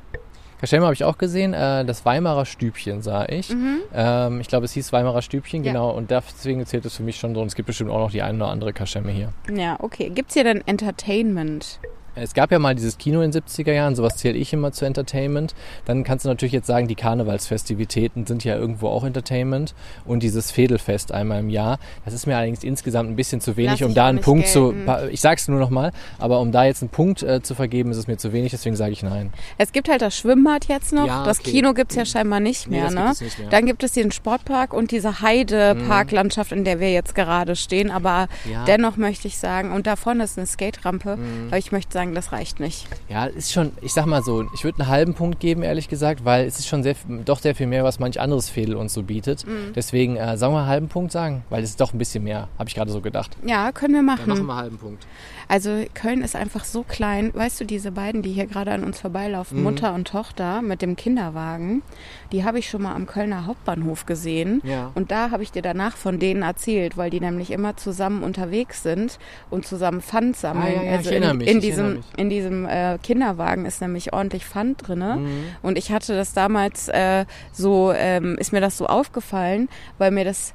Kaschemme 0.59 0.85
habe 0.85 0.93
ich 0.93 1.03
auch 1.03 1.17
gesehen. 1.17 1.53
Äh, 1.53 1.83
das 1.85 2.05
Weimarer 2.05 2.45
Stübchen 2.45 3.01
sah 3.01 3.25
ich. 3.27 3.53
Ähm, 3.93 4.39
ich 4.39 4.47
glaube, 4.47 4.65
es 4.65 4.71
hieß 4.73 4.93
Weimarer 4.93 5.21
Stübchen, 5.21 5.61
Mhm. 5.61 5.65
Ja. 5.65 5.71
genau. 5.73 5.89
Und 5.91 6.11
deswegen 6.11 6.65
zählt 6.65 6.85
es 6.85 6.95
für 6.95 7.03
mich 7.03 7.17
schon 7.17 7.33
drin. 7.33 7.47
Es 7.47 7.55
gibt 7.55 7.65
bestimmt 7.67 7.89
auch 7.91 7.99
noch 7.99 8.11
die 8.11 8.21
eine 8.21 8.37
oder 8.37 8.49
andere 8.51 8.71
Kaschemme 8.73 9.11
hier. 9.11 9.33
Ja, 9.53 9.77
okay. 9.79 10.09
Gibt's 10.09 10.33
hier 10.35 10.43
denn 10.43 10.61
Entertainment? 10.67 11.79
Es 12.15 12.33
gab 12.33 12.51
ja 12.51 12.59
mal 12.59 12.75
dieses 12.75 12.97
Kino 12.97 13.21
in 13.21 13.31
den 13.31 13.41
70er 13.43 13.73
Jahren, 13.73 13.95
sowas 13.95 14.15
zähle 14.17 14.37
ich 14.37 14.53
immer 14.53 14.71
zu 14.71 14.85
Entertainment. 14.85 15.53
Dann 15.85 16.03
kannst 16.03 16.25
du 16.25 16.29
natürlich 16.29 16.53
jetzt 16.53 16.67
sagen, 16.67 16.87
die 16.87 16.95
Karnevalsfestivitäten 16.95 18.25
sind 18.25 18.43
ja 18.43 18.55
irgendwo 18.55 18.87
auch 18.87 19.03
Entertainment. 19.03 19.73
Und 20.05 20.23
dieses 20.23 20.51
Fädelfest 20.51 21.11
einmal 21.11 21.39
im 21.39 21.49
Jahr. 21.49 21.77
Das 22.05 22.13
ist 22.13 22.25
mir 22.25 22.37
allerdings 22.37 22.63
insgesamt 22.63 23.09
ein 23.09 23.15
bisschen 23.15 23.41
zu 23.41 23.57
wenig, 23.57 23.79
Lass 23.81 23.89
um 23.89 23.93
da 23.93 24.07
einen 24.07 24.21
Punkt 24.21 24.47
zu. 24.47 24.71
gelten. 24.73 25.09
Ich 25.11 25.21
sag's 25.21 25.47
nur 25.47 25.59
nochmal, 25.59 25.91
aber 26.19 26.39
um 26.39 26.51
da 26.51 26.63
jetzt 26.65 26.81
einen 26.81 26.89
Punkt 26.89 27.21
äh, 27.23 27.41
zu 27.41 27.55
vergeben, 27.55 27.91
ist 27.91 27.97
es 27.97 28.07
mir 28.07 28.17
zu 28.17 28.31
wenig, 28.33 28.51
deswegen 28.51 28.75
sage 28.75 28.91
ich 28.93 29.03
nein. 29.03 29.33
Es 29.57 29.71
gibt 29.71 29.89
halt 29.89 30.01
das 30.01 30.17
Schwimmbad 30.17 30.65
jetzt 30.65 30.93
noch. 30.93 31.07
Ja, 31.07 31.23
das 31.25 31.39
okay. 31.39 31.51
Kino 31.51 31.73
gibt's 31.73 31.95
ja 31.95 32.05
scheinbar 32.05 32.39
nicht 32.39 32.67
Nee, 32.69 32.77
mehr, 32.81 32.85
das 32.85 32.93
ne? 32.93 33.01
gibt 33.01 33.11
es 33.13 33.21
nicht 33.21 33.39
mehr. 33.39 33.49
Dann 33.49 33.65
gibt 33.65 33.83
es 33.83 33.91
den 33.93 34.11
Sportpark 34.11 34.73
und 34.73 34.91
diese 34.91 35.21
Heideparklandschaft, 35.21 36.51
in 36.51 36.63
der 36.63 36.79
wir 36.79 36.91
jetzt 36.91 37.15
gerade 37.15 37.55
stehen. 37.55 37.91
Aber 37.91 38.27
Ja. 38.49 38.63
dennoch 38.65 38.97
möchte 38.97 39.27
ich 39.27 39.37
sagen, 39.37 39.71
und 39.71 39.87
davon 39.87 40.19
ist 40.19 40.37
eine 40.37 40.47
Skaterampe, 40.47 41.17
aber 41.47 41.57
ich 41.57 41.71
möchte 41.71 41.93
sagen, 41.93 42.04
das 42.13 42.31
reicht 42.31 42.59
nicht. 42.59 42.87
Ja, 43.09 43.25
ist 43.25 43.51
schon, 43.53 43.71
ich 43.81 43.93
sag 43.93 44.05
mal 44.05 44.21
so, 44.21 44.45
ich 44.53 44.63
würde 44.63 44.81
einen 44.81 44.89
halben 44.89 45.13
Punkt 45.15 45.39
geben, 45.39 45.63
ehrlich 45.63 45.87
gesagt, 45.87 46.25
weil 46.25 46.45
es 46.45 46.59
ist 46.59 46.67
schon 46.67 46.83
sehr, 46.83 46.95
doch 47.25 47.39
sehr 47.39 47.55
viel 47.55 47.67
mehr, 47.67 47.83
was 47.83 47.99
manch 47.99 48.19
anderes 48.19 48.49
Fädel 48.49 48.75
uns 48.75 48.93
so 48.93 49.03
bietet. 49.03 49.47
Mhm. 49.47 49.73
Deswegen, 49.73 50.17
äh, 50.17 50.37
sagen 50.37 50.53
wir 50.53 50.59
einen 50.59 50.67
halben 50.67 50.87
Punkt 50.89 51.11
sagen, 51.11 51.43
weil 51.49 51.63
es 51.63 51.71
ist 51.71 51.81
doch 51.81 51.93
ein 51.93 51.97
bisschen 51.97 52.23
mehr, 52.23 52.49
habe 52.59 52.67
ich 52.69 52.75
gerade 52.75 52.91
so 52.91 53.01
gedacht. 53.01 53.35
Ja, 53.45 53.71
können 53.71 53.93
wir 53.93 54.03
machen. 54.03 54.27
wir 54.27 54.35
einen 54.35 54.53
halben 54.53 54.77
Punkt. 54.77 55.07
Also 55.47 55.83
Köln 55.93 56.23
ist 56.23 56.35
einfach 56.35 56.63
so 56.65 56.83
klein. 56.83 57.31
Weißt 57.33 57.61
du, 57.61 57.65
diese 57.65 57.91
beiden, 57.91 58.23
die 58.23 58.31
hier 58.31 58.47
gerade 58.47 58.71
an 58.71 58.83
uns 58.83 58.99
vorbeilaufen, 58.99 59.57
Mhm. 59.59 59.63
Mutter 59.63 59.93
und 59.93 60.07
Tochter 60.07 60.61
mit 60.61 60.81
dem 60.81 60.95
Kinderwagen, 60.95 61.83
die 62.31 62.43
habe 62.43 62.57
ich 62.59 62.67
schon 62.69 62.81
mal 62.81 62.95
am 62.95 63.05
Kölner 63.05 63.45
Hauptbahnhof 63.45 64.05
gesehen. 64.07 64.61
Ja. 64.63 64.91
Und 64.95 65.11
da 65.11 65.29
habe 65.31 65.43
ich 65.43 65.51
dir 65.51 65.61
danach 65.61 65.97
von 65.97 66.17
denen 66.19 66.41
erzählt, 66.41 66.97
weil 66.97 67.09
die 67.11 67.19
nämlich 67.19 67.51
immer 67.51 67.77
zusammen 67.77 68.23
unterwegs 68.23 68.81
sind 68.81 69.19
und 69.51 69.67
zusammen 69.67 70.01
Pfand 70.01 70.35
sammeln. 70.35 70.65
Ah, 70.79 70.81
ja, 70.81 70.83
ja, 70.83 70.91
also 70.97 71.01
ich 71.01 71.11
erinnere 71.11 71.31
in, 71.31 71.37
mich, 71.37 71.47
in 71.47 71.61
erinnere 71.61 71.94
diesem, 71.95 72.17
in 72.17 72.29
diesem 72.29 72.65
äh, 72.65 72.97
Kinderwagen 73.01 73.65
ist 73.65 73.81
nämlich 73.81 74.13
ordentlich 74.13 74.45
Pfand 74.45 74.87
drinne. 74.87 75.17
Mhm. 75.17 75.45
Und 75.61 75.77
ich 75.77 75.91
hatte 75.91 76.15
das 76.15 76.33
damals 76.33 76.87
äh, 76.89 77.25
so, 77.51 77.91
ähm, 77.93 78.37
ist 78.37 78.51
mir 78.51 78.61
das 78.61 78.77
so 78.77 78.87
aufgefallen, 78.87 79.69
weil 79.97 80.11
mir 80.11 80.25
das 80.25 80.53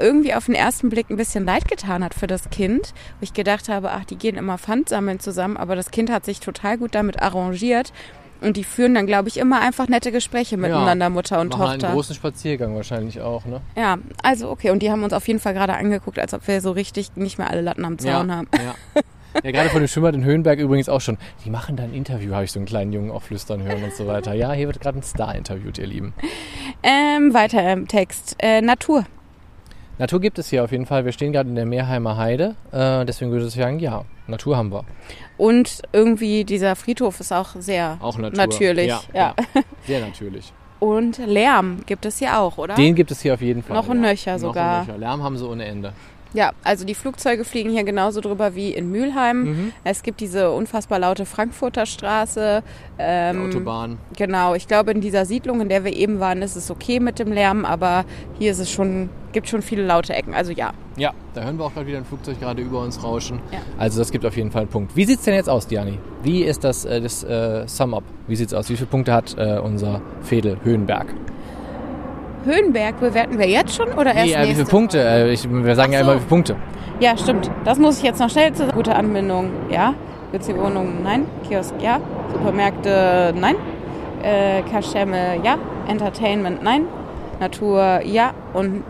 irgendwie 0.00 0.34
auf 0.34 0.46
den 0.46 0.54
ersten 0.54 0.88
Blick 0.88 1.10
ein 1.10 1.16
bisschen 1.16 1.44
leid 1.44 1.68
getan 1.68 2.04
hat 2.04 2.14
für 2.14 2.26
das 2.26 2.50
Kind. 2.50 2.94
Wo 3.18 3.22
ich 3.22 3.32
gedacht 3.32 3.68
habe, 3.68 3.90
ach, 3.90 4.04
die 4.04 4.16
gehen 4.16 4.36
immer 4.36 4.58
Pfand 4.58 4.88
sammeln 4.88 5.20
zusammen, 5.20 5.56
aber 5.56 5.76
das 5.76 5.90
Kind 5.90 6.10
hat 6.10 6.24
sich 6.24 6.40
total 6.40 6.78
gut 6.78 6.94
damit 6.94 7.20
arrangiert. 7.20 7.92
Und 8.40 8.56
die 8.56 8.62
führen 8.62 8.94
dann, 8.94 9.06
glaube 9.06 9.28
ich, 9.28 9.36
immer 9.36 9.60
einfach 9.60 9.88
nette 9.88 10.12
Gespräche 10.12 10.56
miteinander, 10.56 11.10
Mutter 11.10 11.40
und 11.40 11.50
Machen 11.50 11.62
einen 11.62 11.80
Tochter. 11.80 11.92
großen 11.92 12.14
Spaziergang 12.14 12.74
wahrscheinlich 12.76 13.20
auch, 13.20 13.44
ne? 13.46 13.60
Ja, 13.76 13.98
also 14.22 14.48
okay. 14.50 14.70
Und 14.70 14.80
die 14.80 14.92
haben 14.92 15.02
uns 15.02 15.12
auf 15.12 15.26
jeden 15.26 15.40
Fall 15.40 15.54
gerade 15.54 15.74
angeguckt, 15.74 16.20
als 16.20 16.34
ob 16.34 16.46
wir 16.46 16.60
so 16.60 16.70
richtig 16.70 17.16
nicht 17.16 17.38
mehr 17.38 17.50
alle 17.50 17.62
Latten 17.62 17.84
am 17.84 17.98
Zaun 17.98 18.28
ja, 18.28 18.36
haben. 18.36 18.48
Ja. 18.54 19.02
Ja, 19.42 19.50
gerade 19.52 19.70
von 19.70 19.80
dem 19.80 19.88
Schwimmer 19.88 20.12
in 20.12 20.24
Höhenberg 20.24 20.58
übrigens 20.58 20.88
auch 20.88 21.00
schon. 21.00 21.18
Die 21.44 21.50
machen 21.50 21.76
da 21.76 21.84
ein 21.84 21.94
Interview, 21.94 22.34
habe 22.34 22.44
ich 22.44 22.52
so 22.52 22.58
einen 22.58 22.66
kleinen 22.66 22.92
Jungen 22.92 23.10
auch 23.10 23.22
flüstern 23.22 23.62
hören 23.62 23.82
und 23.84 23.94
so 23.94 24.06
weiter. 24.06 24.34
Ja, 24.34 24.52
hier 24.52 24.66
wird 24.66 24.80
gerade 24.80 24.98
ein 24.98 25.02
Star 25.02 25.34
interviewt, 25.34 25.78
ihr 25.78 25.86
Lieben. 25.86 26.12
Ähm, 26.82 27.34
weiter 27.34 27.72
im 27.72 27.86
Text. 27.88 28.36
Äh, 28.38 28.60
Natur. 28.60 29.04
Natur 29.98 30.20
gibt 30.20 30.38
es 30.38 30.48
hier 30.48 30.62
auf 30.62 30.70
jeden 30.70 30.86
Fall. 30.86 31.04
Wir 31.04 31.12
stehen 31.12 31.32
gerade 31.32 31.48
in 31.48 31.56
der 31.56 31.66
Meerheimer 31.66 32.16
Heide. 32.16 32.54
Äh, 32.70 33.04
deswegen 33.04 33.32
würde 33.32 33.46
ich 33.46 33.54
sagen, 33.54 33.80
ja, 33.80 34.04
Natur 34.28 34.56
haben 34.56 34.70
wir. 34.72 34.84
Und 35.36 35.82
irgendwie 35.92 36.44
dieser 36.44 36.76
Friedhof 36.76 37.18
ist 37.18 37.32
auch 37.32 37.56
sehr 37.58 37.98
Auch 38.00 38.16
Natur. 38.16 38.36
natürlich. 38.36 38.86
Ja, 38.86 39.02
ja. 39.12 39.34
Sehr 39.86 40.00
natürlich. 40.00 40.52
Und 40.80 41.18
Lärm 41.18 41.80
gibt 41.86 42.06
es 42.06 42.18
hier 42.18 42.38
auch, 42.38 42.58
oder? 42.58 42.74
Den 42.74 42.94
gibt 42.94 43.10
es 43.10 43.20
hier 43.22 43.34
auf 43.34 43.40
jeden 43.40 43.64
Fall. 43.64 43.76
Noch 43.76 43.88
und 43.88 44.02
ja. 44.02 44.10
nöcher 44.10 44.38
sogar. 44.38 44.72
Noch 44.72 44.80
und 44.82 44.86
nöcher. 44.88 44.98
Lärm 44.98 45.22
haben 45.24 45.36
sie 45.36 45.48
ohne 45.48 45.64
Ende. 45.64 45.92
Ja, 46.34 46.52
also 46.62 46.84
die 46.84 46.94
Flugzeuge 46.94 47.44
fliegen 47.44 47.70
hier 47.70 47.84
genauso 47.84 48.20
drüber 48.20 48.54
wie 48.54 48.72
in 48.72 48.90
Mülheim. 48.90 49.44
Mhm. 49.44 49.72
Es 49.84 50.02
gibt 50.02 50.20
diese 50.20 50.50
unfassbar 50.50 50.98
laute 50.98 51.24
Frankfurter 51.24 51.86
Straße. 51.86 52.62
Ähm, 52.98 53.50
Die 53.50 53.56
Autobahn. 53.56 53.98
Genau, 54.16 54.54
ich 54.54 54.68
glaube 54.68 54.90
in 54.90 55.00
dieser 55.00 55.24
Siedlung, 55.24 55.60
in 55.60 55.68
der 55.68 55.84
wir 55.84 55.94
eben 55.94 56.20
waren, 56.20 56.42
ist 56.42 56.56
es 56.56 56.70
okay 56.70 57.00
mit 57.00 57.18
dem 57.18 57.32
Lärm, 57.32 57.64
aber 57.64 58.04
hier 58.38 58.50
ist 58.52 58.58
es 58.58 58.70
schon, 58.70 59.08
gibt 59.32 59.48
schon 59.48 59.62
viele 59.62 59.84
laute 59.86 60.12
Ecken. 60.14 60.34
Also 60.34 60.52
ja. 60.52 60.72
Ja, 60.96 61.12
da 61.32 61.44
hören 61.44 61.58
wir 61.58 61.64
auch 61.64 61.72
gerade 61.72 61.86
wieder 61.86 61.98
ein 61.98 62.04
Flugzeug 62.04 62.40
gerade 62.40 62.60
über 62.60 62.80
uns 62.80 63.02
rauschen. 63.02 63.40
Ja. 63.52 63.60
Also 63.78 63.98
das 64.00 64.10
gibt 64.10 64.26
auf 64.26 64.36
jeden 64.36 64.50
Fall 64.50 64.62
einen 64.62 64.70
Punkt. 64.70 64.96
Wie 64.96 65.04
sieht's 65.04 65.24
denn 65.24 65.34
jetzt 65.34 65.48
aus, 65.48 65.66
Diani? 65.66 65.98
Wie 66.22 66.42
ist 66.42 66.64
das, 66.64 66.84
äh, 66.84 67.00
das 67.00 67.22
äh, 67.24 67.64
Sum-Up? 67.66 68.04
Wie 68.26 68.36
sieht's 68.36 68.52
aus? 68.52 68.68
Wie 68.68 68.76
viele 68.76 68.88
Punkte 68.88 69.14
hat 69.14 69.36
äh, 69.38 69.58
unser 69.58 70.02
Fädel 70.22 70.58
Höhenberg? 70.64 71.06
Höhenberg 72.44 73.00
bewerten 73.00 73.38
wir 73.38 73.48
jetzt 73.48 73.74
schon 73.74 73.88
oder 73.88 74.14
erst 74.14 74.26
Nee, 74.26 74.32
äh, 74.32 74.36
wie 74.36 74.46
nächste 74.46 74.54
viele 74.54 74.66
Punkte? 74.66 75.02
Äh, 75.02 75.32
ich, 75.32 75.48
wir 75.50 75.74
sagen 75.74 75.92
Ach 75.94 75.98
ja 75.98 76.04
so. 76.04 76.10
immer, 76.10 76.14
wie 76.14 76.18
viele 76.20 76.28
Punkte. 76.28 76.56
Ja, 77.00 77.16
stimmt. 77.16 77.50
Das 77.64 77.78
muss 77.78 77.98
ich 77.98 78.04
jetzt 78.04 78.20
noch 78.20 78.30
schnell 78.30 78.52
zu 78.52 78.66
gute 78.68 78.94
Anbindung. 78.94 79.50
Ja. 79.70 79.94
Günstige 80.32 80.60
Wohnungen, 80.60 81.02
nein. 81.02 81.26
Kiosk, 81.48 81.74
ja. 81.80 82.00
Supermärkte, 82.32 83.32
nein. 83.36 83.56
Äh, 84.22 84.62
Kaschemme, 84.62 85.40
ja. 85.42 85.56
Entertainment, 85.86 86.62
nein. 86.62 86.86
Natur, 87.40 88.00
ja. 88.04 88.32
Und 88.52 88.82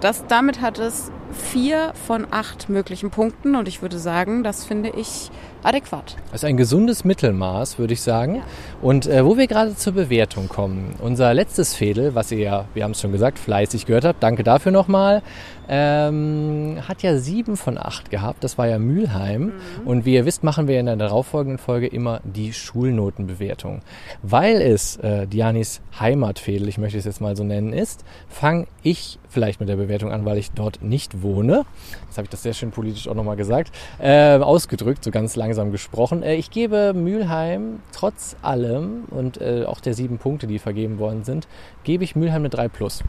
das, 0.00 0.26
damit 0.26 0.60
hat 0.60 0.78
es 0.78 1.10
vier 1.32 1.92
von 2.06 2.26
acht 2.30 2.68
möglichen 2.68 3.10
Punkten. 3.10 3.56
Und 3.56 3.68
ich 3.68 3.82
würde 3.82 3.98
sagen, 3.98 4.42
das 4.42 4.64
finde 4.64 4.90
ich 4.90 5.30
adäquat. 5.66 6.16
Das 6.32 6.42
ist 6.42 6.44
ein 6.44 6.56
gesundes 6.56 7.04
Mittelmaß, 7.04 7.78
würde 7.78 7.94
ich 7.94 8.02
sagen. 8.02 8.42
Und 8.82 9.06
äh, 9.06 9.24
wo 9.24 9.36
wir 9.36 9.46
gerade 9.46 9.76
zur 9.76 9.94
Bewertung 9.94 10.48
kommen, 10.48 10.94
unser 11.00 11.32
letztes 11.32 11.74
Fädel, 11.74 12.14
was 12.14 12.32
ihr 12.32 12.38
ja, 12.38 12.64
wir 12.74 12.84
haben 12.84 12.90
es 12.90 13.00
schon 13.00 13.12
gesagt, 13.12 13.38
fleißig 13.38 13.86
gehört 13.86 14.04
habt, 14.04 14.22
danke 14.22 14.44
dafür 14.44 14.72
nochmal, 14.72 15.22
ähm, 15.68 16.78
hat 16.86 17.02
ja 17.02 17.18
sieben 17.18 17.56
von 17.56 17.78
acht 17.78 18.10
gehabt. 18.10 18.44
Das 18.44 18.58
war 18.58 18.68
ja 18.68 18.78
Mülheim. 18.78 19.52
Und 19.84 20.04
wie 20.04 20.14
ihr 20.14 20.26
wisst, 20.26 20.44
machen 20.44 20.68
wir 20.68 20.78
in 20.78 20.86
der 20.86 20.96
darauffolgenden 20.96 21.58
Folge 21.58 21.86
immer 21.86 22.20
die 22.24 22.52
Schulnotenbewertung. 22.52 23.82
Weil 24.22 24.60
es 24.60 24.96
äh, 24.98 25.26
Dianis 25.26 25.80
Heimatfädel, 25.98 26.68
ich 26.68 26.78
möchte 26.78 26.98
es 26.98 27.04
jetzt 27.04 27.20
mal 27.20 27.36
so 27.36 27.44
nennen, 27.44 27.72
ist, 27.72 28.04
fange 28.28 28.66
ich 28.82 29.18
vielleicht 29.28 29.60
mit 29.60 29.68
der 29.68 29.76
Bewertung 29.76 30.12
an, 30.12 30.24
weil 30.24 30.38
ich 30.38 30.52
dort 30.52 30.82
nicht 30.82 30.96
nicht 30.96 31.22
wohne. 31.22 31.64
Jetzt 32.06 32.16
habe 32.16 32.24
ich 32.24 32.30
das 32.30 32.42
sehr 32.42 32.54
schön 32.54 32.70
politisch 32.70 33.06
auch 33.06 33.14
nochmal 33.14 33.36
gesagt. 33.36 33.70
Äh, 33.98 34.38
ausgedrückt, 34.38 35.04
so 35.04 35.10
ganz 35.10 35.36
langsam 35.36 35.55
gesprochen. 35.64 36.22
Äh, 36.22 36.36
ich 36.36 36.50
gebe 36.50 36.92
Mülheim 36.94 37.80
trotz 37.92 38.36
allem 38.42 39.04
und 39.10 39.40
äh, 39.40 39.64
auch 39.66 39.80
der 39.80 39.94
sieben 39.94 40.18
Punkte, 40.18 40.46
die 40.46 40.58
vergeben 40.58 40.98
worden 40.98 41.24
sind, 41.24 41.48
gebe 41.84 42.04
ich 42.04 42.16
Mülheim 42.16 42.42
eine 42.42 42.50
3 42.50 42.68
plus. 42.68 43.02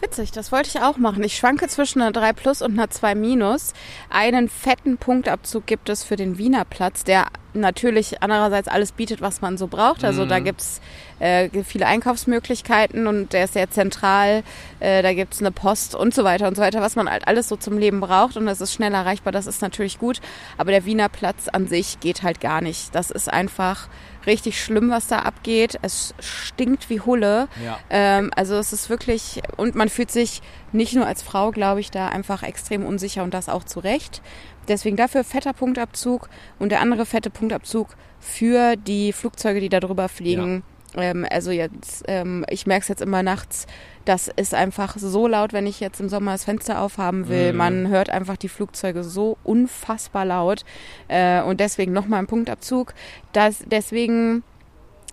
Witzig, 0.00 0.30
das 0.30 0.52
wollte 0.52 0.68
ich 0.68 0.82
auch 0.82 0.98
machen. 0.98 1.24
Ich 1.24 1.36
schwanke 1.36 1.68
zwischen 1.68 2.02
einer 2.02 2.12
3 2.12 2.34
plus 2.34 2.60
und 2.60 2.72
einer 2.72 2.90
2 2.90 3.14
minus. 3.14 3.72
Einen 4.10 4.50
fetten 4.50 4.98
Punktabzug 4.98 5.64
gibt 5.64 5.88
es 5.88 6.04
für 6.04 6.16
den 6.16 6.36
Wiener 6.36 6.66
Platz, 6.66 7.02
der 7.02 7.28
natürlich 7.54 8.22
andererseits 8.22 8.68
alles 8.68 8.92
bietet, 8.92 9.22
was 9.22 9.40
man 9.40 9.56
so 9.56 9.68
braucht. 9.68 10.04
Also 10.04 10.26
da 10.26 10.38
gibt's 10.40 10.82
äh, 11.18 11.48
viele 11.64 11.86
Einkaufsmöglichkeiten 11.86 13.06
und 13.06 13.32
der 13.32 13.44
ist 13.44 13.54
sehr 13.54 13.70
zentral. 13.70 14.42
Äh, 14.80 15.02
da 15.02 15.14
gibt's 15.14 15.40
eine 15.40 15.52
Post 15.52 15.94
und 15.94 16.14
so 16.14 16.24
weiter 16.24 16.48
und 16.48 16.56
so 16.56 16.62
weiter, 16.62 16.80
was 16.80 16.96
man 16.96 17.10
halt 17.10 17.26
alles 17.26 17.48
so 17.48 17.56
zum 17.56 17.78
Leben 17.78 18.00
braucht 18.00 18.36
und 18.36 18.46
es 18.48 18.60
ist 18.60 18.72
schnell 18.72 18.92
erreichbar, 18.92 19.32
das 19.32 19.46
ist 19.46 19.62
natürlich 19.62 19.98
gut. 19.98 20.20
Aber 20.58 20.70
der 20.70 20.84
Wiener 20.84 21.08
Platz 21.08 21.48
an 21.48 21.66
sich 21.66 22.00
geht 22.00 22.22
halt 22.22 22.40
gar 22.40 22.60
nicht. 22.60 22.94
Das 22.94 23.10
ist 23.10 23.32
einfach 23.32 23.88
richtig 24.26 24.62
schlimm, 24.62 24.90
was 24.90 25.06
da 25.06 25.20
abgeht. 25.20 25.78
Es 25.82 26.14
stinkt 26.18 26.90
wie 26.90 27.00
Hulle. 27.00 27.48
Ja. 27.64 27.78
Ähm, 27.90 28.30
also 28.34 28.56
es 28.56 28.72
ist 28.72 28.90
wirklich, 28.90 29.40
und 29.56 29.74
man 29.74 29.88
fühlt 29.88 30.10
sich 30.10 30.42
nicht 30.72 30.94
nur 30.94 31.06
als 31.06 31.22
Frau, 31.22 31.50
glaube 31.50 31.80
ich, 31.80 31.90
da 31.90 32.08
einfach 32.08 32.42
extrem 32.42 32.84
unsicher 32.84 33.22
und 33.22 33.32
das 33.32 33.48
auch 33.48 33.64
zu 33.64 33.80
Recht. 33.80 34.20
Deswegen 34.68 34.96
dafür 34.96 35.22
fetter 35.22 35.52
Punktabzug 35.52 36.28
und 36.58 36.70
der 36.70 36.80
andere 36.80 37.06
fette 37.06 37.30
Punktabzug 37.30 37.88
für 38.18 38.76
die 38.76 39.12
Flugzeuge, 39.12 39.60
die 39.60 39.68
da 39.68 39.80
drüber 39.80 40.08
fliegen. 40.08 40.64
Ähm, 40.96 41.26
also 41.30 41.50
jetzt, 41.50 42.04
ähm, 42.08 42.44
ich 42.48 42.66
merke 42.66 42.82
es 42.82 42.88
jetzt 42.88 43.02
immer 43.02 43.22
nachts, 43.22 43.66
das 44.04 44.28
ist 44.28 44.54
einfach 44.54 44.96
so 44.98 45.26
laut, 45.26 45.52
wenn 45.52 45.66
ich 45.66 45.80
jetzt 45.80 46.00
im 46.00 46.08
Sommer 46.08 46.32
das 46.32 46.44
Fenster 46.44 46.80
aufhaben 46.80 47.28
will. 47.28 47.52
Mhm. 47.52 47.58
Man 47.58 47.88
hört 47.88 48.10
einfach 48.10 48.36
die 48.36 48.48
Flugzeuge 48.48 49.04
so 49.04 49.36
unfassbar 49.44 50.24
laut. 50.24 50.64
Äh, 51.08 51.42
und 51.42 51.60
deswegen 51.60 51.92
nochmal 51.92 52.20
ein 52.20 52.26
Punktabzug. 52.26 52.94
Das, 53.32 53.64
deswegen, 53.66 54.42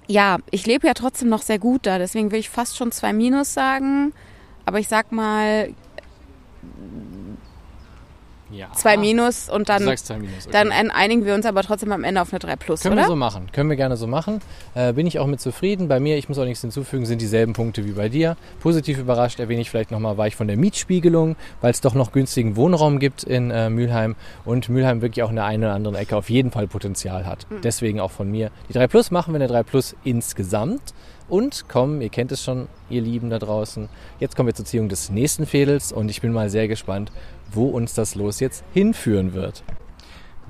ja, 0.07 0.37
ich 0.51 0.65
lebe 0.65 0.87
ja 0.87 0.93
trotzdem 0.93 1.29
noch 1.29 1.41
sehr 1.41 1.59
gut 1.59 1.85
da. 1.85 1.97
Deswegen 1.97 2.31
will 2.31 2.39
ich 2.39 2.49
fast 2.49 2.77
schon 2.77 2.91
zwei 2.91 3.13
Minus 3.13 3.53
sagen. 3.53 4.13
Aber 4.65 4.79
ich 4.79 4.87
sag 4.87 5.11
mal 5.11 5.73
Ja. 8.53 8.71
zwei 8.73 8.97
Minus 8.97 9.49
und 9.49 9.69
dann, 9.69 9.81
zwei 9.97 10.17
Minus. 10.17 10.47
Okay. 10.47 10.51
dann 10.51 10.91
einigen 10.91 11.25
wir 11.25 11.33
uns 11.33 11.45
aber 11.45 11.63
trotzdem 11.63 11.91
am 11.91 12.03
Ende 12.03 12.21
auf 12.21 12.31
eine 12.31 12.39
3 12.39 12.55
Plus, 12.55 12.81
Können 12.81 12.93
oder? 12.93 13.03
wir 13.03 13.07
so 13.07 13.15
machen. 13.15 13.49
Können 13.51 13.69
wir 13.69 13.75
gerne 13.75 13.97
so 13.97 14.07
machen. 14.07 14.41
Äh, 14.75 14.93
bin 14.93 15.07
ich 15.07 15.19
auch 15.19 15.27
mit 15.27 15.41
zufrieden. 15.41 15.87
Bei 15.87 15.99
mir, 15.99 16.17
ich 16.17 16.29
muss 16.29 16.37
auch 16.37 16.45
nichts 16.45 16.61
hinzufügen, 16.61 17.05
sind 17.05 17.21
dieselben 17.21 17.53
Punkte 17.53 17.85
wie 17.85 17.91
bei 17.91 18.09
dir. 18.09 18.37
Positiv 18.59 18.99
überrascht 18.99 19.39
erwähne 19.39 19.61
ich 19.61 19.69
vielleicht 19.69 19.91
nochmal, 19.91 20.17
war 20.17 20.27
ich 20.27 20.35
von 20.35 20.47
der 20.47 20.57
Mietspiegelung, 20.57 21.35
weil 21.61 21.71
es 21.71 21.81
doch 21.81 21.93
noch 21.95 22.11
günstigen 22.11 22.55
Wohnraum 22.55 22.99
gibt 22.99 23.23
in 23.23 23.51
äh, 23.51 23.69
Mülheim 23.69 24.15
und 24.45 24.69
Mülheim 24.69 25.01
wirklich 25.01 25.23
auch 25.23 25.29
in 25.29 25.35
der 25.35 25.45
einen 25.45 25.63
oder 25.63 25.73
anderen 25.73 25.95
Ecke 25.95 26.15
auf 26.15 26.29
jeden 26.29 26.51
Fall 26.51 26.67
Potenzial 26.67 27.25
hat. 27.25 27.45
Mhm. 27.49 27.61
Deswegen 27.61 27.99
auch 27.99 28.11
von 28.11 28.29
mir. 28.29 28.51
Die 28.69 28.73
3 28.73 28.87
Plus 28.87 29.11
machen 29.11 29.33
wir 29.33 29.39
eine 29.39 29.47
3 29.47 29.63
Plus 29.63 29.95
insgesamt. 30.03 30.93
Und 31.29 31.69
kommen, 31.69 32.01
ihr 32.01 32.09
kennt 32.09 32.31
es 32.31 32.43
schon, 32.43 32.67
ihr 32.89 33.01
Lieben 33.01 33.29
da 33.29 33.39
draußen. 33.39 33.87
Jetzt 34.19 34.35
kommen 34.35 34.47
wir 34.47 34.53
zur 34.53 34.65
Ziehung 34.65 34.89
des 34.89 35.09
nächsten 35.09 35.45
Fädels 35.45 35.91
und 35.91 36.09
ich 36.09 36.21
bin 36.21 36.33
mal 36.33 36.49
sehr 36.49 36.67
gespannt, 36.67 37.11
wo 37.55 37.67
uns 37.69 37.93
das 37.93 38.15
Los 38.15 38.39
jetzt 38.39 38.63
hinführen 38.73 39.33
wird. 39.33 39.63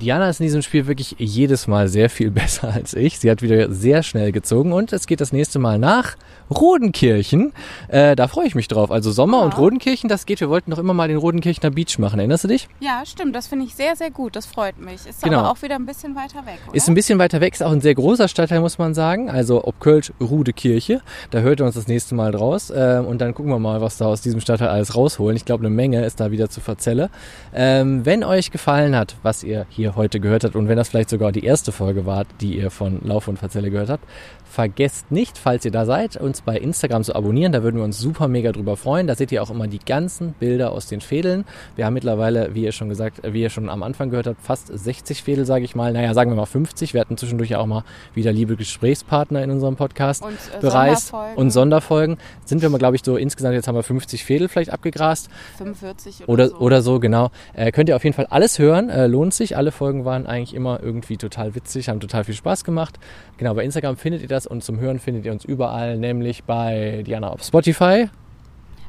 Diana 0.03 0.27
ist 0.29 0.41
in 0.41 0.45
diesem 0.45 0.61
Spiel 0.61 0.85
wirklich 0.85 1.15
jedes 1.17 1.65
Mal 1.67 1.87
sehr 1.87 2.09
viel 2.09 2.29
besser 2.41 2.73
als 2.73 2.93
ich. 2.93 3.19
Sie 3.19 3.31
hat 3.31 3.41
wieder 3.41 3.71
sehr 3.71 4.03
schnell 4.03 4.31
gezogen 4.33 4.73
und 4.73 4.91
es 4.91 5.07
geht 5.07 5.21
das 5.21 5.31
nächste 5.31 5.59
Mal 5.59 5.79
nach 5.79 6.15
Rodenkirchen. 6.51 7.53
Äh, 7.87 8.15
da 8.15 8.27
freue 8.27 8.45
ich 8.47 8.53
mich 8.55 8.67
drauf. 8.67 8.91
Also 8.91 9.11
Sommer 9.11 9.39
Ja. 9.39 9.45
und 9.45 9.57
Rodenkirchen, 9.57 10.09
das 10.09 10.25
geht. 10.25 10.39
Wir 10.41 10.49
wollten 10.49 10.71
doch 10.71 10.77
immer 10.77 10.93
mal 10.93 11.07
den 11.07 11.17
Rodenkirchener 11.17 11.71
Beach 11.71 11.97
machen. 11.99 12.19
Erinnerst 12.19 12.43
du 12.43 12.47
dich? 12.49 12.67
Ja, 12.81 13.03
stimmt. 13.05 13.33
Das 13.35 13.47
finde 13.47 13.65
ich 13.65 13.75
sehr, 13.75 13.95
sehr 13.95 14.11
gut. 14.11 14.35
Das 14.35 14.45
freut 14.45 14.77
mich. 14.79 15.05
Ist 15.07 15.21
Genau. 15.23 15.39
aber 15.39 15.51
auch 15.51 15.61
wieder 15.61 15.75
ein 15.75 15.85
bisschen 15.85 16.15
weiter 16.15 16.45
weg, 16.45 16.59
oder? 16.67 16.75
Ist 16.75 16.87
ein 16.89 16.95
bisschen 16.95 17.17
weiter 17.19 17.39
weg, 17.41 17.53
ist 17.53 17.63
auch 17.63 17.71
ein 17.71 17.81
sehr 17.81 17.95
großer 17.95 18.27
Stadtteil, 18.27 18.59
muss 18.59 18.77
man 18.77 18.93
sagen. 18.93 19.29
Also 19.29 19.63
ob 19.65 19.79
Kölsch, 19.79 20.11
Rudekirche. 20.19 21.01
Da 21.31 21.39
hört 21.39 21.61
ihr 21.61 21.65
uns 21.65 21.75
das 21.75 21.87
nächste 21.87 22.13
Mal 22.13 22.31
draus. 22.33 22.71
Ähm, 22.75 23.05
und 23.05 23.19
dann 23.21 23.33
gucken 23.33 23.51
wir 23.51 23.59
mal, 23.59 23.79
was 23.81 23.97
da 23.97 24.05
aus 24.07 24.21
diesem 24.21 24.41
Stadtteil 24.41 24.67
alles 24.67 24.95
rausholen. 24.95 25.37
Ich 25.37 25.45
glaube, 25.45 25.65
eine 25.65 25.73
Menge 25.73 26.03
ist 26.05 26.19
da 26.19 26.31
wieder 26.31 26.49
zu 26.49 26.59
verzelle. 26.59 27.09
Ähm, 27.53 28.05
wenn 28.05 28.23
euch 28.23 28.51
gefallen 28.51 28.95
hat, 28.95 29.15
was 29.23 29.43
ihr 29.43 29.65
hier 29.69 29.92
heute 29.95 30.19
gehört 30.19 30.43
habt 30.43 30.55
und 30.55 30.67
wenn 30.67 30.77
das 30.77 30.89
vielleicht 30.89 31.09
sogar 31.09 31.31
die 31.31 31.43
erste 31.43 31.71
Folge 31.71 32.05
war, 32.05 32.25
die 32.41 32.57
ihr 32.57 32.71
von 32.71 33.01
Lauf 33.03 33.27
und 33.27 33.37
Verzelle 33.37 33.71
gehört 33.71 33.89
habt, 33.89 34.05
vergesst 34.53 35.11
nicht, 35.11 35.39
falls 35.39 35.65
ihr 35.65 35.71
da 35.71 35.83
seid, 35.85 36.15
uns 36.15 36.41
bei 36.41 36.55
Instagram 36.57 37.03
zu 37.03 37.15
abonnieren. 37.15 37.51
Da 37.51 37.63
würden 37.63 37.77
wir 37.77 37.83
uns 37.83 37.97
super 37.97 38.27
mega 38.27 38.51
drüber 38.51 38.77
freuen. 38.77 39.07
Da 39.07 39.15
seht 39.15 39.31
ihr 39.31 39.41
auch 39.41 39.49
immer 39.49 39.65
die 39.67 39.79
ganzen 39.79 40.33
Bilder 40.33 40.71
aus 40.71 40.85
den 40.85 41.01
Fädeln. 41.01 41.45
Wir 41.75 41.87
haben 41.87 41.95
mittlerweile, 41.95 42.53
wie 42.53 42.63
ihr 42.63 42.71
schon 42.71 42.87
gesagt, 42.87 43.21
wie 43.23 43.41
ihr 43.41 43.49
schon 43.49 43.67
am 43.67 43.81
Anfang 43.81 44.11
gehört 44.11 44.27
habt, 44.27 44.39
fast 44.41 44.67
60 44.67 45.23
Fädel, 45.23 45.45
sage 45.45 45.65
ich 45.65 45.75
mal. 45.75 45.91
Naja, 45.91 46.13
sagen 46.13 46.29
wir 46.29 46.35
mal 46.35 46.45
50. 46.45 46.93
Wir 46.93 47.01
hatten 47.01 47.17
zwischendurch 47.17 47.49
ja 47.49 47.57
auch 47.57 47.65
mal 47.65 47.83
wieder 48.13 48.31
liebe 48.31 48.55
Gesprächspartner 48.55 49.43
in 49.43 49.49
unserem 49.49 49.75
Podcast 49.75 50.21
Und, 50.23 50.33
äh, 50.33 50.61
bereist 50.61 51.07
Sonderfolgen. 51.07 51.37
und 51.37 51.49
Sonderfolgen. 51.51 52.17
Sind 52.45 52.61
wir 52.61 52.69
mal, 52.69 52.77
glaube 52.77 52.95
ich, 52.95 53.03
so 53.03 53.17
insgesamt, 53.17 53.55
jetzt 53.55 53.67
haben 53.67 53.75
wir 53.75 53.81
50 53.83 54.23
Fädel 54.23 54.49
vielleicht 54.49 54.71
abgegrast. 54.71 55.29
45 55.57 56.27
oder, 56.27 56.31
Oder, 56.33 56.47
so. 56.49 56.55
oder 56.57 56.81
so, 56.83 56.99
genau. 56.99 57.31
Äh, 57.55 57.71
könnt 57.71 57.89
ihr 57.89 57.95
auf 57.95 58.03
jeden 58.03 58.15
Fall 58.15 58.27
alles 58.29 58.59
hören. 58.59 58.89
Äh, 58.89 59.07
lohnt 59.07 59.33
sich. 59.33 59.57
Alle 59.57 59.71
Folgen 59.71 60.05
waren 60.05 60.27
eigentlich 60.27 60.53
immer 60.53 60.79
irgendwie 60.83 61.17
total 61.17 61.55
witzig, 61.55 61.89
haben 61.89 61.99
total 61.99 62.23
viel 62.23 62.35
Spaß 62.35 62.63
gemacht. 62.63 62.99
Genau, 63.37 63.55
bei 63.55 63.63
Instagram 63.63 63.97
findet 63.97 64.21
ihr 64.21 64.27
das 64.27 64.42
und 64.47 64.63
zum 64.63 64.79
Hören 64.79 64.99
findet 64.99 65.25
ihr 65.25 65.31
uns 65.31 65.45
überall, 65.45 65.97
nämlich 65.97 66.43
bei 66.43 67.03
Diana 67.05 67.29
auf 67.29 67.43
Spotify. 67.43 68.09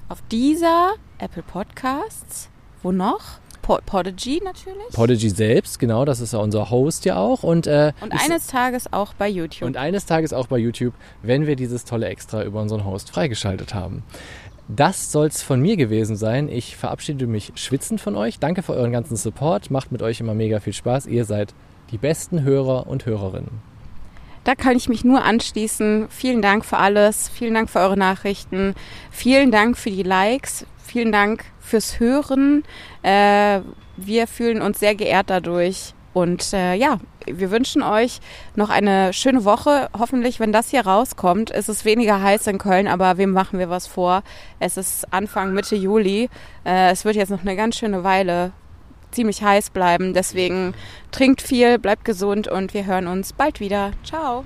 Auf 0.08 0.22
dieser 0.30 0.94
Apple 1.18 1.42
Podcasts. 1.42 2.50
Wo 2.82 2.92
noch? 2.92 3.38
Po 3.62 3.78
Podigy 3.86 4.42
natürlich. 4.44 4.92
Podigy 4.92 5.30
selbst, 5.30 5.78
genau, 5.78 6.04
das 6.04 6.20
ist 6.20 6.34
ja 6.34 6.38
unser 6.38 6.68
Host 6.68 7.06
ja 7.06 7.16
auch. 7.16 7.42
Und, 7.42 7.66
äh, 7.66 7.92
und 8.02 8.12
eines 8.12 8.46
Tages 8.46 8.92
auch 8.92 9.14
bei 9.14 9.26
YouTube. 9.26 9.66
und 9.66 9.78
eines 9.78 10.04
Tages 10.04 10.34
auch 10.34 10.48
bei 10.48 10.58
YouTube, 10.58 10.92
wenn 11.22 11.46
wir 11.46 11.56
dieses 11.56 11.86
tolle 11.86 12.06
Extra 12.08 12.44
über 12.44 12.60
unseren 12.60 12.84
Host 12.84 13.10
freigeschaltet 13.10 13.72
haben. 13.72 14.02
Das 14.68 15.10
soll's 15.12 15.42
von 15.42 15.60
mir 15.60 15.76
gewesen 15.76 16.16
sein. 16.16 16.50
Ich 16.50 16.76
verabschiede 16.76 17.26
mich 17.26 17.52
schwitzend 17.54 18.02
von 18.02 18.16
euch. 18.16 18.38
Danke 18.38 18.62
für 18.62 18.74
euren 18.74 18.92
ganzen 18.92 19.16
Support. 19.16 19.70
Macht 19.70 19.92
mit 19.92 20.02
euch 20.02 20.20
immer 20.20 20.34
mega 20.34 20.60
viel 20.60 20.72
Spaß. 20.74 21.06
Ihr 21.06 21.24
seid 21.24 21.54
die 21.90 21.98
besten 21.98 22.42
Hörer 22.42 22.86
und 22.86 23.06
Hörerinnen. 23.06 23.73
Da 24.44 24.54
kann 24.54 24.76
ich 24.76 24.88
mich 24.90 25.04
nur 25.04 25.24
anschließen. 25.24 26.08
Vielen 26.10 26.42
Dank 26.42 26.64
für 26.64 26.76
alles. 26.76 27.30
Vielen 27.30 27.54
Dank 27.54 27.70
für 27.70 27.80
eure 27.80 27.96
Nachrichten. 27.96 28.74
Vielen 29.10 29.50
Dank 29.50 29.76
für 29.78 29.90
die 29.90 30.02
Likes. 30.02 30.66
Vielen 30.76 31.12
Dank 31.12 31.44
fürs 31.60 31.98
Hören. 31.98 32.62
Äh, 33.02 33.60
wir 33.96 34.26
fühlen 34.26 34.60
uns 34.60 34.80
sehr 34.80 34.94
geehrt 34.94 35.30
dadurch. 35.30 35.94
Und 36.12 36.52
äh, 36.52 36.74
ja, 36.74 36.98
wir 37.26 37.50
wünschen 37.50 37.82
euch 37.82 38.20
noch 38.54 38.68
eine 38.68 39.12
schöne 39.12 39.44
Woche. 39.44 39.88
Hoffentlich, 39.98 40.38
wenn 40.38 40.52
das 40.52 40.68
hier 40.68 40.86
rauskommt, 40.86 41.50
ist 41.50 41.68
es 41.68 41.84
weniger 41.84 42.22
heiß 42.22 42.46
in 42.46 42.58
Köln, 42.58 42.86
aber 42.86 43.16
wem 43.16 43.32
machen 43.32 43.58
wir 43.58 43.68
was 43.68 43.86
vor? 43.86 44.22
Es 44.60 44.76
ist 44.76 45.12
Anfang, 45.12 45.54
Mitte 45.54 45.74
Juli. 45.74 46.28
Äh, 46.64 46.92
es 46.92 47.04
wird 47.04 47.16
jetzt 47.16 47.30
noch 47.30 47.40
eine 47.40 47.56
ganz 47.56 47.76
schöne 47.76 48.04
Weile 48.04 48.52
ziemlich 49.14 49.42
heiß 49.42 49.70
bleiben. 49.70 50.14
Deswegen 50.14 50.74
trinkt 51.10 51.42
viel, 51.42 51.78
bleibt 51.78 52.04
gesund 52.04 52.48
und 52.48 52.74
wir 52.74 52.86
hören 52.86 53.06
uns 53.06 53.32
bald 53.32 53.60
wieder. 53.60 53.92
Ciao. 54.04 54.44